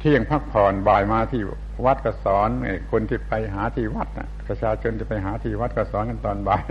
[0.00, 1.42] เที่ยงพักผ่อนบ่ายมาที่
[1.86, 2.48] วัดก็สอน
[2.90, 6.62] คนที่ไปหาที่วัดนะประชาชนจะไปหาที่วัดก็สอนกันตอนบ่าย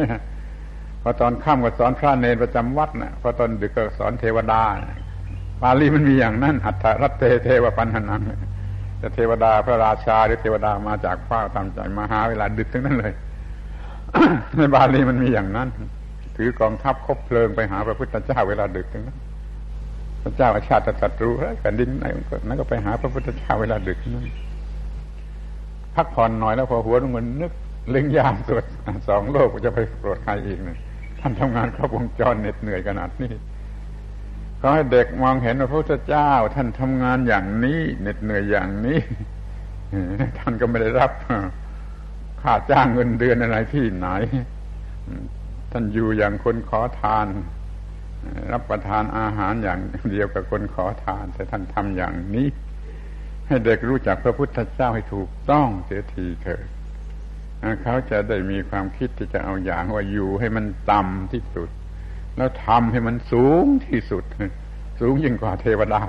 [1.01, 4.61] พอตอนค่ำก็สอนพระเนรประจำวัดนะพอตอนดึกก็สอนเทวดา
[5.61, 8.21] บาลีมันมีอย่างนั้นหัตถรัตเทเทวปันหนัง
[9.01, 13.13] จะเทวดาพระราชาหรือเทวดามาจากฟ้าตามใจมาหาเวลาดึกทั้งนั้นเลย
[14.57, 15.67] ในบาลีมันมีอย่างนั้น
[16.37, 19.17] ถือกองทัพคบเพลิงไปหาพระพุทธเจ้าเวลาดึกทั้งนั้น
[20.23, 22.05] พระเจ้าอาชาติศัตรูแผ่นดินไหน
[22.47, 24.25] นั่นก็ไปหาพระพุทธเจ้าเวลาดึกนั่น
[25.95, 27.51] พักผ่อนหน่อยแล้วพอหัวลงมันนึก
[27.89, 28.63] เล่งยามสวด
[29.07, 30.77] สองโลกจะไปโปรดใครอีกเนี่ย
[31.19, 33.33] ท่านทำงานครบวงจรเหน็ดเหนื่อยขนาดนี้
[34.59, 38.99] ขอให้เด็กมองเห็นพระพุทธเจ้า ท่านทำงานอย่างนี้เหน็ดเหนื่อยอย่างนี้
[40.39, 41.11] ท่านก็ไม่ได้รับ
[42.41, 44.07] ค่าจ้างเงินเดือนอะไรที่ไหน
[45.71, 47.27] ท่านอยู่อย่างคนขอทาน
[48.51, 49.79] รับประทานอาหารอย่าง
[50.09, 52.47] เดียวกับคนขอทาน แต่ท่านทำอย่างนี้
[53.51, 56.65] ให้เด็กรู้จักพระพุทธเจ้าให้ถูกต้องเสียทีเถิด
[57.83, 61.69] เขาจะได้มีความคิดที่จะเอาอย่างว่าอยู่ให้มันต่ำที่สุด
[62.37, 64.23] แล้วทำให้มันสูงที่สุด
[64.99, 66.03] สูงยิ่งกว่าเทวดา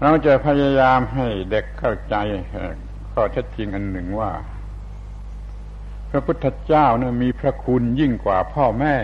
[0.00, 2.16] เราจะพยายามให้เด็กเข้าใจ
[3.12, 4.32] ข้อเท็จจริงอันหนึ่งว่า
[6.10, 8.96] พระพุทธเจ้านะมีพระคุณยิ่งกว่าพ่อแม่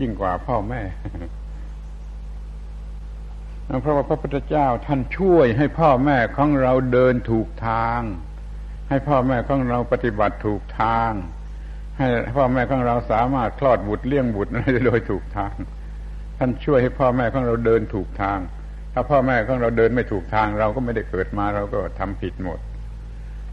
[0.00, 0.82] ยิ่งกว่าพ่อแม่
[3.80, 8.00] เพราะว่าพระพุทธเจ้าท่านช่วยให้พ่อแม่ของเราเดินถูกทาง
[8.88, 11.10] ให้พ่อแม่ของเราปฏิบัติถูกทาง
[11.98, 14.50] ให้พ่อแม่ของเราสามารถคลอดบุตรเลี้ยงบุตร
[14.86, 15.54] โดยถูกทาง
[16.38, 18.38] ท่านช่วยให้พ่อแม่ของเราเดินถูกทาง
[18.92, 22.58] ถ้าพ่อแม่ของเราเดินไม่ถูกทาง เราก็ไม่ได้เกิดมาเราก็ทำผิดหมด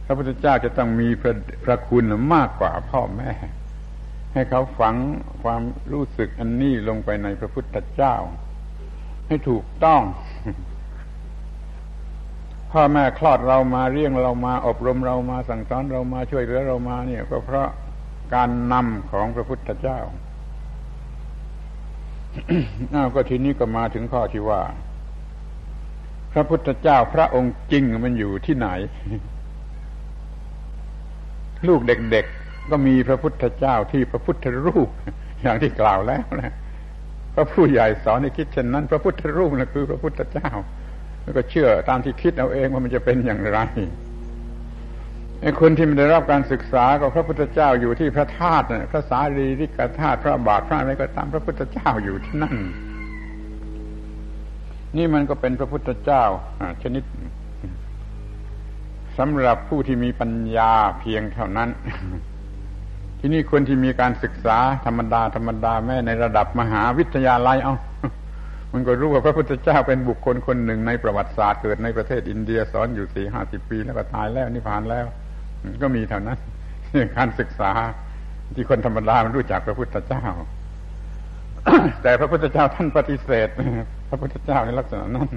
[0.05, 1.34] พระพุทธเจ้าจะต้องมีพระ
[1.66, 2.03] พระคุณ
[2.34, 3.32] มากกว่าพ่อแม่
[4.34, 4.95] ให้เขาฝัง
[5.43, 5.61] ความ
[5.91, 8.16] รู้สึกอันนี้ลงไปในพระพุทธเจ้า
[9.34, 10.01] ให้ถูกต้อง
[12.71, 17.67] พ่อแม่คลอดเรามาเรียงเรามาอบรมเรามาสั่งสอนเรามาช่วยเหลือเรามาเนี่ย ก็เพราะ
[18.34, 19.99] การนำของพระพุทธเจ้า
[22.93, 24.61] อ้าวก็ทีนี้ก็มาถึงข้อที่ว่า
[26.34, 28.67] พระพุทธเจ้าพระองค์จริงมันอยู่ที่ไหน
[31.67, 34.89] ลูกเด็กๆก็มีพระพุทธเจ้าที่พระพุทธรูป
[35.41, 36.53] อย่างที่กล่าวแล้วนะ
[37.34, 40.49] พระผู้ใหญ่สอนให้คิดเช่นนั้น พระพุทธรูปนะคือ พระพุทธเจ้า
[41.23, 43.59] แล้วก็เชื่อตามที่คิดเอาเองว่ามันจะเป็นอย่างไร
[45.41, 52.55] ไอ้คนที่ไม่ได้รับการศึกษาก็พระพุทธเจ้าอยู่ที่พระธาตุพระสารีริกธาตุพระบาทพระอะไรก็ตามพระพุทธเจ้าอยู่ที่นั่น
[54.97, 56.23] นี่มันก็เป็นพระพุทธเจ้า
[56.84, 57.03] ชนิด
[59.17, 61.69] สำหรับผู้ที่มีปัญญาเพียงเท่านั้น
[63.26, 67.76] ที่นี่คนที่มีการศึกษาธรรมดาธรรมดาแม้ในระดับมหาวิทยาลัยเอา
[68.74, 75.05] มันก็รู้ว่าพระพุทธเจ้าเป็นบุคคลคนหนึ่งในประวัติศาสตร์เกิดในประเทศอินเดียสอนอยู่สี่ห้าสิบปีแล้วก็ตายแล้วนิพพานแล้ว
[75.82, 76.39] ก็มีเท่านั้น
[77.17, 77.71] การศึกษา
[78.55, 80.24] ที่คนธรรมดามันรู้จักพระพุทธเจ้า
[82.03, 83.47] แต่พระพุทธเจ้าท่านปฏิเสธ
[84.09, 85.30] พระพุทธเจ้าในลักษณะนั้น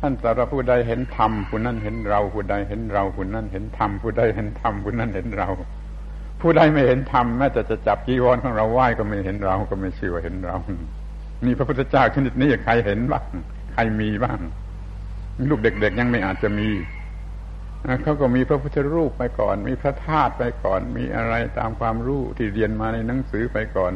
[0.00, 5.48] ท่านสารผู้ใดเห็นธรรมผู้นั้นเห็นเราผู้ใดเห็นเราผู้นั้นเห็นธรรมผู้ใดเห็นธรรมผู้นั้นเห็นเรา
[6.46, 10.56] ผู้ใดไม่เห็นธรรมแม้แต่จะจับจีวรของเราไหว้ก็ไม่เห็นเราก็ไม่เชื่อเห็นเรา
[11.44, 13.26] นี่พระพุทธเจ้าชนิดนี้ใครเห็นบ้าง
[13.72, 14.38] ใครมีบ้าง
[15.50, 16.68] ลูกเด็กๆยังไม่อาจจะมี
[18.02, 23.92] เขาก็มีพระพุทธรูปไปก่อน มีพระธาตุไปก่อน มีอะไรตามความรู้ที่เรียนมาในหนังสือไปก่อน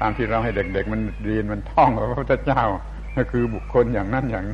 [0.00, 2.62] ตามที่เราให้เด็ก ๆ มันเรียนมันท่องพระพุทธเจ้า
[3.16, 4.46] ก็คือบุคคลอย่างนั้นอย่าง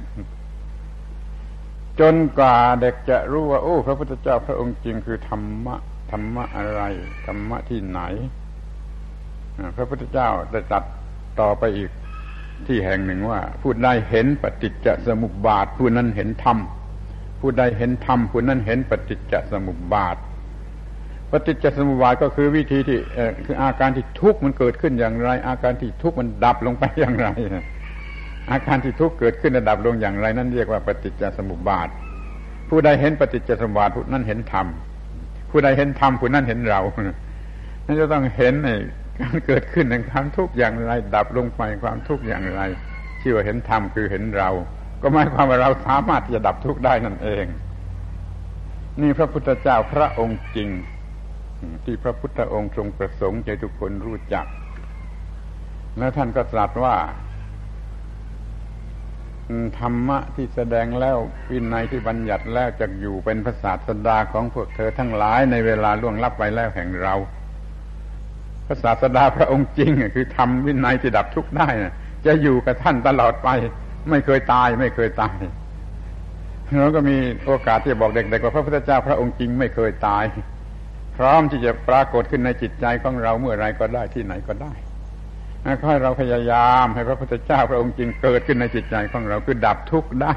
[2.00, 5.76] จนกว่าเด็กจะรู้ว่า โอ้ พระพุทธเจ้าพระองค์จริงคือธรรมะ
[6.12, 6.82] ธรรมะอะไร
[7.26, 8.00] ธรรมะที่ไหน
[9.76, 10.84] พระพุทธเจ้าจะตัด
[11.40, 11.90] ต่อไปอีก
[12.66, 16.58] ที่แห่งหนึ่งว่า ผู้ใดเห็นปฏิจจสมุปบาทผู้นั้นเห็นธรรม
[17.40, 20.16] ผู้ใดเห็นธรรมผู้นั้นเห็นปฏิจจสมุปบาท
[21.30, 22.98] ปฏิจจสมุปบาทก็คือวิธีที่
[23.46, 27.28] คืออาการที่ทุกข์มันเกิดขึ้นอย่างไร อาการที่ทุกข์มันดับลงไปอย่างไร
[28.50, 31.88] อาการที่ทุกข์เกิดขึ้นระดับลงอย่างไร นั่นเรียกว่าปฏิจจสมุปบาท
[32.68, 34.66] ผู้ใดเห็นปฏิจจสมุปบาทผู้นั้นเห็นธรรม
[35.52, 36.80] ผู้ใดเห็นธรรมผู้นั้นเห็นเรา
[37.86, 38.70] นั่นจะต้องเห็นใน
[39.20, 42.60] การเกิดขึ้นในความทุกข์อย่างไร ดับลงไปความทุกข์อย่างไร
[43.20, 44.50] ชื่อว่าเห็นธรรมคือเห็นเรา
[45.02, 47.46] ก็หมายความว่าเราสามารถจะดับทุกข์ได้นั่นเอง
[49.00, 50.68] นี่พระพุทธเจ้าพระองค์จริง
[51.84, 54.46] ที่พระพุทธองค์ทรงประสงค์ใจทุกคนรู้จัก
[55.98, 56.96] แล้วท่านก็ตรัสว่า
[59.78, 61.16] ธรรมะที่แสดงแล้ว
[61.50, 67.14] วินัยที่บัญญัติแล้วจะอยู่เป็นภาษาสดาของพวกเธอทั้งหลายในเวลาล่วงลับไปแล้วแห่งเรา
[68.68, 71.68] ภาษาสดาพระองค์จริงคือทำวินัยที่ดับทุกข์ได้
[72.26, 73.48] จะอยู่กับท่านตลอดไป
[74.10, 75.36] ไม่เคยตายไม่เคยตาย
[76.80, 77.16] เราก็มี
[77.46, 80.24] โอกาสที่จะบอกเด็กๆว่าพระพุทธเจ้าพระองค์จริงไม่เคยตาย
[81.16, 84.72] พร้อมที่จะปรากฏขึ้นในจิตใจของเราเมื่อไรก็ได้ที่ไหนก็ได้
[85.64, 90.34] ให้เราพยายามให้พระพุทธเจ้าพระองค์จริงเกิดขึ้นในจิตใจของเราคือดับทุกข์ได้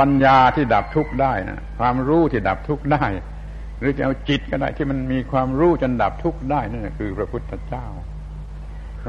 [0.00, 3.04] ปัญญาที่ดับทุกข์ได้นะความรู้ที่ดับทุกข์ได้
[3.78, 7.86] หรือจะเอาจิตก็ได้ที่มันมีความรู้จนดับทุกข์ได้นั่นคือพระพุทธเจ้า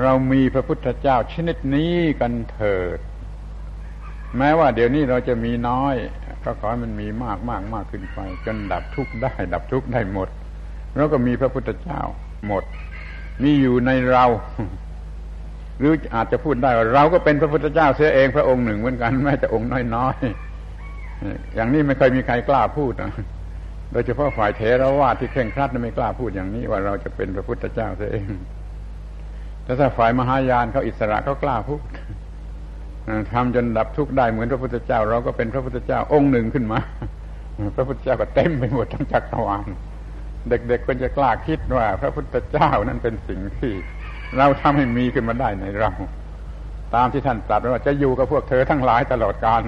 [0.01, 2.99] เรามีพระพุทธเจ้าชนิดนี้กันเถิด
[4.37, 5.95] แม้ว่าเดี๋ยวนี้เราจะมีน้อย
[6.43, 10.29] ก็ขอให้มันมีมากมากมากขึ้นไป จนดับทุกข์ได้ ดับทุกข์ได้หมด
[10.95, 12.01] เราก็มีพระพุทธเจ้า
[12.47, 12.63] หมด
[13.43, 14.25] มีอยู่ในเรา
[15.81, 23.11] หรืออาจจะพูดได้ว่าเราก็เป็นพระพุทธเจ้าเสียเองพระองค์หนึ่งเหมือนกันแม้แต่องค์น้อยๆอย่างนี้ไม่เคยมีใครกล้าพูดนะ
[23.91, 28.25] โดยเฉพาะฝ่ายเทรวาทที่เคร่งครัดไม่กล้าพูดอย่างนี้ว่าเราจะเป็นพระพุทธเจ้าเสียเอง
[29.63, 31.81] แต่ถ้าฝ่ายมหายานเขาอิสระเขากล้าพูด
[33.33, 36.79] ทำจนดับทุกข์ได้เหมือนพระพุทธเจ้า เราก็เป็นพระพุทธเจ้าองค์หนึ่งขึ้นมา
[37.75, 39.67] พระพุทธเจ้าก็เต็มไปหมดทั้งจักรวาล
[40.49, 43.73] เด็กๆก็จะกล้าคิดว่า พระพุทธเจ้านั้นเป็นสิ่งที่
[44.37, 45.91] เราทำให้มีขึ้นมาได้ในเรา
[46.95, 49.61] ตามที่ท่านตรัสว่าจะอยู่กับพวกเธอทั้งหลายตลอดกาล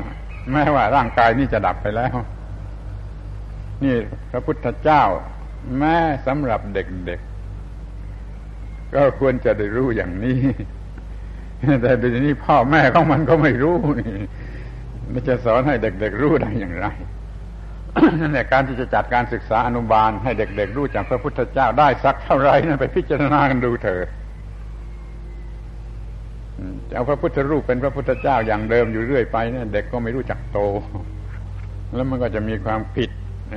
[0.51, 2.15] แม้ว่าร่างกายนี้จะดับไปแล้ว
[3.83, 3.95] นี่
[4.31, 5.03] พระพุทธเจ้า
[5.77, 5.95] แม้
[6.27, 10.39] สำหรับเด็กๆ ก็ควรจะได้รู้อย่างนี้
[11.81, 14.19] แต่เดี๋ยวนี้พ่อแม่ของมันก็ไม่รู้นี่
[15.13, 16.87] มันจะสอนให้เด็กๆรู้ได้อย่างไร
[18.19, 24.07] นั่นแหละการที่จะจัดการศึกษาอนุบาลให้เด็กๆรู้จักพระพุทธเจ้าได้สักเท่าไรนั่นไปพิจารณากันดูเถิด
[26.89, 30.59] จะเอาพระพุทธรูปเป็นพระพุทธเจ้าอย่างเดิมอยู่เรื่อยไปเนี่ยเด็กก็ไม่รู้จักโต
[31.95, 33.09] แล้วมันก็จะมีความผิด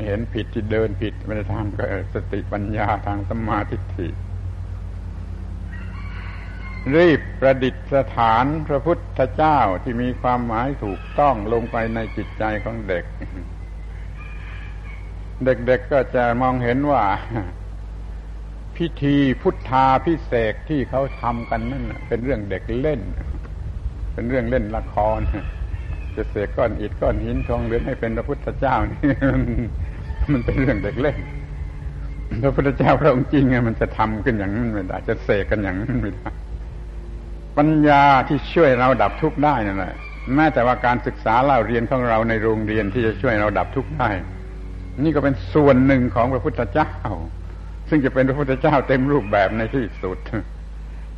[0.06, 1.84] เห็นผิดที่เดินผิดไม่ได้ทางก็
[2.14, 4.08] สติปัญญาทางสมาธิิ
[6.96, 7.76] รีบประดิษ
[8.16, 13.04] ฐานพระพุทธเจ้าที่มีความหมายถูกต้องลงไปในจิตใจของเด็ก
[15.44, 17.02] เด็กๆกก็จะมองเห็นว่า
[18.76, 23.00] พิธีพุทธาพิเศษที่เขาทำกันนั่นเป็นเรื่องเด็กเล่น
[24.14, 25.20] เป็นเรื่องเล่นละคร
[26.16, 29.12] จะเสกก้อนอิฐก้อนหินทองเหลืองให้เป็นพระพุทธเจ้านี่
[30.32, 31.18] มันเป็นเรื่องเด็กเล่น
[32.42, 36.28] พระพุทธเจ้าพระองค์จริงมันจะทำขึ้นอย่างนั้นไม่ได้จะเสกกันอย่างนั้นไม่ได้
[37.58, 39.94] ปัญญาที่ช่วยเราดับทุกข์ได้นั่นแหละ
[40.34, 44.08] แม้แต่ว่าการศึกษาเล่าเรียนของเราในโรงเรียนที่จะช่วยเราดับทุกข์ได้
[45.04, 46.90] นี่ก็เป็นส่วนหนึ่งของพระพุทธเจ้า
[47.88, 50.18] ซึ่งจะเป็นพระพุทธเจ้าเต็มรูปแบบในที่สุด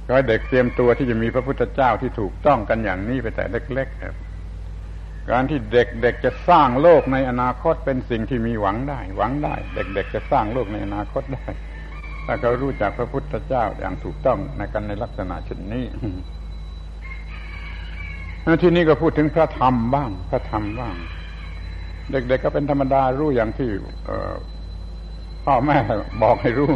[0.06, 3.44] ก็เด็กเตรียมตัวที่จะมีพระพุทธเจ้าที่ถูกต้องกันอย่างนี้ไปแต่
[3.74, 4.14] เล็กๆครับ
[5.30, 11.48] การที่เด็กๆจะสร้างโลกในอนาคตเป็นสิ่งที่มีหวังได้ หวังได้ เด็กๆจะสร้างโลกในอนาคตได้
[12.26, 15.86] ถ้าเขารู้จักพระพุทธเจ้าอย่างถูกต้องในกันในลักษณะเช่นนี้
[18.62, 20.96] ที่นี้ก็พูดถึงพระธรรมบ้าง พระธรรมบ้าง
[22.10, 23.70] เด็กๆก็เป็นธรรมดารู้อย่างที่
[25.44, 25.76] พ่อแม่
[26.22, 26.72] บอกให้รู้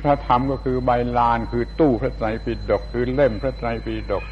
[0.00, 4.24] พระธรรมก็คือใบลานคือตู้พระไตรปิฎกคือเล่มพระไตรปิฎก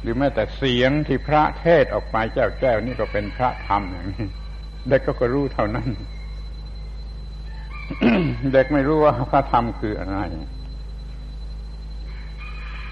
[0.00, 4.26] หรือแม้แต่เสียงที่พระเทศออกไปแก้วแก้วนี่ก็เป็นพระธรรมอย่างนี้
[4.88, 5.88] เด็กก็ก็รู้เท่านั้น
[8.52, 10.18] เด็กไม่รู้ว่าพระธรรมคืออะไร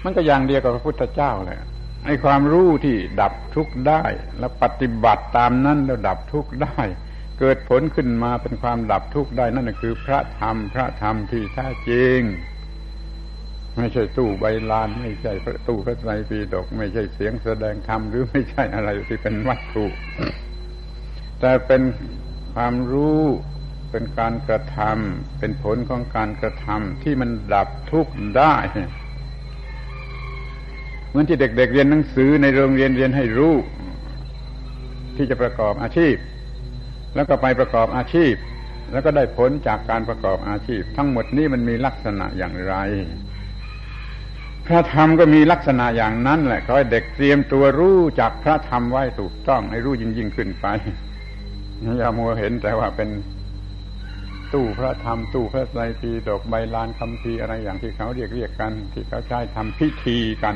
[0.03, 1.59] มันก็อย่างเดียวกับพระพุทธเจ้าแหละ
[2.05, 4.03] ไอ้ความรู้ที่ดับทุกข์ได้
[4.39, 6.79] แล้วปฏิบัติตามนั้นแล้วดับทุกข์ได้
[7.39, 12.19] เกิดผลขึ้นมาเป็นความดับทุกข์ได้นั่นคือ พระธรรมพระธรรมที่แท้จริง
[13.77, 15.33] ไม่ใช่ตู้ใบลาน ไม่ใช่
[15.67, 19.85] ตู้พระไตรปิฎกไม่ใช่เสียงแสดงธรรมหรือไม่ใช่อะไรที่เป็นวัตถุ
[21.39, 21.81] แต่เป็น
[22.53, 23.21] ความรู้
[23.91, 28.55] เป็นการกระทำเป็นผลของการกระทำที่มันดับทุกข์ได้
[31.09, 33.55] เหมือนที่เด็ก ๆเเรียนหนังสือในโรงเรียนเรียนให้รู้
[35.15, 36.15] ที่จะประกอบอาชีพ
[37.15, 38.33] แล้วก็ไปประกอบอาชีพ
[38.91, 42.75] แล้วก็ได้ผลจากการประกอบอาชีพ ทั้งหมดนี้มันมีลักษณะอย่างไร
[44.67, 50.65] พระธรรมก็มีลักษณะอย่างนั้นแหละขอให้เด็กเตรียมตัวรู้จากพระธรรมไว้ถูกต้องให้รู้ยิ่งยิ่งขึ้นไป
[51.97, 53.09] อย่ามัวเห็นแต่ว่าเป็น
[54.53, 60.55] ตู้พระธรรมตู้พระไตรปิฎกใบลานคำพีอะไรอย่างที่เขาเรียกเรียกกัน ที่เขาใช้ทำพิธีกัน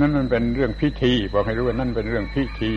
[0.00, 2.72] นั่นมันเป็นเรื่องพิธีบอกให้รู้ว่านั่นเป็นเรื่องพิธี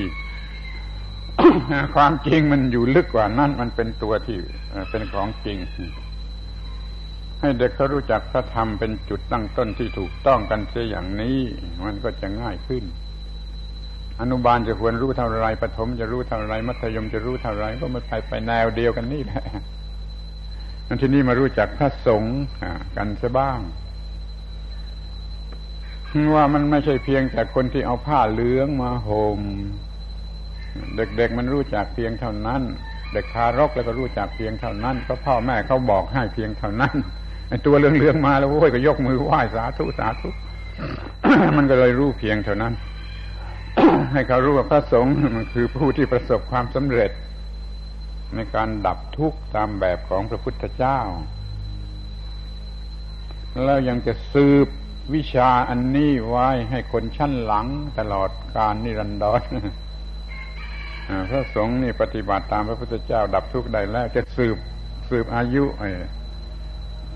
[1.96, 4.38] ความจริงมันอยู่ลึกกว่านั่นมันเป็นตัวที่
[4.90, 5.58] เป็นของจริง
[7.40, 11.40] ให้เด็กเขารู้จักพระธรรมเป็นจุดตั้งต้นที่ถูกต้องกันเสียอย่างนี้
[11.86, 12.84] มันก็จะง่ายขึ้น
[14.22, 19.46] อนุบาลจะควรรู้เท่าไรปฐมจะรู้เท่าไรมัธยมจะรู้เท่าไรก็มาไปไปแนวเดียวกันนี่แหละ
[21.02, 22.38] ที่นี่มารู้จักพระสงฆ์
[22.98, 23.60] กันซะบ้าง
[26.36, 29.42] ว่ามันไม่ใช่เพียงแต่คนที่เอาผ้าเหลืองมาหม่ม
[30.96, 32.62] เด็กๆมันรู้จักเพียงเท่านั้น
[33.14, 36.96] เด็กทารกแล้วก็รู้จักเพียงเท่านั้นก็พ่อแม่เขาบอกให้เพียงเท่านั้น
[37.66, 40.30] ตัวเรื่องๆมาแล้วโว้ยก็ยกมือไหว้สาธุสาธุ
[41.58, 42.74] มันก็เลยรู้เพียงเท่านั้น
[44.14, 47.12] ให้เขารู้ว่าพระสงฆ์มันคือผู้ที่ประสบความสำเร็จ
[48.36, 51.00] ในการดับทุกข์ตามแบบของพระพุทธเจ้า
[53.64, 54.68] แล้วยังจะสืบ
[55.16, 57.68] วิชาอันนี้ไว้ให้คนชั้นหลัง
[58.00, 59.42] ตลอดการนิรันดร
[61.30, 64.58] พระสงฆ์นี่ปฏิบัติตามพระพุทธเจ้าดับทุกข์ได้แล้วจะสืบ
[65.10, 65.64] สืบอายุ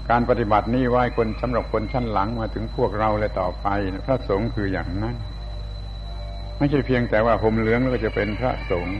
[0.09, 3.67] การปฏิบัตินี้ไว้คนสำหรับคนชั้นหลังมาถึงพวกเราเลยต่อไป
[4.05, 5.15] พระสงฆ์คืออย่างนั้น
[6.57, 8.99] ไม่ใช่เพียงแต่ว่าผมเหลืองแล้วก็จะเป็นพระสงฆ์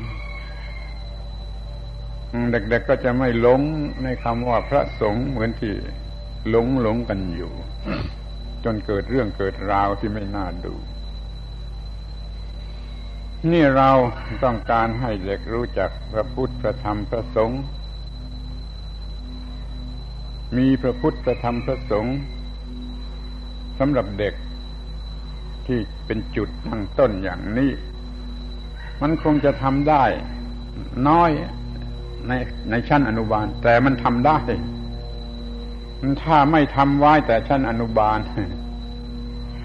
[2.51, 3.61] เด็กๆกก็จะไม่หลง
[4.03, 5.75] ในคำว่าพระสงฆ์เหมือนที่
[6.49, 7.51] หลงหลงกันอยู่
[8.63, 10.73] จนเกิดเรื่องเกิดราวที่ไม่น่าดู
[13.47, 13.89] นี่เรา
[14.43, 17.61] ต้องการให้เด็กรู้จักพระพุทธพระธรรมพระสงฆ์
[20.57, 22.15] มีพระพุทธพระธรรมพระสงฆ์
[23.79, 24.33] สำหรับเด็ก
[25.67, 27.71] ที่เป็นจุดตั้งต้นอย่างนี้
[29.01, 30.03] มันคงจะทำได้
[31.07, 31.31] น้อย
[32.27, 32.31] ใน
[32.69, 34.37] ในชั้นอนุบาล แต่มันทำได้
[36.23, 38.19] ถ้าไม่ทำไว้แต่ชั้นอนุบาล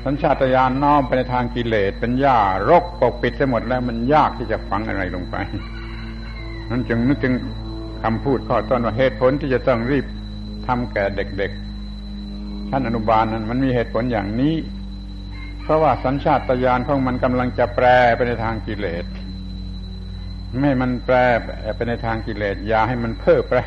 [0.04, 2.38] สัญชาตญาณน้อมไปในทางกิเลสเป็นหญ้า
[2.68, 5.36] รกปกปิดไปหมดแล้วมันยากที่จะฝังอะไรลงไป
[6.70, 7.34] นั้นจึงนึกถึง
[8.02, 10.06] คำพูดข้อต้นว่าเหตุผลที่จะต้องรีบ
[10.66, 14.54] ทำแก่เด็กๆชั้นอนุบาลนั้นมันมีเหตุผลอย่างนี้
[15.62, 17.86] เพราะว่าสัญชาตญาณของมันกำลังจะแปร
[18.16, 19.04] ไปในทางกิเลส
[20.60, 21.16] ไม่มันแปร
[21.76, 23.58] ไปในทางกิเลสอย่าให้มันเพ้อแปร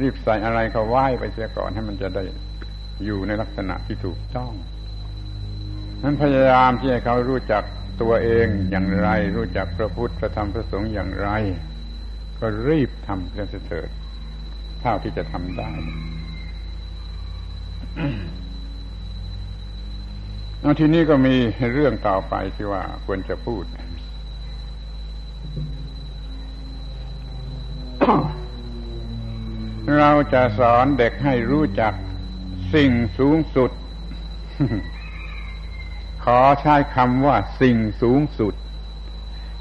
[0.00, 2.22] รีบใส่อะไรเขาไหว้ไปเสียก่อนให้มันจะได้
[3.04, 4.52] อยู่ในลักษณะที่ถูกต้อง
[6.02, 7.64] นั้นพยายามที่ให้เขารู้จัก
[8.02, 11.28] ตัวเองอย่างไร รู้จักพระพุทธพระธรรมพระสงฆ์อย่างไร
[12.38, 13.88] ก็รีบทำกันเถิด
[14.80, 15.70] เท่าที่จะทำได้
[20.60, 21.34] แล้วทีนี้ก็มี
[21.72, 23.64] เรื่องต่อไปที่ว่าควรจะพูด
[29.98, 31.92] เราจะสอนเด็กให้รู้จัก
[32.74, 33.70] สิ่งสูงสุด
[36.24, 38.54] ขอใช้คำว่าสิ่งสูงสุด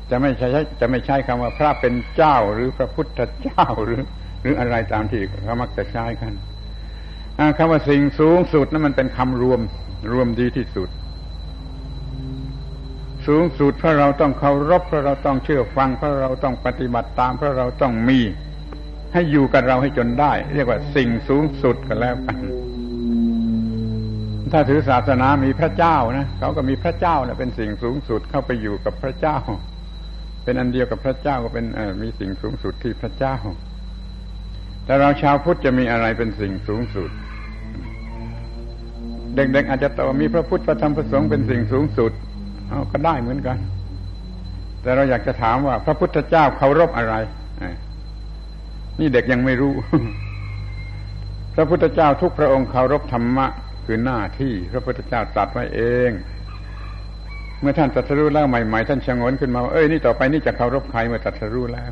[0.10, 0.48] จะไม่ใช้
[0.80, 4.02] จะไม่ใช้คำว่าพระเป็นเจ้าหรือพระพุทธเจ้าหรือ
[4.42, 6.34] หรืออะไรตามที่เขามักจะใช้กัน
[7.58, 9.60] คำว่าสิ่งสูงสุดนั้นมันเป็นคำรวม
[10.12, 10.90] รวมดีที่สุด
[13.28, 18.20] สูงสุดเพราะเราต้องเคารพเพราะเราต้องเชื่อฟังเพราะเราต้องปฏิบัติตามเพราะเราต้องมี
[19.14, 22.38] ให้อยู่กับเราให้จนได้ เรียกว่าสิ่งสูงสุดกันแล้วกัน
[24.52, 29.38] ถ้าถือศาสนามีพระเจ้านะเขาก็มีพระเจ้านะเป็นสิ่งสูงสุดเข้าไปอยู่กับพระเจ้า
[30.44, 31.66] เป็นอันเดียวกับพระเจ้าก็เป็น
[32.02, 33.36] มีสิ่งสูงสุดที่พระเจ้า
[34.86, 37.10] แต่เราชาวพุทธจะมีอะไรเป็นสิ่งสูงสุด
[39.36, 42.12] เด็กๆอาจจะตอบมีพระพุทธพระธรรมพระสงฆ์เป็นสิ่งสูงสุด
[42.68, 43.58] เอาก็ได้เหมือนกัน
[44.82, 47.16] แต่เราอยากจะถามว่า พระพุทธเจ้าเคารพอะไร
[49.00, 49.74] นี่เด็กยังไม่รู้
[51.56, 53.48] พระพุทธเจ้าทุกพระองค์เคารพธรรมะ
[53.92, 56.12] คือหน้าที่พระพุทธเจ้าตรัสไว้เอง
[57.62, 61.92] เมื่อท่านตรัสรู้แล้วใหม่ๆท่านชงนขึ้นมาเอ้ยนี่ต่อไปนี่จะเคารพใครเมื่อตรัสรู้แล้ว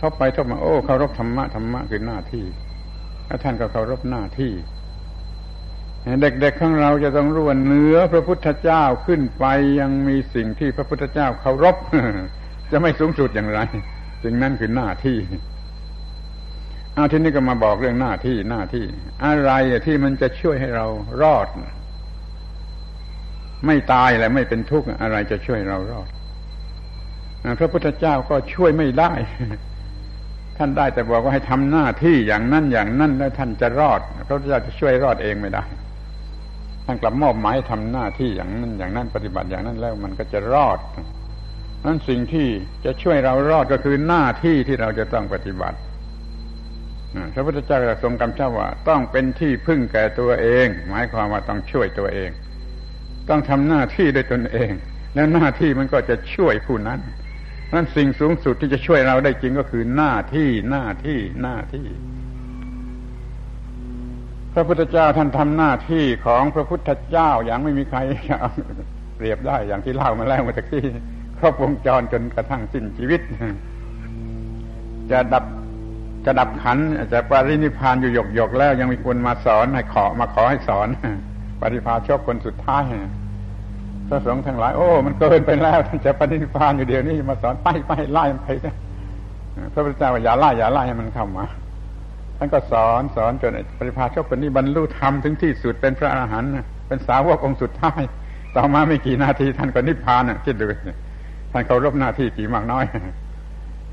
[0.00, 2.46] ทบไปทบมาโอ้เคารพธรรมะธรรมะคือหน้าที่
[3.26, 4.52] แล้วท่านก็เคารพหน้าที่
[6.20, 9.44] เด็กๆของเราจะต้องรู้ว่าเนื้อพระพุทธเจ้าขึ้นไป
[9.80, 11.76] ยังมีสิ่งที่พระพุทธเจ้าเคารพ
[12.70, 13.60] จะไม่สูงสุดอย่างไร
[14.24, 15.18] สิ่งนั้นคือหน้าที่
[16.98, 18.86] เอาทีนี้ก็มาบอกเรื่องหน้าที่หน้าที่
[19.26, 19.50] อะไร
[19.86, 20.86] ที่มันจะช่วยให้เรา
[21.22, 21.48] รอด
[23.66, 26.08] ไม่ตายและไม่เป็นทุกข์อะไรจะช่วยเรารอด
[27.58, 29.12] พระพุทธเจ้าก็ช่วยไม่ได้
[30.56, 35.64] ท่านได้แต่บอกว่าให้ทำหน้าที่อย่างนั้นอย่างนั้นแล้วท่านจะรอดพระพุทธเจ้าจะช่วยรอดเองไม่ได้
[36.86, 40.78] ท่านกลับมอบหมายทำหน้าที่อย่างนั้นอย่างนั้นปฏิบัติอย่างนั้นแล้วมันก็จะรอด
[41.86, 42.48] นั้นสิ่งที่
[42.84, 45.78] จะช่วยเรารอดก็คือหน้าที่ที่เราจะต้องปฏิบัติ
[47.34, 52.30] พระพุทธเจ้าทรงกำชับว่า ต้องเป็นที่พึ่งแก่ตัวเอง หมายความว่าต้องช่วยตัวเอง
[53.28, 54.70] ต้องทำหน้าที่ด้วยตนเอง
[55.14, 57.00] แล้วหน้าที่มันก็จะช่วยผู้นั้น
[57.72, 61.86] นั้นสิ่งสูงสุดที่จะช่วยเราได้จริงก็คือหน้าที่หน้าที่หน้าที่
[64.54, 67.98] พระพุทธเจ้าท่านทำหน้าที่ของพระพุทธเจ้าอย่างไม่มีใคร
[69.16, 70.82] เปรียบได้อย่างที่เล่ามาแล้วเมื่อกี้
[71.38, 73.20] ครบวงจรจนกระทั่งสิ้นชีวิต
[75.10, 75.44] จะดับ
[76.28, 76.78] จะดับขัน
[77.12, 80.88] จะปรินิพานอยู่หยกหยกแล้วยังมีคนมาสอนให้ขอมาขอให้สอน
[81.60, 82.84] ปริพาชกคนสุดท้าย
[84.08, 88.48] พระสงฆ์ทั้งหลายโอ้ มันเกินไปแล้วจะปฏินิพานอยู่เดี๋ยวนี้มาสอนไปไปไล่มันไป
[89.72, 91.44] พระพุทธเจ้าว่าอย่าไล่อย่าไล่ให้มันเข้ามา
[92.38, 96.50] ท่านก็สอนสอนจนปริพาชกคนนี้บรรลุธรรมถึงที่สุดเป็นพระอรหันต์
[96.88, 98.02] เป็นสาวกองค์สุดท้าย
[98.56, 100.66] ต่อมาไม่กี่นาทีท่านก็นิพพานคิดดู
[101.52, 102.84] ท่านเคารพหน้าที่กี่มากน้อย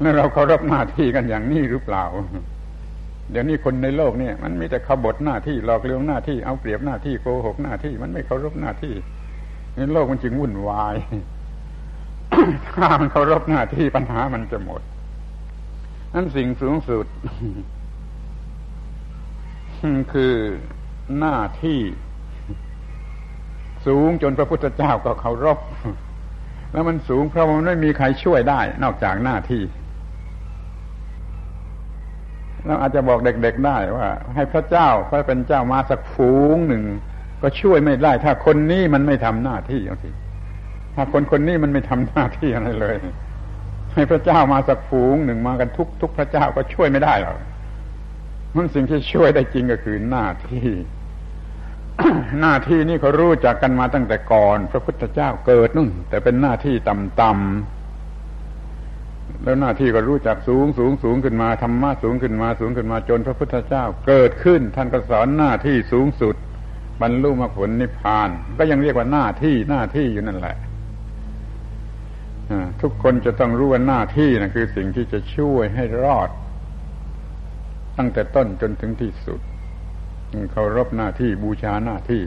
[0.02, 2.06] แล้วเราเคารพหน้าที่กันอย่างนี้หรือเปล่า
[3.32, 8.94] เดี๋ยวนี้คนในโลกเนี่ย มันมีแต่ขบฏหน้าที่หลอกลวงหน้าที่เอาเปรียบหน้าที่โกหกหน้าที่ มันไม่เคารพหน้าที่
[9.76, 10.96] ในโลกมันจึงวุ่นวาย
[12.70, 14.82] ถ้ามันเคารพหน้าที่ปัญหามันจะหมด
[16.14, 17.06] นั่นสิ่งสูงสุด
[20.14, 20.36] คือ
[21.20, 21.80] หน้าที่
[23.86, 25.60] สูงจนพระพุทธเจ้าก็เคารพ
[26.72, 29.62] แล้วมันสูงเพราะมันไม่มีใครช่วยได้ นอกจากหน้าที่
[32.66, 36.84] เราอาจจะบอกเด็กๆได้ว่า ให้พระเจ้าพระเป็นเจ้ามาสักฝูงหนึ่ง
[37.42, 40.14] ก็ช่วยไม่ได้ ถ้าคนนี้มันไม่ทำหน้าที่อย่างที่
[40.96, 42.96] ถ้าคนคนนี้มันไม่ทำหน้าที่อะไรเลย
[43.94, 47.38] ให้พระเจ้ามาสักฝูงหนึ่งมากันทุกทุกพระเจ้าก็ช่วยไม่ได้หรอก
[48.56, 50.70] มันสิ่งที่ช่วยได้จริงก็คือหน้าที่
[52.42, 57.75] หน้าที่นี่เขารู้จักกันมาตั้งแต่ก่อน พระพุทธเจ้าเกิดนู่นแต่เป็นหน้าที่ต่ำๆ
[59.46, 66.36] แล้วหน้าที่ก็รู้จักสูงสูงสูงขึ้นมาธรรมะสูงขึ้นมาสูงขึ้นมาจนพระพุทธเจ้าเกิดขึ้น ท่านก็สอนหน้าที่สูงสุด
[67.02, 70.58] บรรลุมรรคผลนิพพาน ก็ยังเรียกว่าหน้าที่หน้าที่อยู่นั่นแหละ
[72.82, 76.30] ทุกคนจะต้องรู้ว่าหน้าที่นะคือสิ่งที่จะช่วยให้รอด
[77.98, 79.40] ตั้งแต่ต้นจนถึงที่สุด
[80.52, 82.22] เคารพหน้าที่บูชาหน้าที่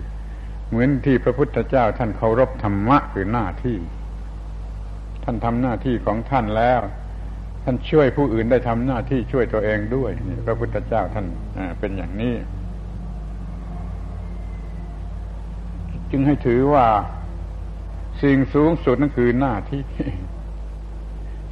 [0.68, 3.78] เหมือนที่พระพุทธเจ้า ท่านเคารพธรรมะคือหน้าที่
[5.24, 6.80] ท่านทำหน้าที่ของท่านแล้ว
[7.70, 11.26] ท่านช่วยผู้อื่นได้ทำหน้าที่ช่วยตัวเองด้วยนี่พระพุทธเจ้าท่าน
[11.80, 12.34] เป็นอย่างนี้
[16.10, 16.86] จึงให้ถือว่า
[18.22, 19.82] สิ่งสูงสุดนั่นคือหน้าที่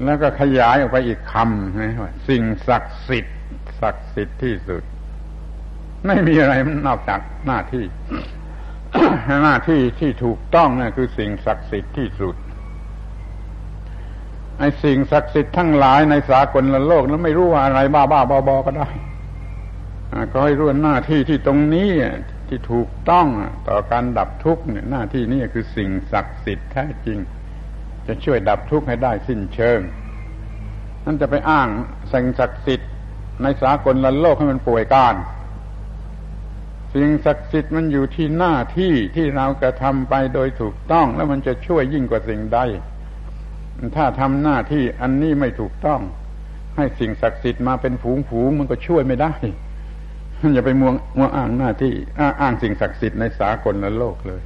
[0.05, 3.37] แล้วก็ขยายออกไปอีกคำนะว่าสิ่งศักดิ์สิทธิ์
[3.81, 4.83] ศักดิ์สิทธิ์ที่สุด
[6.07, 6.55] ไม่มีอะไร
[6.87, 7.85] นอกจากหน้าที่
[9.45, 12.37] หน้าที่ที่ถูกต้องนั่นคือสิ่งศักดิ์สิทธิ์ที่สุด
[14.59, 18.89] ไอ้สิ่งศักดิ์สิทธิ์ทั้งหลายในสากลโลกนั้นไม่รู้ว่าอะไรบ้าบ้าบอบอก็ได้
[20.33, 21.91] ก็ให้รู้หน้าที่ที่ตรงนี้
[22.49, 23.27] ที่ถูกต้อง
[23.69, 27.19] ต่อการดับทุกข์เนี่ยหน้าที่นี้คือสิ่งศักดิ์สิทธิ์แท้จริง
[28.07, 29.81] จะช่วยดับทุกข์ให้ได้สิ้นเชิง
[31.05, 31.69] นั่นจะไปอ้าง
[32.13, 32.91] สิ่งศักดิ์สิทธิ์
[33.43, 35.15] ในสากลละโลกให้มันป่วยการ
[36.95, 42.59] สิ่งศักดิ์สิทธิ์มันอยู่ที่หน้าที่ที่เรากระทำไปโดยถูกต้อง แล้วมันจะช่วยยิ่งกว่าสิ่งใด
[43.97, 46.01] ถ้าทำหน้าที่อันนี้ไม่ถูกต้อง
[46.77, 49.35] ให้สิ่งศักดิ์สิทธิ์มาเป็นฝูงๆมันก็ช่วยไม่ได้
[50.55, 51.95] อย่าไปมัวมัวอ้างหน้าที่
[52.41, 54.43] อ้างสิ่งศักดิ์สิทธิ์ในสากลโลกเลย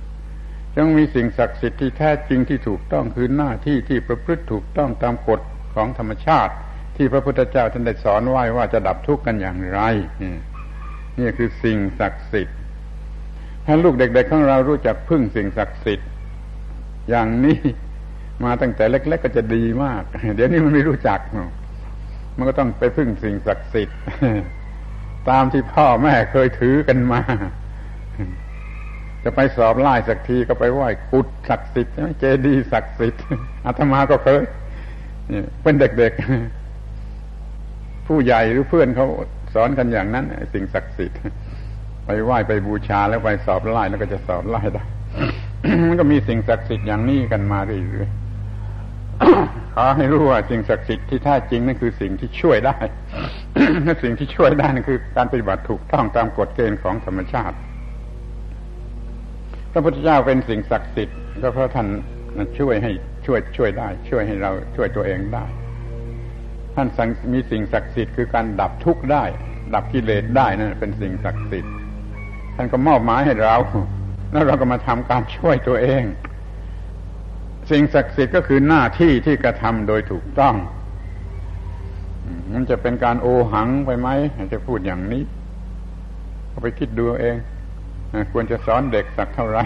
[0.76, 5.40] ยังมีสิ่งศักดิ์สิทธิ์ที่แท้จริงที่ถูกต้องคือหน้าที่ที่ประพฤติถูกต้องตามกฎ
[5.74, 6.52] ของธรรมชาติ
[6.96, 9.80] ที่พระพุทธเจ้าท่านได้สอนไว้ว่าจะดับทุกข์กันอย่างไร
[11.18, 12.56] นี่คือสิ่งศักดิ์สิทธิ์
[13.66, 16.08] ถ้าลูกเด็กๆของเรารู้จักพึ่งสิ่งศักดิ์สิทธิ์
[17.08, 17.58] อย่างนี้
[18.44, 20.02] มาตั้งแต่เล็ก ๆ ก็จะดีมาก
[20.34, 21.20] เดี๋ยวนี้มันไม่รู้จัก
[22.36, 23.98] มันก็ต้องไปพึ่งสิ่งศักดิ์สิทธิ์
[25.30, 27.20] ตามที่พ่อแม่เคยถือกันมา
[29.24, 33.22] จะไปสอบไล่สักทีก็ไปไหว้กุดศักดิ์สิทธิ์เจดีศักดิ์สิทธิ์
[33.64, 34.40] อาตมาก็เคย
[35.62, 39.06] เป็นเด็กๆ ผู้ใหญ่หรือเพื่อนเขา
[39.54, 41.18] สอนกันอย่างนั้น สิ่งศักดิ์สิทธิ์
[42.06, 44.84] ไปไหว้ไปบูชาแล้วไปสอบไล่แล้วก็จะสอบไล่ได้
[45.88, 48.29] มันก็มีสิ่งศักดิ์สิทธิ์อย่างนี้กันมาเรื่อยๆ
[49.74, 52.76] ขอให้รู้ว่าสิ่งศักดิ์สิทธิ์ที่แท้จริงนั่นคือสิ่งที่ช่วยได้
[54.02, 57.56] สิ่งที่ช่วยได้นั่นคือการปฏิบัติถูกต้องตามกฎเกณฑ์ของธรรมชาติ
[59.72, 61.86] พระพุทธเจ้าเป็นสิ่งศักดิ์สิทธิ์ก็เพราะท่าน
[62.58, 62.92] ช่วยให้
[63.26, 65.44] ช่วยช่วยได้ ช่วยให้เราช่วยตัวเองได้
[66.74, 66.88] ท่าน
[67.32, 69.24] มีสิ่งศักดิ์สิทธิ์คือการดับทุกข์ได้
[69.74, 71.72] ดับกิเลสได้นั่นเป็นสิ่งศักดิ์สิทธิ์
[72.56, 73.56] ท่านก็มอบหมายให้เรา
[74.32, 76.02] แล้วเราก็มาทำการช่วยตัวเอง
[77.70, 80.54] สิ่งศักดิ์สิทธิ์ก็คือหน้าที่ที่กระทำโดยถูกต้อง
[82.52, 84.08] มันจะเป็นการโอหังไปไหม
[84.52, 85.22] จะพูดอย่างนี้
[86.62, 87.36] ไปคิดดูเอง
[88.32, 89.64] ควรจะสอนเด็กสักเท่าไหร่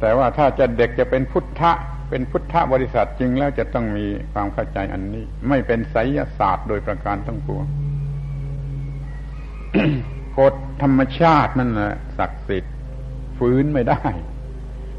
[0.00, 1.72] แต่ว่าถ้าจะเด็กจะเป็นพุทธะ
[2.10, 7.64] เป็นพุทธบริษัทจริงแล้วจะต้องมีความเข้าใจอันนี้ ไม่เป็นไสยศาสตร์โดยประการทั้งปวง
[10.38, 12.74] กฎธรรมชาตินั่นแหละศักดิ์สิทธิ์
[13.38, 14.02] ฟื้นไม่ได้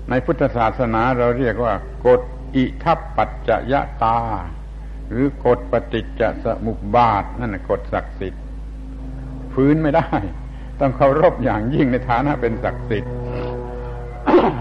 [0.10, 1.74] ในพุทธศาสนาเราเรียกว่า
[2.06, 2.22] กฎ
[2.56, 3.74] อิทัปปัจจย
[4.04, 4.20] ตา
[5.10, 8.44] หรือกฎปฏิจจสมุปบาท นั่นกฎศักดิ์สิทธิ์
[9.54, 10.10] ฟื้นไม่ได้
[10.80, 13.14] ต้องเคารพอย่างยิ่งในฐานะเป็นศักดิ์สิทธิ์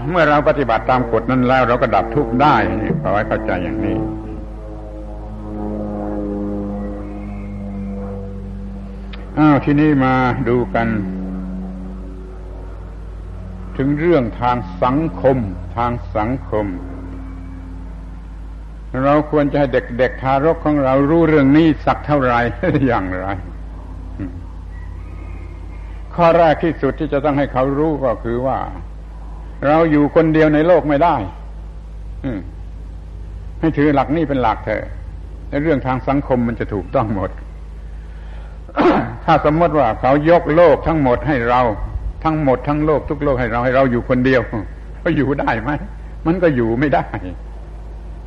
[0.09, 2.55] เมื่อเราปฏิบัติตามกฎนั้นแล้ว เราก็ดับทุกข์ได้
[3.01, 3.97] ขอให้เข้าใจอย่างนี้
[9.37, 10.13] อ้าวที่นี้มา
[10.49, 10.87] ดูกัน
[13.77, 15.37] ถึงเรื่องทางสังคม
[15.77, 16.65] ทางสังคม
[19.03, 22.35] เราควรจะให้เด็กๆทารกของเรารู้เรื่องนี้สักเท่าไร
[22.87, 23.27] อย่างไร
[26.15, 28.59] ข้อแรกที่สุดที่จะต้องให้เขารู้ก็คือว่า
[29.67, 31.15] เราอยู่คนเดียวในโลกไม่ได้
[33.59, 34.83] ให้ถือหลักนี้เป็นหลักเถอะ
[35.49, 37.29] ในเรื่องทางสังคมมันจะถูกต้องหมด
[39.25, 41.61] ถ้าสมมติว่าเขายกโลกทั้งหมดให้เรา
[42.23, 44.41] ทั้งหมดทั้งโลกทุกโลกให้เราให้เราอยู่คนเดียว
[45.03, 45.71] ก็อยู่ได้ไหม
[46.27, 47.05] มันก็อยู่ไม่ได้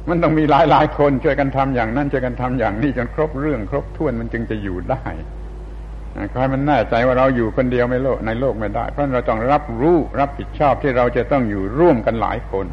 [0.09, 5.03] มันต้องมีหลายหลายคนช่วยกันทำอย่างนั้นช่วยกันทำอย่างนี้จนครบเรื่อง ครบถ้วนมันจึงจะอยู่ได้
[6.33, 12.67] ขอให้มันแน่ใจว่าเราอยู่คนเดียวไม่โลกในโลกไม่ได้ เพราะเราต้องรับรู้รับผิดชอบที่เราจะต้องอยู่ร่วมกันหลายคน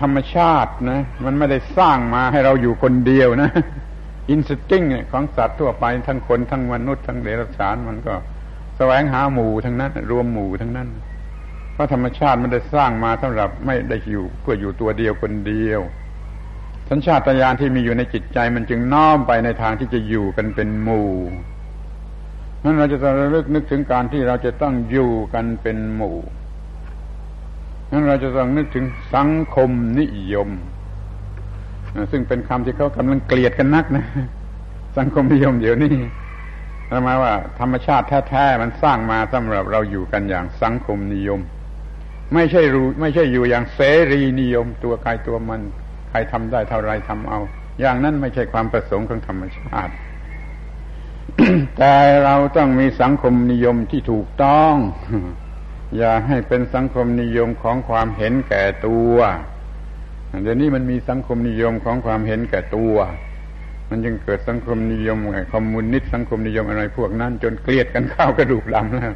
[0.00, 3.50] ธรรมชาตินะ มันไม่ได้สร้างมาให้เราอยู่คนเดียวนะ
[4.30, 8.14] อินสติ้งของสัตว์ทั่วไปทั้งคนทั้งมนุษย์ทั้งเดรัจฉานมันก็
[8.76, 10.88] แสวงหาหมู่ทั้งนั้น รวมหมู่ทั้งนั้น
[11.72, 15.80] เพราะธรรมชาติมันได้สร้างมาสำหรับไม่ได้อยู่เพื่ออยู่ตัวเดียวคนเดียว
[16.90, 21.10] สัญชาตญาณที่มีอยู่ในจิตใจมันจึงน้อมไปในทางที่จะอยู่กันเป็นหมู่
[22.62, 26.16] นั้นเราจะต้องระลึกนึกถึงการที่เราจะต้องอยู่กันเป็นหมู่
[27.92, 30.48] นั้นเราจะต้องนึกถึงสังคมนิยม
[32.10, 34.04] ซึ่งเป็นคำที่เขากำลังเกลียดกันนักนะ
[34.98, 35.94] สังคมนิยมเดี๋ยวนี้
[37.02, 41.40] หมายว่าธรรมชาติแท้ๆมันสร้างมาสำหรับเราอยู่กันอย่างสังคมนิยม
[42.34, 43.80] ไม่ใช่รู้ไม่ใช่อยู่อย่างเส
[44.12, 45.62] รีนิยม ตัวกายตัวมัน
[46.10, 47.40] ใครทำได้เท่าไรทำเอา
[47.80, 49.92] อย่างนั้นไม่ใช่ความประสงค์ของธรรมชาติ
[51.78, 54.74] แต่เราต้องมีสังคมนิยมที่ถูกต้อง
[55.96, 59.16] อย่าให้เป็นสังคมนิยมของความเห็นแก่ตัว
[60.42, 62.94] เดี๋ยวนี้มันมีสังคมนิยมของความเห็นแก่ตัว
[63.94, 65.18] มันจึงเกิดสังคมนิยม
[65.52, 69.14] คอมมูนิสต์สังคมนิยมอะไรพวกนั้น จนเกลียดกันเข้ากระดูกดำแล้ว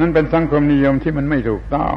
[0.00, 1.92] นั่นเป็นสังคมนิยมที่มันไม่ถูกต้อง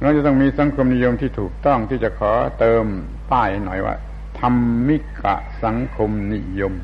[0.00, 2.84] เราจะต้องมีสังคมนิยมที่ถูกต้องที่จะขอเติม
[3.32, 3.94] ป้ายหน่อยว่า
[4.40, 4.54] ธรร
[4.88, 6.74] มิกะสังคมนิยม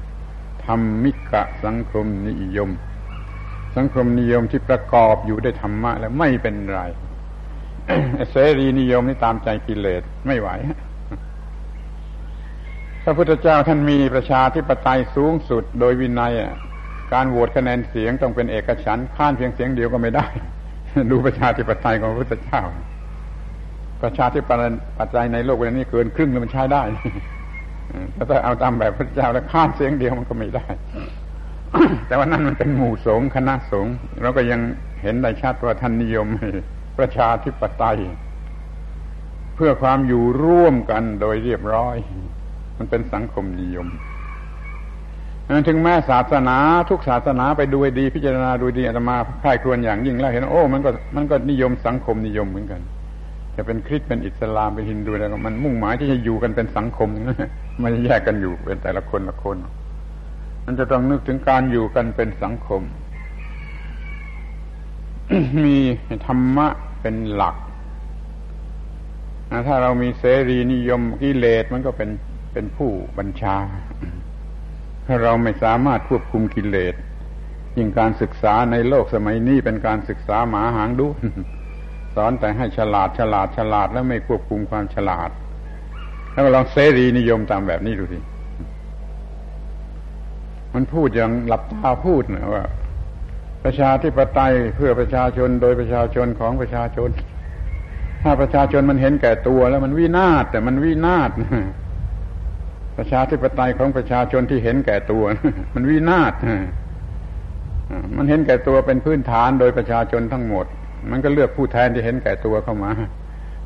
[0.64, 2.70] ธรรมิกะสังคมนิยม
[3.76, 6.82] สังคมนิยมที่ประกอบอยู่ด้วยธรรมะแล้วไม่เป็นไร
[8.30, 10.48] เสรีนิยมนี่ตามใจกิเลสไม่ไหว
[13.08, 16.32] พระพุทธเจ้าท่านมีประชาธิปไตยสูงสุด โดยวินัย
[17.12, 20.26] การโหวตคะแนนเสียงต้องเป็นเอกฉันท์ข้านเพียงเสียงเดียวก็ไม่ได้
[21.10, 22.62] ดูประชาธิปไตยของพระพุทธเจ้า
[24.02, 24.50] ประชาธิป
[25.10, 26.82] ไตยในโลกวันนี้เกินครึ่งแล้วมันใช้ได้
[28.30, 30.66] ถ้าเอาตามแบบพระเจ้าแล้วข้ามเสียงเดียวมันก็ไม่ได้
[32.06, 34.60] แต่ว่านั่นมันเป็นหมู่สงฆ์คณะสงฆ์เราก็ยัง
[35.02, 36.26] เห็นได้ชัดว่าท่านนิยม
[36.98, 37.98] ประชาธิปไตย
[39.56, 41.96] เพื่อความอยู่ร่วมกันโดยเรียบร้อย
[42.78, 43.88] มันเป็นสังคมนิยม
[45.68, 46.56] ถึงแม้ศาสนา
[46.90, 52.80] ทุกศาสนาไปดูดี พิจารณาดูดีอาตมาค่ายครวญอย่างยิ่งแล้วเห็นโอ้มันก็มันก็นิยมสังคมนิยมเหมือนกัน
[53.56, 57.08] จะเป็นคริสต์เป็นอิสลามเป็นฮินดูแล้วมันมุ่งหมายที่จะอยู่กันเป็นสังคม
[57.80, 59.56] ไม่แยกกันอยู่เป็นแต่ละคนละคน
[60.66, 62.82] มันจะต้องนึกถึงการอยู่กันเป็นสังคม
[65.64, 65.76] มี
[66.26, 66.66] ธรรมะ
[67.00, 67.56] เป็นหลัก
[69.66, 72.08] ถ้าเรามีเสรีนิยมกิเลสมันก็เป็น
[72.58, 73.56] เป็นผู้บัญชา
[75.06, 76.94] ถ้าเราไม่สามารถควบคุมกิเลส
[77.76, 81.06] ยิ่งการศึกษาในโลกสมัยนี้เป็นการศึกษาหมาหางดุ
[82.14, 85.30] สอนแต่ให้ฉลาดฉลาดฉลาดแล้วไม่ควบคุมความฉลาด
[86.32, 88.18] แล้วลองเสรีนิยมตามแบบนี้ดูสิ
[90.74, 92.64] มันพูดอย่างหลับตาพูดนะว่า
[93.64, 97.10] ประชาธิปไตยเพื่อประชาชนโดยประชาชนของประชาชน
[98.22, 101.30] ถ้าประชาชนมันเห็นแก่ตัวแล้วมันวินาศแต่มันวินาศ
[102.97, 105.24] ประชาธิปไตยของประชาชนที่เห็นแก่ตัว
[105.74, 106.35] มันวินาศ
[108.16, 110.66] มันเห็นแก่ตัวเป็นพื้นฐานโดยประชาชนทั้งหมด
[111.10, 112.90] มันก็เลือกผู้แทนที่เห็นแก่ตัวเข้ามา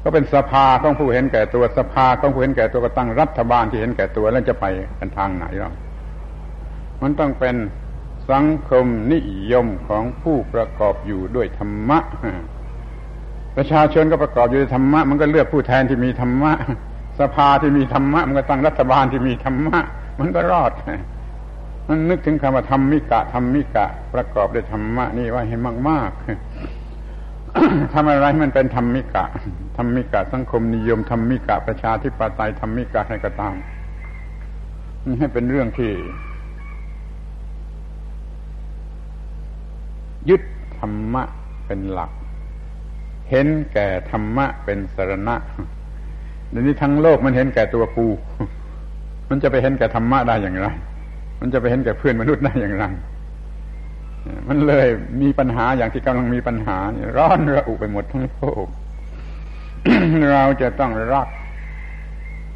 [0.03, 4.65] ก็เป็นสภาของผู้เห็นแก่ตัวสภาของผู้เห็นแก่ตัวก็ตั้งรัฐบาลที่เห็นแก่ตัวแล้วจะไป
[4.99, 5.71] กันทางไหนหรอ
[7.03, 7.57] มันต้องเป็น
[8.31, 9.21] สังคมนิ
[9.53, 11.99] ยมของผู้ประกอบอยู่ด้วยธรรมะ
[13.57, 16.53] ประชาชนก็ประกอบอยู่ด้วยธรรมะ มันก็เลือกผู้แทนที่มีธรรมะ
[17.21, 19.79] สภาที่มีธรรมะ มันก็ตั้งรัฐบาลที่มีธรรมะ
[20.19, 20.73] มันก็รอด
[21.89, 29.25] มันนึกถึงคำว่าธรรมิกะธรรมิกะ ประกอบด้วยธรรมะนี่ว่าให้มากๆทำอะไรมันเป็นธรรมิกะ
[29.77, 33.55] ธรรมิกะสังคมนิยมธรรมิกะ ประชาธิปไตยธรรมิกะให้ก็ตาม
[35.19, 35.93] ให้เป็นเรื่องที่
[40.29, 40.43] ยึด
[40.79, 41.23] ธรรมะ
[41.67, 42.11] เป็นหลัก
[43.31, 45.37] เห็นแก่ธรรมะเป็นสรณะ
[46.51, 48.07] เดี๋ยวนี้ทั้งโลกมันเห็นแก่ตัวกู
[49.31, 50.67] มันจะไปเห็นแก่ธรรมะได้อย่างไร
[51.41, 52.85] มันจะไปเห็นแก่เพื่อนมนุษย์ได้อย่างไร
[54.49, 54.87] มันเลย
[55.23, 56.79] มีปัญหาอย่างที่กำลังมีปัญหา
[57.17, 58.67] ร้อนระอุไปหมดทั้งโลก
[60.33, 61.29] เราจะต้องรัก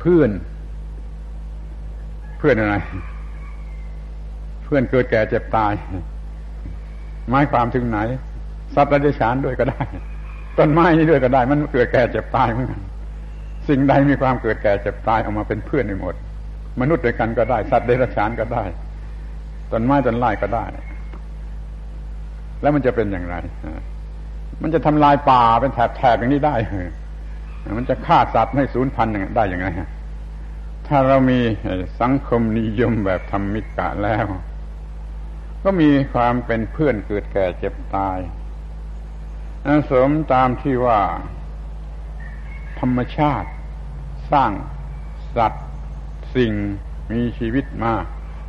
[0.01, 0.31] เพื่อน
[2.39, 2.75] เพื่อนอะไร
[4.65, 5.73] เพื่อนเกิดแก่เจ็บตาย
[7.31, 7.99] หมายความถึงไหน
[8.75, 9.81] สัตว์และเดชานด้วยก็ได้
[10.59, 12.81] ต้นไม้นี่ด้วยก็ได้ มันเกิดแก่เจ็บตายเหมือนกัน
[13.69, 16.15] สิ่งใดมีความเกิดแก่เจ็บตายออกมาเป็นเพื่อนในหมด
[16.81, 18.65] มนุษย์ด้วยกันก็ได้ สัตว์เดรัจฉานก็ได้
[19.71, 20.65] ต้นไม้ต้นไม้ก็ได้
[22.61, 23.37] แล้วมันจะเป็นอย่างไร
[24.63, 26.55] มันจะทำลายป่าเป็นแถบๆอย่างนี้ได้
[27.79, 29.69] มันจะฆ่าสัตว์ให้สูญพันธุ์ได้อย่างไร
[30.89, 31.41] ถ้าเรามี
[32.01, 34.27] สังคมนิยมแบบธรรมิกะแล้ว
[35.65, 38.19] ก็มีความเป็นเพื่อนเกิดแก่เจ็บตาย
[39.91, 41.01] สมตามที่ว่า
[42.85, 43.49] รรมชาติ
[44.33, 44.53] สร้าง
[45.37, 45.67] สัตว์
[46.35, 46.53] สิ่ง
[47.13, 47.93] มีชีวิตมา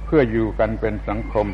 [0.05, 1.47] เพื่ออยู่กันเป็นสังคม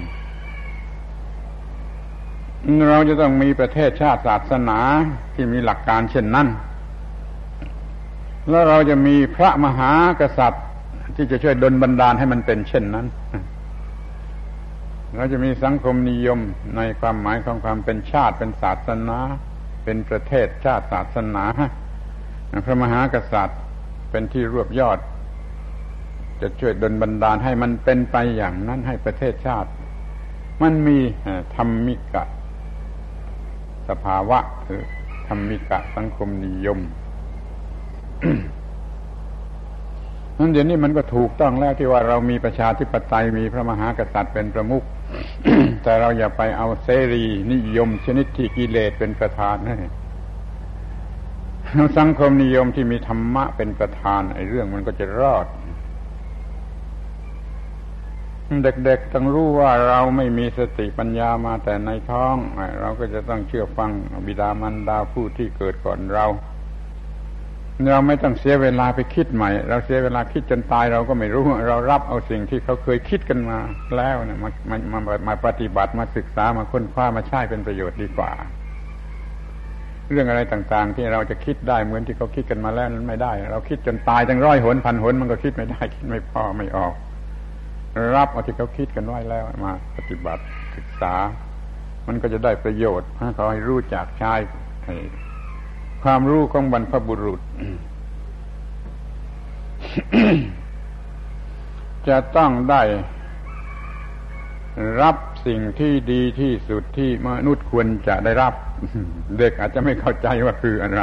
[2.90, 4.80] เราจะต้องมีประเทศชาติศาสนา
[5.34, 6.48] ที่มีหลักการเช่นนั้น
[8.50, 10.66] แล้วเราจะมีพระมหากษัตริย์
[11.16, 13.08] ที่จะช่วยดลบันดาลให้มันเป็นเช่นนั้น
[15.16, 16.40] เราจะมีสังคมนิยม
[16.76, 19.20] ในความหมายของความเป็นชาติเป็นศาสนา
[19.84, 21.46] เป็นประเทศชาติศาสนา
[22.66, 23.60] พระมหากษัตริย์
[24.12, 25.00] เป็นที่รวบยอด
[26.42, 29.70] จะช่วยดลบันดาลให้มันเป็นไปอย่างนั้นให้ประเทศชาติ
[30.62, 30.98] มันมี
[31.56, 32.24] ธรรมิกะ
[33.90, 34.82] สภาวะคือ
[35.28, 36.80] ธรรมิกะสังคมนิยม
[40.38, 44.84] นั้นเดี๋ยวนี้มันก็ถูกต้องแล้วที่ว่าเรามีประชาธิปไตยมีพระมหากษัตริย์เป็นประมุข
[45.84, 49.78] แต่เราอย่าไปเอาเสรีนิยมชนิดที่กิเลสเป็นประธานให้
[51.98, 55.46] สังคมนิยมที่มีธรรมะเป็นประธานไอ้เรื่องมันก็จะรอด
[58.64, 62.36] เด็กๆต้องรู้ว่าเราไม่มีสติปัญญามาแต่ในท้อง
[62.82, 63.90] เราก็จะต้องเชื่อฟัง
[64.28, 66.26] บิดามารดาผู้ที่เกิดก่อนเรา
[67.90, 73.60] เราไม่ต้องเสียเวลาไปคิดใหม่ เราเสียเวลาคิดจนตายเราก็ไม่รู้ เรารับเอาสิ่งที่เขาเคยคิดกันมา
[73.96, 74.78] แล้วเนี่ยมามา
[75.08, 78.32] มามาปฏิบัติมาศึกษามาค้นคว้ามาใช้เป็นประโยชน์ดีกว่า
[80.12, 86.94] เรื่องอะไรต่าง ๆ ที่เราจะคิดได้เหมือนที่เขาคิดกันมาแล้วนั้นไม่ได้ เราคิดจนตายตั้งร้อยหนพันหนมันก็คิดไม่ได้ คิดไม่พอไม่ออก
[88.16, 90.44] รับเอาที่เขาคิดกันไว้แล้วมาปฏิบัติ
[90.76, 91.14] ศึกษา
[92.08, 94.34] มันก็จะได้ประโยชน์เขาให้รู้จักใช้
[96.04, 97.42] ความรู้ของบรรพบุรุษ
[102.08, 102.82] จะต้องได้
[105.02, 105.16] รับ
[105.48, 108.54] สิ่งที่ดีที่สุดที่มนุษย์ควรจะได้รับ
[109.40, 111.02] เด็กอาจจะไม่เข้าใจว่าคืออะไร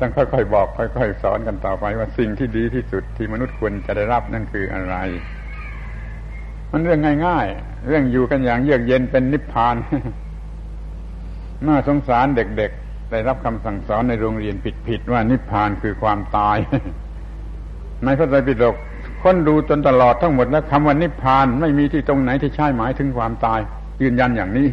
[0.00, 4.96] ต้องค่อยๆบอก ค่อย ๆ สอนกันต่อไปว่าสิ่งที่ดีที่สุดที่มนุษย์ควรจะได้รับนั่นคืออะไร
[6.70, 9.76] มันเรื่องง่ายๆ เรื่องอยู่กันอย่างเยือกเย็นเป็นนิพพาน
[11.66, 14.56] น่าสงสารเด็กๆ ได้รับคำสั่งสอนในโรงเรียน
[14.86, 16.56] ผิดๆว่านิพพานคือความตาย
[18.04, 18.76] ในพระไตรปิฎก
[19.22, 23.60] ค้นดูจนตลอดทั้งหมดแล้วคำว่านิพพานไม่มีที่ตรงไหนที่ใช้หมายถึงความตาย
[24.02, 24.68] ยืนยันอย่างนี้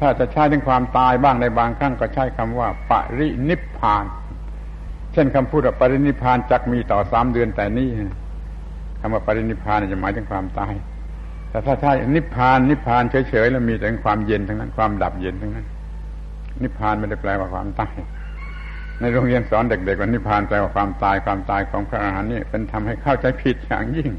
[0.00, 4.04] ถ้าจะใช้ถึงความตายบ้างในบางครั้งก็ใช้คำว่าปรินิพพาน
[5.12, 7.88] เช่นคำพูดว่าปรินิพานจักมีต่อสามเดือนแต่นี้
[9.00, 10.72] คำว่าปรินิพานจะหมายถึงความตาย
[11.50, 15.66] แต่ถ้าถ้นิพพานนิพพานเฉยๆแล้วมีแต่ความเย็นทั้งนั้นความดับเย็นทั้งนั้น
[16.62, 17.94] นิพพานไม่ได้แปลว่าความตาย
[19.00, 24.10] ในโรงเรียนสอนเด็กๆว่านิพพานแปลว่าความตายความตายของพระอรหันต์นี่เป็นทำให้เข้าใจผิดอย่างยิ่ง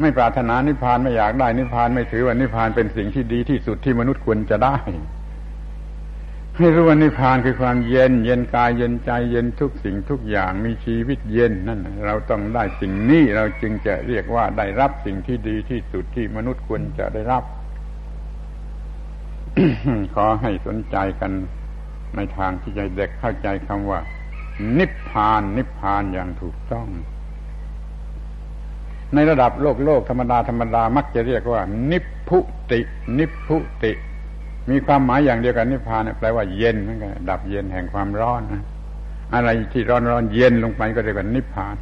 [0.00, 4.76] ไม่ปรารถนานิพพานไม่อยากได้นิพพานไม่ถือว่านิพพานเป็นสิ่งที่ดีที่สุดที่มนุษย์ควรจะได้
[6.56, 17.44] ให้รู้ว่านิพพานคือความเย็น เย็นกายเย็นใจเย็นทุกสิ่งทุกอย่างมีชีวิตเย็นนั่นเราต้องได้สิ่งนี้เราจึงจะเรียกว่าได้รับสิ่งที่ดีที่สุดที่มนุษย์ควรจะได้รับ
[20.14, 21.32] ขอให้สนใจกัน
[22.16, 24.00] ในทางที่ใจเด็กเข้าใจคำว่า
[24.78, 26.88] นิพพานนิพพานอย่างถูกต้อง
[29.14, 31.60] ในระดับโลกโลกธรรมดาธรรมดามักจะเรียกว่า
[31.90, 32.38] นิพุ
[32.70, 32.80] ติ
[33.18, 33.92] นิพุติ
[34.70, 38.64] มีความหมายอย่างเดียวกันนิพพานแปลว่าเย็นเหมือนกันดับเย็นแห่งความร้อนนะ
[39.34, 41.74] อะไรที่ร้อนร้อนเย็นลงไปก็เรียกว่านิพพาน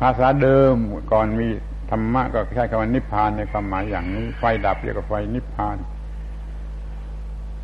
[0.00, 0.74] ภาษาเดิม
[1.12, 1.48] ก่อนมี
[1.90, 5.76] ธรรมะก็ใช้คำว่านิพพานในความหมายอย่างนี้ ไฟดับเรียกว่าไฟนิพพาน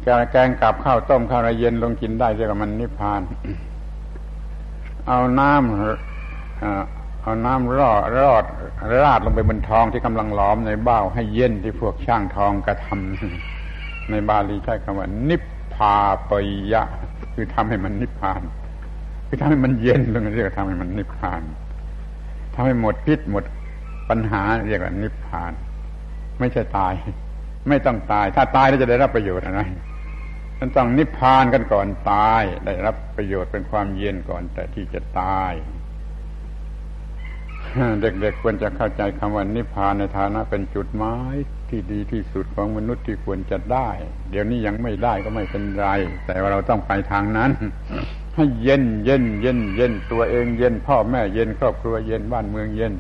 [0.03, 3.21] แกงแกงกับข้าวต้มข้าวอะไรเย็นลงกินได้เรียกว่ามันนิพพาน
[5.07, 6.96] เอาน้ำ
[7.27, 8.45] เอาน้ำรอดรอด
[9.03, 15.43] ราดลงไปบนทองที่กำลังล้อมในเบ้าให้เย็นที่พวกช่างทองกระทำในบาลีใช้คำว่า นิพ
[15.75, 15.97] พา
[16.31, 16.33] ป
[16.73, 16.83] ยะ
[17.35, 18.43] คือทำให้มันนิพพาน
[19.27, 21.43] คือทำให้มันเย็นลงเรียกทำให้มันนิพพาน
[22.55, 23.45] ทำให้หมดพิษหมด
[24.11, 25.53] ปัญหาเรียกว่านิพพาน
[26.39, 26.95] ไม่ใช่ตาย
[27.69, 29.61] ไม่ต้องตาย ถ้าตายแล้วจะได้รับประโยชน์อะไร
[30.61, 35.53] มันต้องนิพพานกันก่อนตาย ได้รับประโยชน์เป็นความเย็นก่อนแต่ที่จะตาย
[38.01, 41.35] เด็กๆควรจะเข้าใจคำว่านิพพานในฐานะเป็นจุดหมาย
[41.69, 43.89] ที่ดีที่สุดของมนุษย์ที่ควรจะได้
[44.31, 45.87] เดี๋ยวนี้ยังไม่ได้ก็ไม่เป็นไร
[46.27, 47.51] แต่ว่าเราต้องไปทางนั้น
[48.37, 52.93] ให้เย็นเย็นเย็นเย็นตัวเองเย็น พ่อแม่เย็นครอบครัวเย็นบ้านเมืองเย็น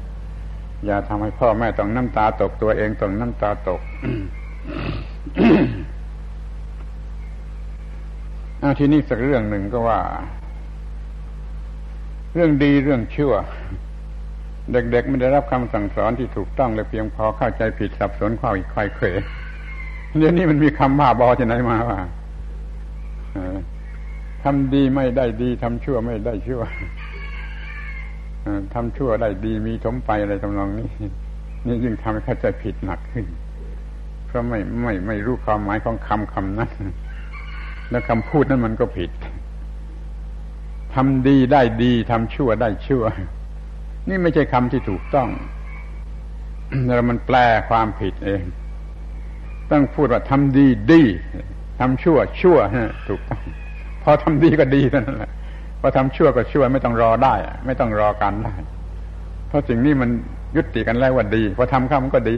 [0.85, 3.81] อย่าทำให้พ่อแม่ต้องน้ำตาตกตัวเองต้องน้ำตาตก
[8.63, 10.01] อาทีนี้สักเรื่องหนึ่งก็ว่า
[12.35, 13.35] เรื่องดีเรื่องชั่ว
[14.73, 19.07] เด็กๆไม่ได้รับคำสั่งสอนที่ถูกต้องเลยเพียงพอเข้าใจผิดสับสนข้าอีกควายเขว
[20.17, 21.99] เดี๋ยวนี้มันมีคำบ้าบอที่ไหนมาว่า
[24.43, 26.63] ทำดีไม่ได้ดีทำชั่วไม่ได้ชั่ว
[28.75, 30.89] ทำชั่วได้ดีมีสมไปอะไรทำนองนี้
[31.67, 33.27] นี่ยิ่งทำให้เข้าใจผิดหนักขึ้น
[34.27, 36.71] เพราะไม่ไม่ไม่รู้ความหมายของคำคำนั้น
[37.91, 39.11] แล้วคำพูดนั้นมันก็ผิด
[40.95, 43.05] ทำดีได้ดีทำชั่วได้ชั่ว
[44.09, 45.29] นี่ไม่ใช่คำที่ถูกต้อง
[46.95, 47.37] เรามันแปล
[47.71, 48.43] ความผิดเอง
[49.71, 51.03] ต้องพูดว่าทำดีดี
[51.81, 53.43] ทำชั่ว ชั่วฮะถูกต้อง
[54.03, 55.31] พอทำดีก็ดีนั่นแหละ
[55.81, 57.35] พอทำชั่วก็ชั่วไม่ต้องรอได้
[57.67, 58.55] ไม่ต้องรอการได้
[59.49, 60.11] เพราะสิ่งนี้มัน
[60.57, 62.37] ยุติกันแล้วว่าดี พอทำคำก็ดี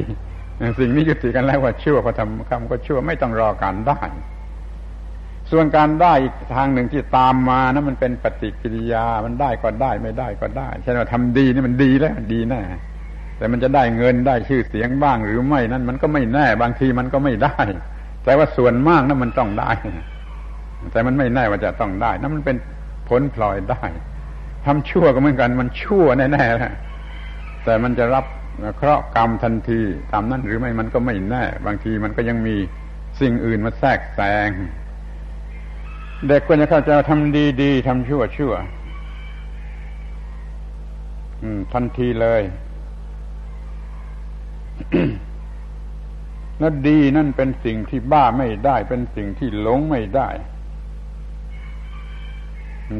[0.80, 4.00] สิ่งนี้ยุติกันแล้วว่าชั่ว พอทำคำก็ชั่ว ไม่ต้องรอการได้
[5.50, 12.62] ส่วนการได้อีกทางหนึ่งที่ตามมานะมันเป็นปฏิกิริยา มันได้ก็ได้ไม่ได้ก็ได้ใช่ไหมทำดีนี่มันดีแล้วดีแน่
[13.38, 17.60] แต่มันจะได้เงินได้ชื่อเสียงบ้างหรือไม่นั่นมันก็ไม่แน่ บางทีมันก็ไม่ได้
[18.24, 19.72] แต่ว่าส่วนมากนั้นมันต้องได้
[20.92, 22.56] แต่มันไม่แน่ว่าจะต้องได้นั่นมันเป็น
[23.08, 23.84] ผลพลอยได้
[24.66, 26.72] ทำชั่วก็เหมือนกันมันชั่วแน่ๆแหละ
[27.64, 28.24] แต่มันจะรับ
[28.76, 29.80] เคราะห์กรรมทันที
[30.12, 32.56] ตามนั้นหรือไม่มันก็ไม่แน่ บางทีมันก็ยังมี
[33.20, 34.50] สิ่งอื่นมาแทรกแซง
[36.26, 38.54] เด็กควรจะเข้าใจทำดีดีทำชั่วชั่ว
[41.72, 42.42] ทันทีเลย
[46.58, 50.28] แล้วดีนั่นเป็นสิ่งที่บ้าไม่ได้ เป็นสิ่งที่หลงไม่ได้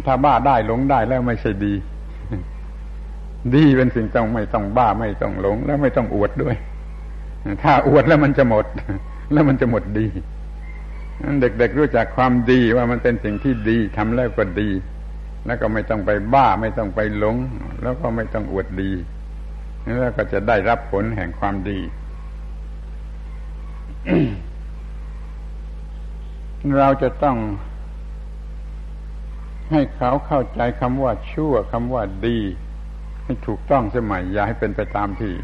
[0.06, 1.74] ถ้าบ้าได้หลงได้แล้วไม่ใช่ดี
[3.54, 6.56] ดีเป็นสิ่งต้องไม่ต้องบ้าไม่ต้องหลง แล้วไม่ต้องอวดด้วย
[7.62, 8.66] ถ้าอวดแล้วมันจะหมด
[9.32, 10.06] แล้วมันจะหมดดี
[11.40, 14.70] เด็กๆรู้จักความดีว่ามันเป็นสิ่งที่ดีทำแล้วก็ดี
[15.46, 17.36] แล้วก็ไม่ต้องไปบ้าไม่ต้องไปหลง
[17.82, 18.90] แล้วก็ไม่ต้องอวดดี
[20.00, 21.78] แล้วก็จะได้รับผลแห่งความดี
[26.78, 27.36] เราจะต้อง
[29.70, 32.38] ให้เขาเข้าใจคำว่าชั่วคำว่าดี
[33.24, 35.34] ให้ถูกต้องสมัยอย่าให้เป็นไปตามที่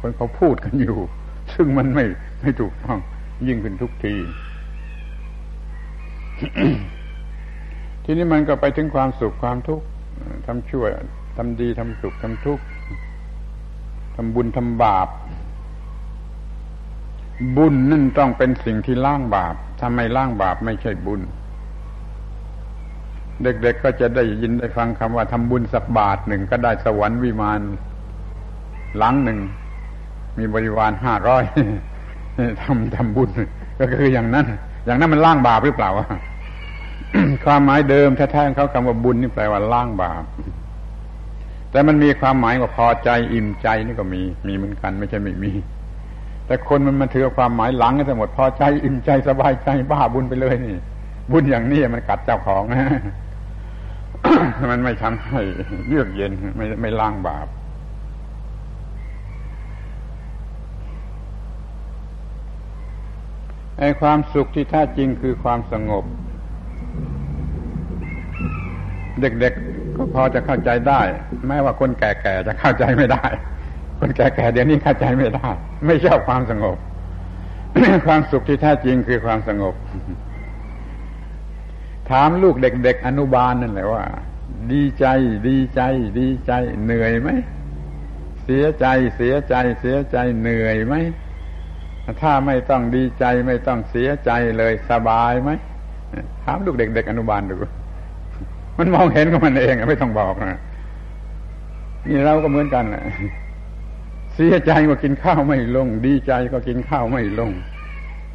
[0.00, 0.98] คนเขาพูดกันอยู่
[1.54, 2.04] ซึ่งมันไม่
[2.40, 2.98] ไม่ถูกต้อง
[3.46, 4.14] ยิ่งขึ้นทุกที
[8.04, 9.84] ทีนี้มันก็ไปถึงความสุขความทุกข์
[10.46, 10.84] ทำชั่ว
[11.36, 12.64] ทำดีทำสุขทำทุกข์
[14.16, 15.08] ทำบุญทำบาป
[17.56, 21.20] บุญนั่นต้องเป็นสิ่งที่ล้างบาปทำไมล้างบาปไม่ใช่บุญ
[23.42, 27.60] เด็กๆก็จะได้ยินได้ฟังคำว่าทำบุญสักบาทหนึ่งก็ได้สวรรค์วิมาน
[28.98, 29.38] หลังหนึ่ง
[30.38, 31.44] มีบริวารห้าร้อย
[32.62, 33.30] ทำทำบุญ
[33.78, 34.46] ก็คืออย่างนั้น
[34.84, 35.90] อย่างนั้นมันล้างบาปหรือเปล่า
[37.44, 40.24] ความหมายเดิมแท้ๆเขาคำว่าบุญนี่แปลว่าล้างบาป
[41.70, 45.52] แต่มันมีความหมายว่าพอใจอิ่มใจนี่ก็มีมีเหมือนกัน ไม่ใช่ไม่มี
[46.46, 50.76] แต่คนมันมาถือความหมายหลังกันหมดพอใจอิ่มใจสบายใจบ้าบุญไปเลยนี่
[51.30, 52.84] บุญอย่างนี้มันกัดเจ้าของนะ
[54.70, 55.40] มันไม่ทำให้
[55.88, 57.46] เยือกเย็นไม่ไม่ล้างบาป
[63.78, 66.04] ไอ้ความสุขที่แท้จริงคือความสงบ
[69.20, 71.00] เด็กๆก็พอจะเข้าใจได้
[71.48, 73.24] แม้ว่าคนแก่ๆจะเข้าใจไม่ได้
[73.98, 75.48] คนแก่ๆเดี๋ยวนี้เข้าใจไม่ได้
[75.86, 76.76] ไม่ชอบความสงบ
[78.06, 79.74] ความสุขที่แท้จริงคือความสงบ
[82.10, 84.04] ถามลูกเด็ก ๆ อนุบาลนั่นแหละว่า
[84.72, 85.06] ดีใจ
[85.48, 85.80] ดีใจ
[86.18, 86.52] ดีใจ
[86.84, 87.28] เหนื่อยไหม
[88.44, 88.86] เสียใจ
[89.16, 90.94] เสียใจ เสียใจเหนื่อยไหม
[92.22, 95.50] ถ้าไม่ต้องดีใจไม่ต้องเสียใจเลยสบายไหม
[96.44, 97.54] ถามลูกเด็ก ๆ อนุบาลดู
[98.78, 100.60] มันมองเห็นของมันเองไม่ต้องบอกนะ
[102.06, 102.84] นี่เราก็เหมือนกัน
[104.34, 107.52] เสียใจก็กินข้าวไม่ลง ดีใจก็กินข้าวไม่ลง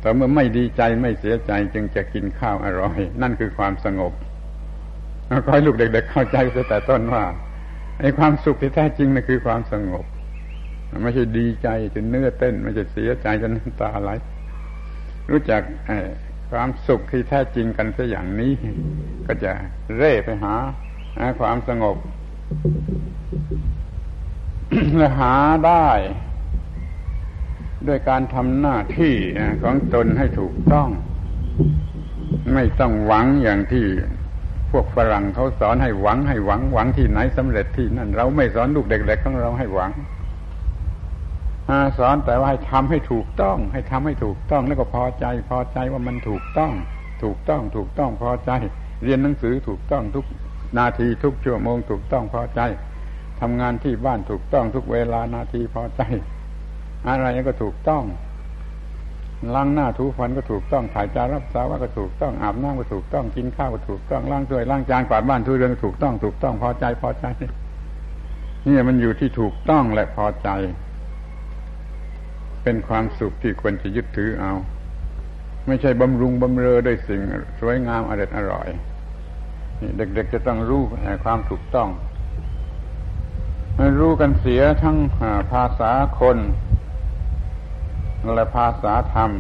[0.01, 4.13] แต่เมื่อไม่ดีใจไม่เสียใจจึงจะกินข้าวอร่อย นั่นคือความสงบ
[5.45, 7.23] ก็ให้ลูกเด็ก ๆ เข้าใจตั้งแต่ต้นว่า
[8.01, 10.05] ไอ้ความสุขที่แท้จริงนั่นคือความสงบ
[11.03, 14.11] ไม่ใช่ดีใจจนเนื้อเต้น ไม่ใช่เสียใจจนน้ำตาไหล
[15.31, 15.61] รู้จัก
[16.51, 18.53] ความสุขที่แท้จริงกันซะอย่างนี้
[19.27, 19.51] ก็จะ
[19.97, 20.55] เร่ไปหา
[21.39, 21.97] ความสงบ
[24.97, 25.35] และหา
[25.65, 25.89] ได้
[27.87, 29.15] ด้วยการทำหน้าที่
[29.63, 30.89] ของตนให้ถูกต้อง
[32.53, 33.85] ไม่ต้องหวังอย่างที่
[34.71, 39.91] พวกฝรั่งเขาสอนให้หวังให้หวังหวังที่ไหนสำเร็จที่นั่นเราไม่สอนลูกเด็กๆของเราให้หวัง
[41.97, 46.71] สอนแต่ว่าให้ทำให้ถูกต้อง ให้ทำให้ถูกต้องแล้วก็พอใจ พอใจว่ามันถูกต้อง
[47.23, 48.51] ถูกต้องถูกต้องพอใจ
[49.03, 50.25] เรียนหนังสือถูกต้องทุก
[50.77, 52.61] นาทีทุกชั่วโมงถูกต้องพอใจ
[53.41, 56.01] ทำงานที่บ้านถูกต้องทุกเวลานาทีพอใจ
[57.07, 58.03] อะไรก็ถูกต้อง
[59.55, 67.25] ล้างหน้าถูฟันก็ถูกต้องถ่ายจารับสาวก็ถูกต้องอาบน้ำก็ถูกต้องกินข้าวก็ถูกต้องล้างถ้วยล้างจานกวาดบ้านทุเรือนก็ถูกต้องถูกต้องพอใจพอใจ
[68.67, 70.49] นี่มันอยู่ที่ถูกต้องและพอใจ
[72.69, 74.53] เป็นความสุขที่ควรจะยึดถือเอา
[75.67, 77.21] ไม่ใช่บำรุงบำเรอด้วยสิ่ง
[77.59, 78.69] สวยงามอร่อยอร่อย
[79.97, 80.81] เด็กๆจะต้องรู้
[81.23, 81.89] ความถูกต้อง
[83.99, 84.97] รู้กันเสียทั้ง
[85.53, 86.37] ภาษาคน
[88.35, 89.31] และภาษาธรรม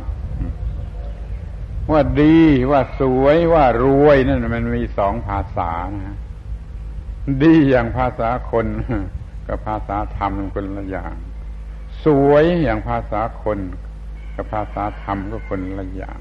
[1.91, 2.37] ว่าดี
[2.71, 5.71] ว่าสวยว่ารวยนั่นมันมีสองภาษา
[6.05, 6.17] นะ
[7.43, 8.65] ดีอย่างภาษาคน
[9.47, 11.15] กับภาษาธรรมมันคนละอย่าง
[12.05, 13.59] สวยอย่างภาษาคน
[14.35, 16.19] กับภาษาธรรมก็คนละอย่าง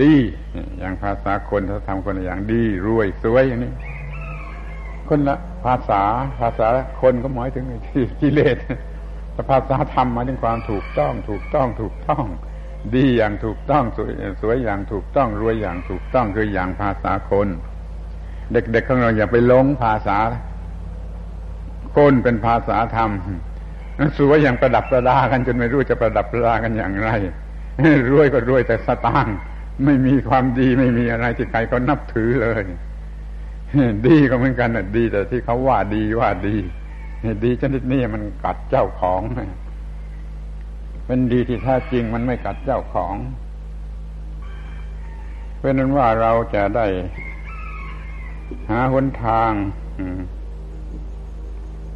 [0.00, 0.14] ดี
[0.78, 3.72] อย่างภาษาคนถ้าทำคนละอย่าง ดี รวยสวยอย่างนี้
[5.08, 6.02] คนละภาษา
[6.40, 6.66] ภาษา
[7.00, 7.64] คนก็หมายถึง
[8.20, 8.56] กิเลส
[9.32, 12.24] แต่ภาษาธรรมหมายถึงความถูกต้อง ถูกต้องถูกต้อง
[12.94, 14.10] ดีอย่างถูกต้องสวย
[14.42, 17.48] สวยอย่างถูกต้องรวยอย่างถูกต้องคืออย่างภาษาคน
[18.52, 20.18] เด็กๆของเราอย่าไปหลงภาษา
[21.96, 23.10] คนเป็นภาษาธรรม
[24.18, 27.10] สวยอย่างประดับประดากันจนไม่รู้จะประดับประดากันอย่างไร
[28.10, 29.36] รวยก็รวยแต่สตางค์
[29.84, 32.64] ไม่มีความดีไม่มีอะไรที่ใครก็นับถือเลย
[34.06, 36.56] ดีก็เหมือนกันนะดีแต่ที่เขาว่าดีว่าดี
[37.44, 39.20] ดีชนิดนี้มันกัดเจ้าของ
[41.06, 43.14] เป็นดีที่แท้จริงมันไม่กัดเจ้าของ
[45.60, 46.86] เป็นนั้นว่าเราจะได้
[48.70, 49.50] หาหนทาง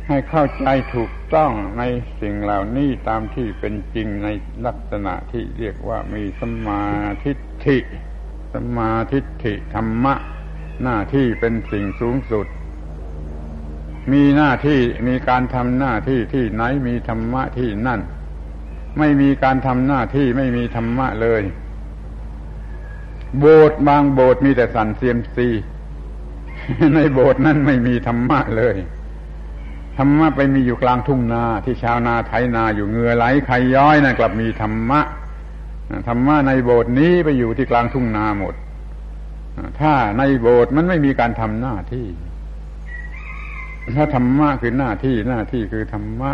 [0.08, 1.82] ให้เข้าใจถูกต้องใน
[2.20, 4.28] สิ่งเหล่านี้ตามที่เป็นจริงใน
[4.66, 6.84] ลักษณะที่เรียกว่ามีสมา
[7.24, 7.78] ธิิ
[8.54, 10.14] สมาธิิธรรมะ
[10.82, 12.46] หน้าที่เป็นสิ่งสูงสุด
[14.12, 18.00] มีหน้าที่มีการทำหน้าที่ที่ไหนมีธรรมะที่นั่น
[18.98, 21.42] ไม่มีการทำหน้าที่ไม่มีธรรมะเลย
[23.38, 25.48] โบสถ์บางโบสถ์มีแต่สันเซียมซี
[26.94, 28.76] ในโบสถ์นั้นไม่มีธรรมะเลย
[29.98, 35.00] ธรรมะไปมีอยู่กลางทุ่งนาที่ชาวนาไถนาอยู่เงือไหลไขย้อยนะกลับมีธรรมะ
[36.08, 38.54] ธรรมะในโบสถ์นี้ไปอยู่ที่กลางทุ่งนาหมด
[39.80, 42.06] ถ้าในโบสถ์มันไม่มีการทำหน้าที่
[43.96, 46.30] ถ้าธรรมะคือหน้าที่หน้าที่คือธรรมะ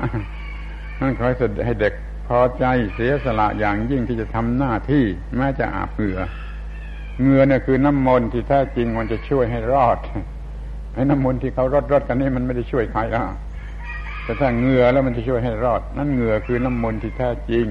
[1.01, 1.95] นั่นขอให้เด็ก
[2.27, 2.65] พอใจ
[2.95, 5.05] เสียสละอย่างยิ่งที่จะทำหน้าที่
[5.37, 6.21] แม้จะอาบเหงื่อ
[7.21, 9.99] เหงื่อเนี่ยคือน้ำมนต์ที่แท้จริงมันจะช่วยให้รอด
[10.95, 13.25] ไอ้น้ำมนต์ที่เขารดรดกันนี่มันไม่ได้ช่วยใครแล้ว
[14.29, 17.67] แต่ถ้าเหงื่อแล้วมันจะช่วยให้รอด นั่นเหงื่อคือน้ำมนต์ที่แท้จริง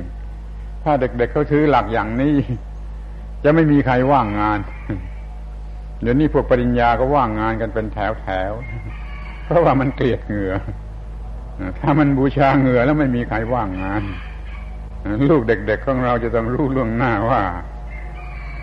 [0.84, 2.36] ถ้าเด็กๆเขาถือหลักอย่างนี้
[3.44, 4.60] จะไม่มีใครว่างงาน
[6.02, 8.52] เดี๋ยวนี้พวกปริญญาก็ว่างงานกันเป็นแถวแถว
[9.44, 10.54] เพราะว่ามันเกลียดเหงื่อ
[11.80, 14.02] ถ้ามันบูชาเหงื่อแล้วไม่มีใครว่างงาน
[15.30, 17.42] ลูกเด็ก ๆ ของเราจะต้องรู้ล่วงหน้าว่า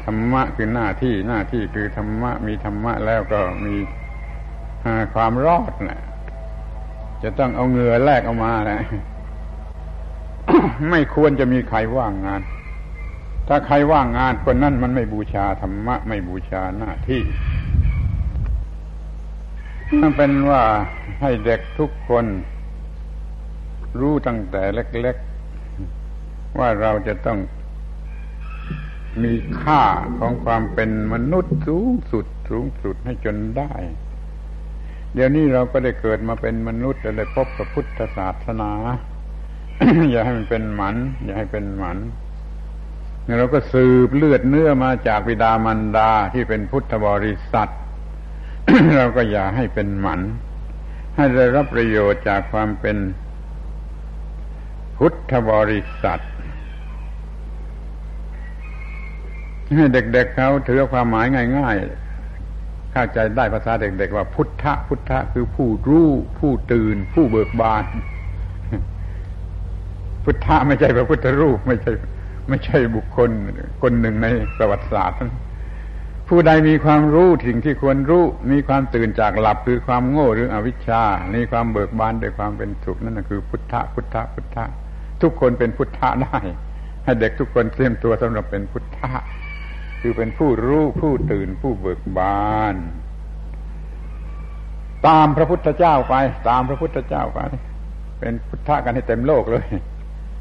[0.05, 3.77] ธรรมะคือหน้าที่หน้าที่คือธรรมะมีธรรมะแล้วก็มี
[5.15, 6.01] ความรอดแหละ
[7.25, 8.81] จะต้องเอาเงือแลกออกมาแหละ
[10.91, 12.41] ไม่ควรจะมีใครว่างงาน
[13.49, 17.23] ถ้าใครว่างงานคนนั้นมันไม่บูชาธรรมะ ไม่บูชาหน้าที่
[20.01, 20.63] นั่นเป็นว่า
[21.21, 22.27] ให้เด็กทุกคน
[24.01, 25.17] รู้ตั้งแต่เล็ก
[25.87, 27.39] ๆ ว่าเราจะต้อง
[29.23, 29.83] มีค่า
[30.19, 33.73] ของความเป็นมนุษย์สูงสุดสูงสุดให้จนได้
[35.15, 38.73] เดี๋ยวนี้เราก็ได้เกิดมาเป็นมนุษย์ได้พบกับพุทธศาสนา
[40.11, 41.99] อย่าให้มันเป็นหมัน อย่าให้เป็นหมัน
[43.39, 47.71] เราก็สืบเลือดเนื้อมาจากบิดามารดาที่เป็นพุทธบริษัท
[48.97, 50.21] เราก็อย่าให้เป็นหมัน
[51.17, 52.97] ให้ได้รับประโยชน์จากความเป็น
[54.99, 56.21] พุทธบริษัท
[59.77, 61.27] ให้เด็กๆเเขาถือความหมาย
[61.59, 62.04] ง่าย ๆ
[62.95, 67.85] เข้าใจได้ภาษาเด็กๆว่าพุทธะพุทธะคือผู้รู้ผู้ตื่น ผู้เบิกบาน
[70.25, 71.93] พุทธะไม่ใช่พระพุทธรูปไม่ใช่
[72.49, 73.31] ไม่ใช่บุคคล
[73.83, 74.27] คนหนึ่งใน
[74.57, 75.19] ประวัติศาสตร์
[76.29, 81.03] ผู้ใดมีความรู้สิ่งที่ควรรู้ มีความตื่นจากหลับคือความโง่หรืออวิชชา
[81.35, 84.65] มีความเบิกบานด้วยความเป็นสุขนั่นคือ พุทธะพุทธะพุทธะ
[85.23, 86.39] ทุกคนเป็นพุทธะได้
[87.05, 89.11] ให้เด็กทุกคนเตรียมตัวสำหรับเป็นพุทธะ
[90.07, 92.77] คือเป็นผู้รู้ผู้ตื่นผู้เบิกบาน
[95.07, 96.15] ตามพระพุทธเจ้าไป
[96.49, 97.41] ตามพระพุทธเจ้าไป
[98.21, 99.67] เป็นพุทธะกันให้เต็มโลกเลย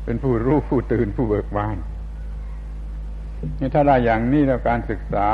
[0.05, 1.77] เป็นผู้รู้ผู้ตื่นผู้เบิกบาน
[3.59, 5.29] นี่ถ้าได้อย่างนี้แล้วการศึกษา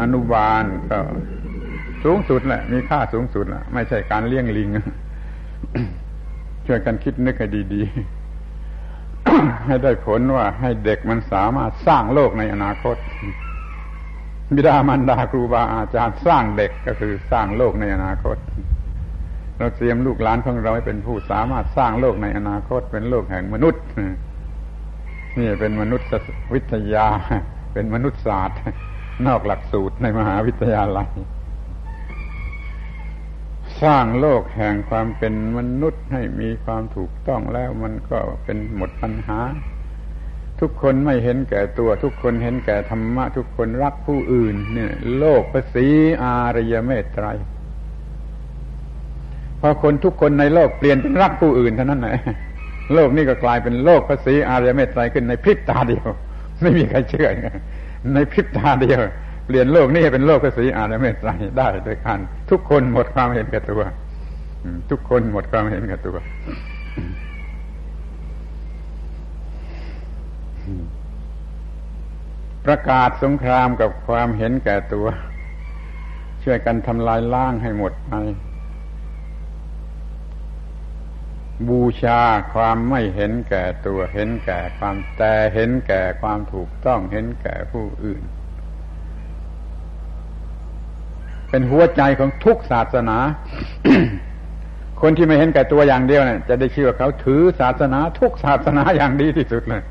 [0.00, 0.98] อนุบาลก็
[2.04, 4.68] สูงสุดแหละ มีค่าสูงสุดแหละไม่ใช่การเลี้ยงลิง
[6.66, 8.15] ช่วยกันคิดนึกให้ดี ๆ
[9.66, 12.96] ให้ได้ผลว่าให้เด็กมันสามารถสร้างโลกในอนาคต
[14.54, 18.36] บิดามารดาครูบาอาจารย์สร้างเด็กก็คือสร้างโลกในอนาคต
[19.58, 23.82] เราเตรียมลูกหลานของเราให้เป็นผู้สามารถสร้างโลกในอนาคต เป็นโลกแห่งมนุษย์
[25.38, 26.04] นี่เป็นมนุษย
[26.54, 27.06] วิทยา
[27.72, 28.58] เป็นมนุษยศาสตร์
[29.26, 31.08] นอกหลักสูตรในมหาวิทยาลัย
[33.82, 39.40] สร้างโลกแห่งความเป็นมนุษย์ให้มีความถูกต้องแล้วมันก็เป็นหมดปัญหา
[40.60, 45.86] ทุกคนไม่เห็นแก่ตัว ทุกคนเห็นแก่ธรรมะ ทุกคนรักผู้อื่นเนี่ยโลกภาษี
[46.22, 47.26] อารยเมตไตร
[49.60, 52.16] พอคนทุกคนในโลกเปลี่ยนเป็นรักผู้อื่นเท่านั้นแหละ
[52.94, 56.08] โลกนี้ก็กลายเป็นโลกภาษีอารยเมตไตรขึ้นในพริบตาเดียว
[56.62, 57.28] ไม่มีใครเชื่อ
[58.14, 59.00] ในพริบตาเดียว
[59.46, 62.18] เปลี่ยนโลกนี้เป็นโลกภาษีอารยเมตไตรได้โดยการ
[62.50, 63.82] ทุกคนหมดความเห็นแก่ตัว
[64.90, 66.16] ทุกคนหมดความเห็นแก่ตัว
[72.64, 75.06] ประกาศสงครามกับความเห็นแก่ตัว
[76.44, 78.12] ช่วยกันทำลายล้างให้หมดไป
[81.68, 82.20] บูชา
[82.54, 88.22] ความไม่เห็นแก่ตัวเห็นแก่ความแต่เห็นแก่ความถูกต้องเห็นแก่ผู้อื่น
[91.56, 93.18] เป็นหัวใจของทุกศาสนา
[95.00, 99.82] คนที่ไม่เห็นแก่ตัวอย่างเดียวเนี่ยจะได้ชื่อว่าเขาถือศาสนา ทุกศาสนาอย่างดีที่สุดเลย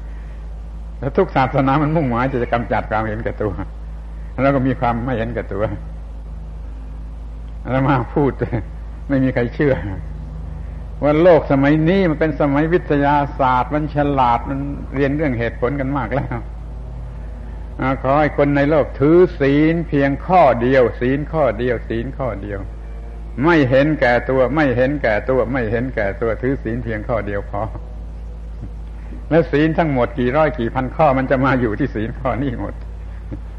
[0.99, 3.53] แล้วทุกศาสนามันมุ่งหมายจะจะกำจัดความเห็นแก่ตัว
[4.43, 5.63] แล้วก็มีความไม่เห็นแก่ตัว
[7.71, 8.31] แล้วมาพูด
[9.09, 9.73] ไม่มีใครเชื่อ
[11.03, 14.59] ว่าโลกสมัยนี้มันเป็นสมัยวิทยาศาสตร์ มันฉลาดมัน
[14.95, 16.39] เรียนเรื่องเหตุผลกันมากแล้ว
[18.03, 22.59] ขอให้คนในโลกถือศีลเพียงข้อเดียว ศีลข้อเดียว ศีลข้อเดียว
[23.45, 27.61] ไม่เห็นแก่ตัว ไม่เห็นแก่ตัว ไม่เห็นแก่ตัว ถือศีลเพียงข้อเดียวพอ
[29.29, 32.73] แล้วศีลทั้งหมดกี่ร้อยกี่พันข้อมันจะมาอยู่ที่ศีลข้อนี้หมด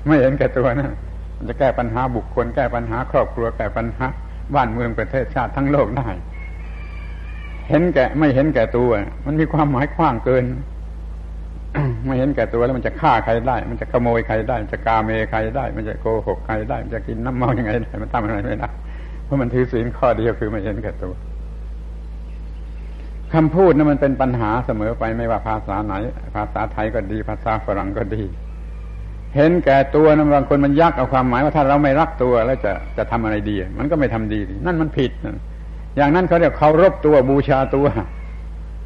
[0.07, 0.93] ไม่เห็นแก่ตัวนะ
[1.37, 4.07] มันจะแก้ปัญหาบุคคล แก้ปัญหาครอบครัวแก้ปัญหา
[4.55, 6.09] บ้านเมืองประเทศชาติทั้งโลกได้
[7.69, 8.91] เห็นแก่ไม่เห็นแก่ตัว
[9.27, 10.45] มันมีความหมายกว้างเกิน
[12.07, 18.69] ไม่เห็นแก่ตัวแล้วมันจะฆ่าใครได้ มันจะขโมยใครได้ มันจะกาเมใครได้ มันจะโกหกใครได้ มันจะกินน้ำเมาย่างไงได้ มันทำอะไรไม่ได้
[19.25, 21.13] เพราะมันถือศีลข้อเดียวคือไม่เห็นแก่ตัว
[23.35, 25.95] คำพูดนั้นมันเป็นปัญหาเสมอไปไม่ว่าภาษาไหน
[26.35, 28.23] ภาษาไทยก็ดี ภาษาฝรั่งก็ดี
[29.37, 35.11] เห็นแก่ตัวนะบางคนมันยักเอาความหมายว่าถ้าเราไม่รักตัวแล้วจะจะทำอะไรดี มันก็ไม่ทำดี นั่นมันผิด
[35.97, 37.87] อย่างนั้นเขาเรียกเคารพตัวบูชาตัว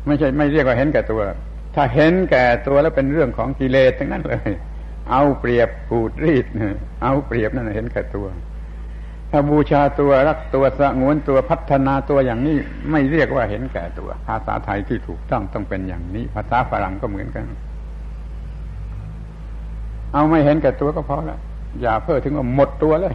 [0.06, 1.20] ไม่ใช่ไม่เรียกว่าเห็นแก่ตัว
[1.74, 4.50] ถ้าเห็นแก่ตัวแล้วเป็นเรื่องของกิเลสทั้งนั้นเลย
[5.10, 6.46] เอาเปรียบปูดรีด
[7.02, 8.26] เอาเปรียบนั่นเห็นแก่ตัว
[9.30, 12.56] ถ้าบูชาตัวรักตัวสงวนตัวพัฒนาตัวอย่างนี้
[12.90, 17.44] ไม่เรียกว่าเห็นแก่ตัว ภาษาไทยที่ถูกต้องต้องเป็นอย่างนี้ ภาษาฝรั่งก็เหมือนกัน
[20.12, 21.40] เอาไม่เห็นแก่ตัวก็พอแล้ว
[21.80, 23.14] อย่าเพิ่อถึงว่าหมดตัวเลย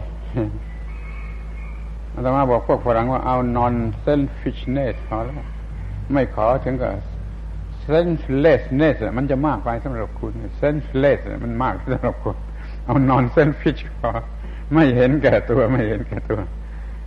[2.14, 3.74] อาตมาบอกพวกฝรั่งว่าเอา non
[4.04, 5.34] selfishness พอแล้ว
[6.12, 6.90] ไม่ขอถึงกับ
[7.88, 12.36] senselessness มันจะมากไปสำหรับคุณ senseless มันมากสำหรับคุณ
[12.84, 14.10] เอา non selfish พอ
[14.74, 16.40] ไม่เห็นแก่ตัวไม่เห็นแก่ตัว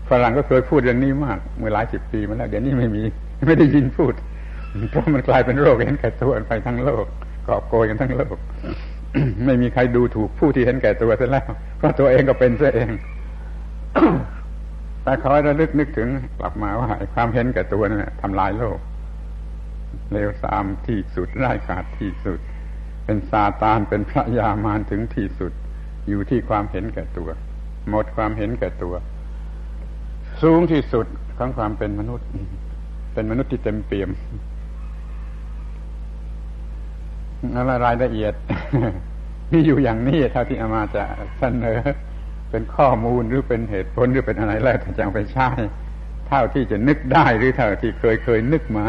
[0.10, 3.04] ฝรั่งก็เคยพูดอย่างนี้มากเมื่อหลายสิบปีมาแล้ว เดี๋ยวนี้ไม่มี
[3.48, 4.14] ไม่ได้ยินพูด
[4.92, 7.06] เพราะมันกลายเป็นโรคเห็นแก่ตัวไปทั้งโลก
[7.48, 8.38] กอบโกยกันทั้งโลก
[9.46, 11.46] ไม่มีใครดูถูกผู้ที่เห็นแก่ตัวซะแล้ว
[11.78, 12.92] เพราะตัวเองก็เป็นซะเอง
[15.04, 18.78] แต่คอยระลึกนึกถึงกลับมาว่าความเห็นแก่ตัวนั่นทำลายโลก
[20.12, 22.40] เลวทรามที่สุดร้ายกาจที่สุด
[23.06, 25.52] เป็นซาตานเป็นพระยามารถึงที่สุด
[26.08, 27.30] อยู่ที่ความเห็นแก่ตัว
[27.90, 28.94] หมดความเห็นแก่ตัว
[30.42, 31.08] สูงที่สุด
[31.38, 32.28] ของความเป็นมนุษย์
[33.14, 34.10] เป็นมนุษย์ที่เต็มเปี่ยม
[37.56, 38.34] อะไรรายละเอียด
[39.52, 41.04] มีอยู่อย่างนี้เท่าที่อามาจะ
[41.40, 41.80] เสนอ
[42.50, 45.50] เป็นข้อมูลหรือเป็นเหตุผลหรือเป็นอะไรแล้วจะเอาไปใช้
[46.28, 48.86] เท่าที่จะนึกได้หรือเท่าที่เคยเคยนึกมา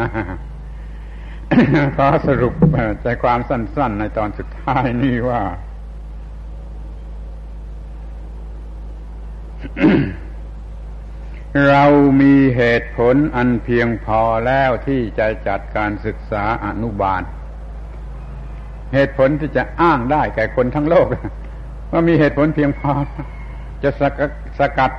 [1.97, 2.53] ขอสรุป
[3.01, 5.41] ใจความสั้น ๆ ในตอนสุดท้ายนี้ว่า
[11.69, 11.83] เรา
[12.21, 17.21] มีเหตุผลอันเพียงพอแล้วที่จะจัดการศึกษาอนุบาล
[18.93, 21.07] เหตุผลที่จะอ้างได้แก่คนทั้งโลก
[21.91, 22.91] ว่ามีเหตุผลเพียงพอ
[23.83, 24.19] จะสก
[24.59, 24.91] สกัด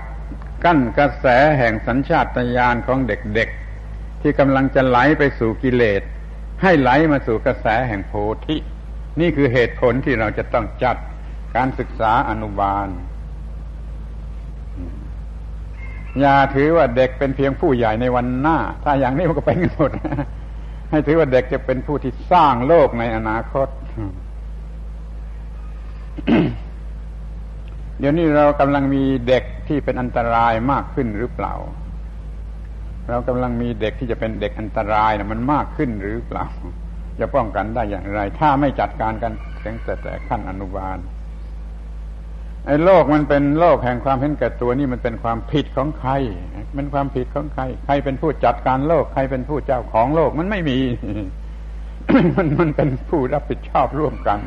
[0.64, 1.26] กั้นกระแส
[1.58, 2.26] แห่งสัญชาต
[2.56, 3.48] ญาณของเด็ก
[3.86, 6.02] ๆ ที่กำลังจะไหลไปสู่กิเลส
[6.62, 8.12] ให้ไหลมาสู่กระแสแห่งโพ
[8.46, 8.56] ธิ
[9.20, 10.96] นี่คือเหตุผลที่เราจะต้องจัด
[11.56, 12.88] การศึกษาอนุบาล
[16.20, 19.90] อย่าถือว่าเด็กเป็นเพียงผู้ใหญ่ในวันหน้า ถ้าอย่างนี้มันก็เป็นกันหมด
[20.90, 23.68] ให้ถือว่าเด็กจะเป็นผู้ที่สร้างโลกในอนาคต
[27.98, 31.54] เดี๋ยวนี้เรากำลังมีเด็กที่เป็นอันตรายมากขึ้นหรือเปล่า
[33.10, 36.46] เรากำลังมีเด็กที่จะเป็นเด็กอันตรายนะมันมากขึ้นหรือเปล่า
[37.20, 39.32] จะป้องกันได้อย่างไร ถ้าไม่จัดการกัน
[39.64, 40.98] ตั้งแต่แต่ขั้นอนุบาล
[42.66, 46.10] ไอ้โลกมันเป็นโลกแห่งความเห็นแก่ตัวนี่มันเป็นความผิดของใคร
[46.76, 50.78] มันความผิดของใคร ใครเป็นผู้จัดการโลก ใครเป็นผู้เจ้าของโลกมันไม่มี
[52.34, 54.40] มันมันเป็นผู้รับผิดชอบร่วมกัน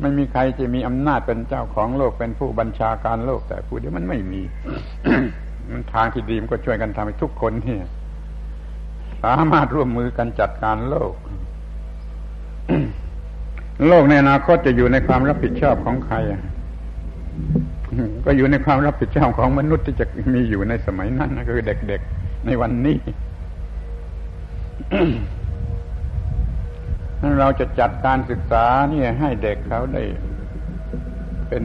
[0.00, 4.42] ไม่มีใครจะมีอำนาจเป็นเจ้าของโลกเป็นผู้บัญชาการโลกแต่ผู้เดียวมันไม่มี
[5.92, 7.78] ทางที่ดีมันก็ช่วยกันทำให้ทุกคนนี่
[9.24, 11.14] สามารถร่วมมือกันจัดการโลก
[13.86, 16.16] โลกในอนาคตจะอยู่ในความรับผิดชอบของใคร
[18.24, 22.98] ก็อยู่ในความรับผิดชอบของมนุษย์ที่จะมีอยู่ในสมัยนั้นนะคือเด็กๆในวันนี้
[27.22, 30.02] นั้นเราจะจัดการศึกษานี่ให้เด็กเขาได้
[31.48, 31.62] เป็น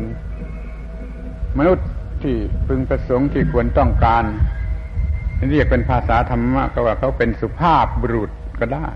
[1.58, 1.88] มนุษย์
[2.24, 2.36] ที่
[2.68, 4.24] พึงประสงค์ที่ควรต้องการ
[5.50, 8.88] เรียกเป็นภาษาธรรมะก็ว่าเขาเป็นสุภาพบุรุษก็ได้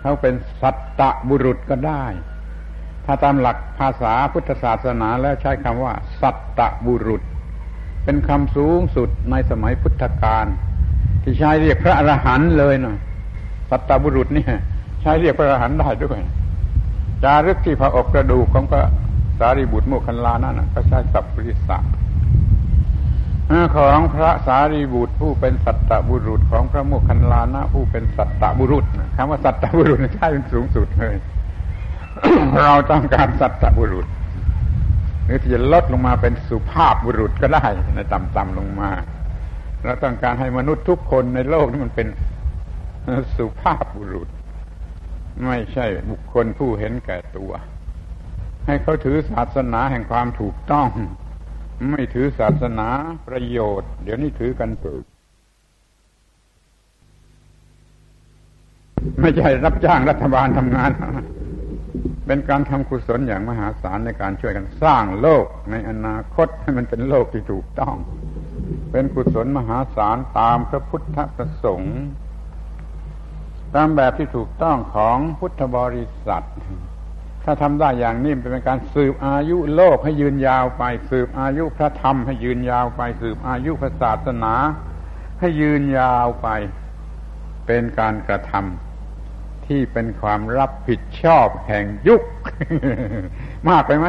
[0.00, 2.04] เขาเป็นสัตตบุรุษก็ได้
[3.04, 7.22] ถ้าตามหลักภาษาพุทธศาสนาแล้วใช้คำว่า สัตตบุรุษ
[8.04, 10.46] เป็นคำสูงสุดในสมัยพุทธกาล
[11.22, 12.96] ที่ใช้เรียกพระอรหันต์เลยนะ
[13.70, 14.44] สัตตบุรุษนี่
[15.02, 16.18] ใช้เรียกพระอรหันต์ได้ด้วย
[17.24, 18.82] จารึกที่พระอกกระดูกของพระ
[19.38, 21.78] สารีบุตรโมคคัลลานั่นก็ใช้สัพปริสั
[23.76, 28.84] ของพระสารีบุตรผู้เป็นสัตตบุรุษของพระโมคคัลลานะผู้เป็นสัตตบุรุษ
[29.16, 31.16] คำว่าสัตตบุรุษใช้เป็นสูงสุดเลย
[32.60, 34.06] เราต้องการสัตบุรุษ
[35.24, 37.64] หรือที่จะลดลงมาเป็นสุภาพบุรุษก็ได้
[37.96, 38.90] ในต่ำๆลงมา
[39.84, 42.08] เราต้องการให้มนุษย์ทุกคนในโลกนี้มันเป็น
[43.36, 44.28] สุภาพบุรุษ
[45.46, 47.52] ไม่ใช่บุคคลผู้เห็นแก่ตัว
[48.66, 50.88] ให้เขาถือศาสนาแห่งความถูกต้อง
[51.88, 52.88] ไม่ถือศาสนา
[53.28, 55.02] ประโยชน์ เดี๋ยวนี้ถือกันเปิด
[59.20, 60.90] ไม่ใช่รับจ้างรัฐบาลทำงาน
[62.26, 67.96] เป็นการทำกุศลอย่างมหาศาลในการช่วยกันสร้างโลกในอนาคตให้มันเป็นโลกที่ถูกต้อง
[68.92, 71.96] เป็นกุศลมหาศาลตามพระพุทธประสงค์
[73.74, 76.44] ตามแบบที่ถูกต้องของพุทธบริษัท
[77.52, 84.54] ถ้าทำได้อย่างนี้เป็นการสืบอายุโลกให้ยืนยาวไป สืบอายุพระธรรมให้ยืนยาวไป สืบอายุพระศาสนา
[85.40, 86.48] ให้ยืนยาวไป
[87.66, 92.22] เป็นการกระทำที่เป็นความรับผิดชอบแห่งยุค
[93.68, 94.06] มากไปไหม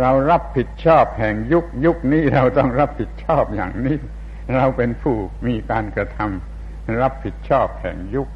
[0.00, 3.96] เรารับผิดชอบแห่งยุคยุคนี้เราต้องรับผิดชอบอย่างนี้
[4.56, 5.14] เราเป็นผู้
[5.46, 8.28] มีการกระทำรับผิดชอบแห่งยุค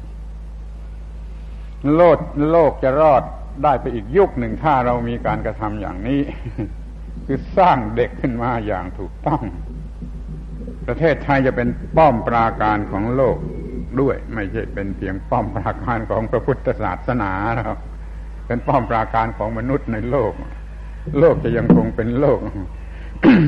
[1.95, 2.17] โลก
[2.51, 3.23] โลกจะรอด
[3.63, 6.21] ได้ไปอีกยุคหนึ่งถ้าเรามีการกระทำอย่างนี้
[7.25, 9.41] คือสร้างเด็กขึ้นมาอย่างถูกต้อง
[10.87, 13.37] ประเทศไทยจะเป็นป้อมปราการของโลก
[14.01, 17.31] ด้วย ไม่ใช่เป็นเพียงป้อมปราการของพระพุทธศาสนา
[17.67, 17.79] ครับ
[18.47, 20.33] เป็นป้อมปราการของมนุษย์ในโลก
[21.19, 22.39] โลกจะยังคงเป็นโลก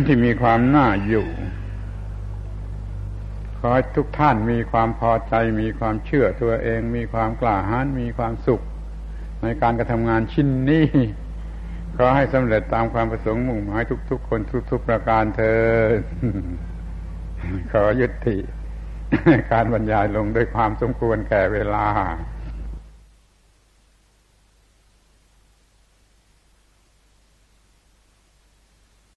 [0.06, 1.28] ที่มีความน่าอยู่
[3.60, 8.64] ขอให้ทุกท่านมีความพอใจ มีความเชื่อตัวเอง มีความกล้าหาญมีความสุข
[9.44, 10.86] ในการกระทำงานชิ้นนี้
[11.98, 14.40] ขอให้สำเร็จตามความประสงค์มุ่งหมายทุก ๆ คน
[14.72, 15.62] ทุก ๆ ประการเธอ
[17.72, 18.38] ขอยุติ
[19.52, 21.88] การบรรยายลงด้วยความสมควรแก่เวลา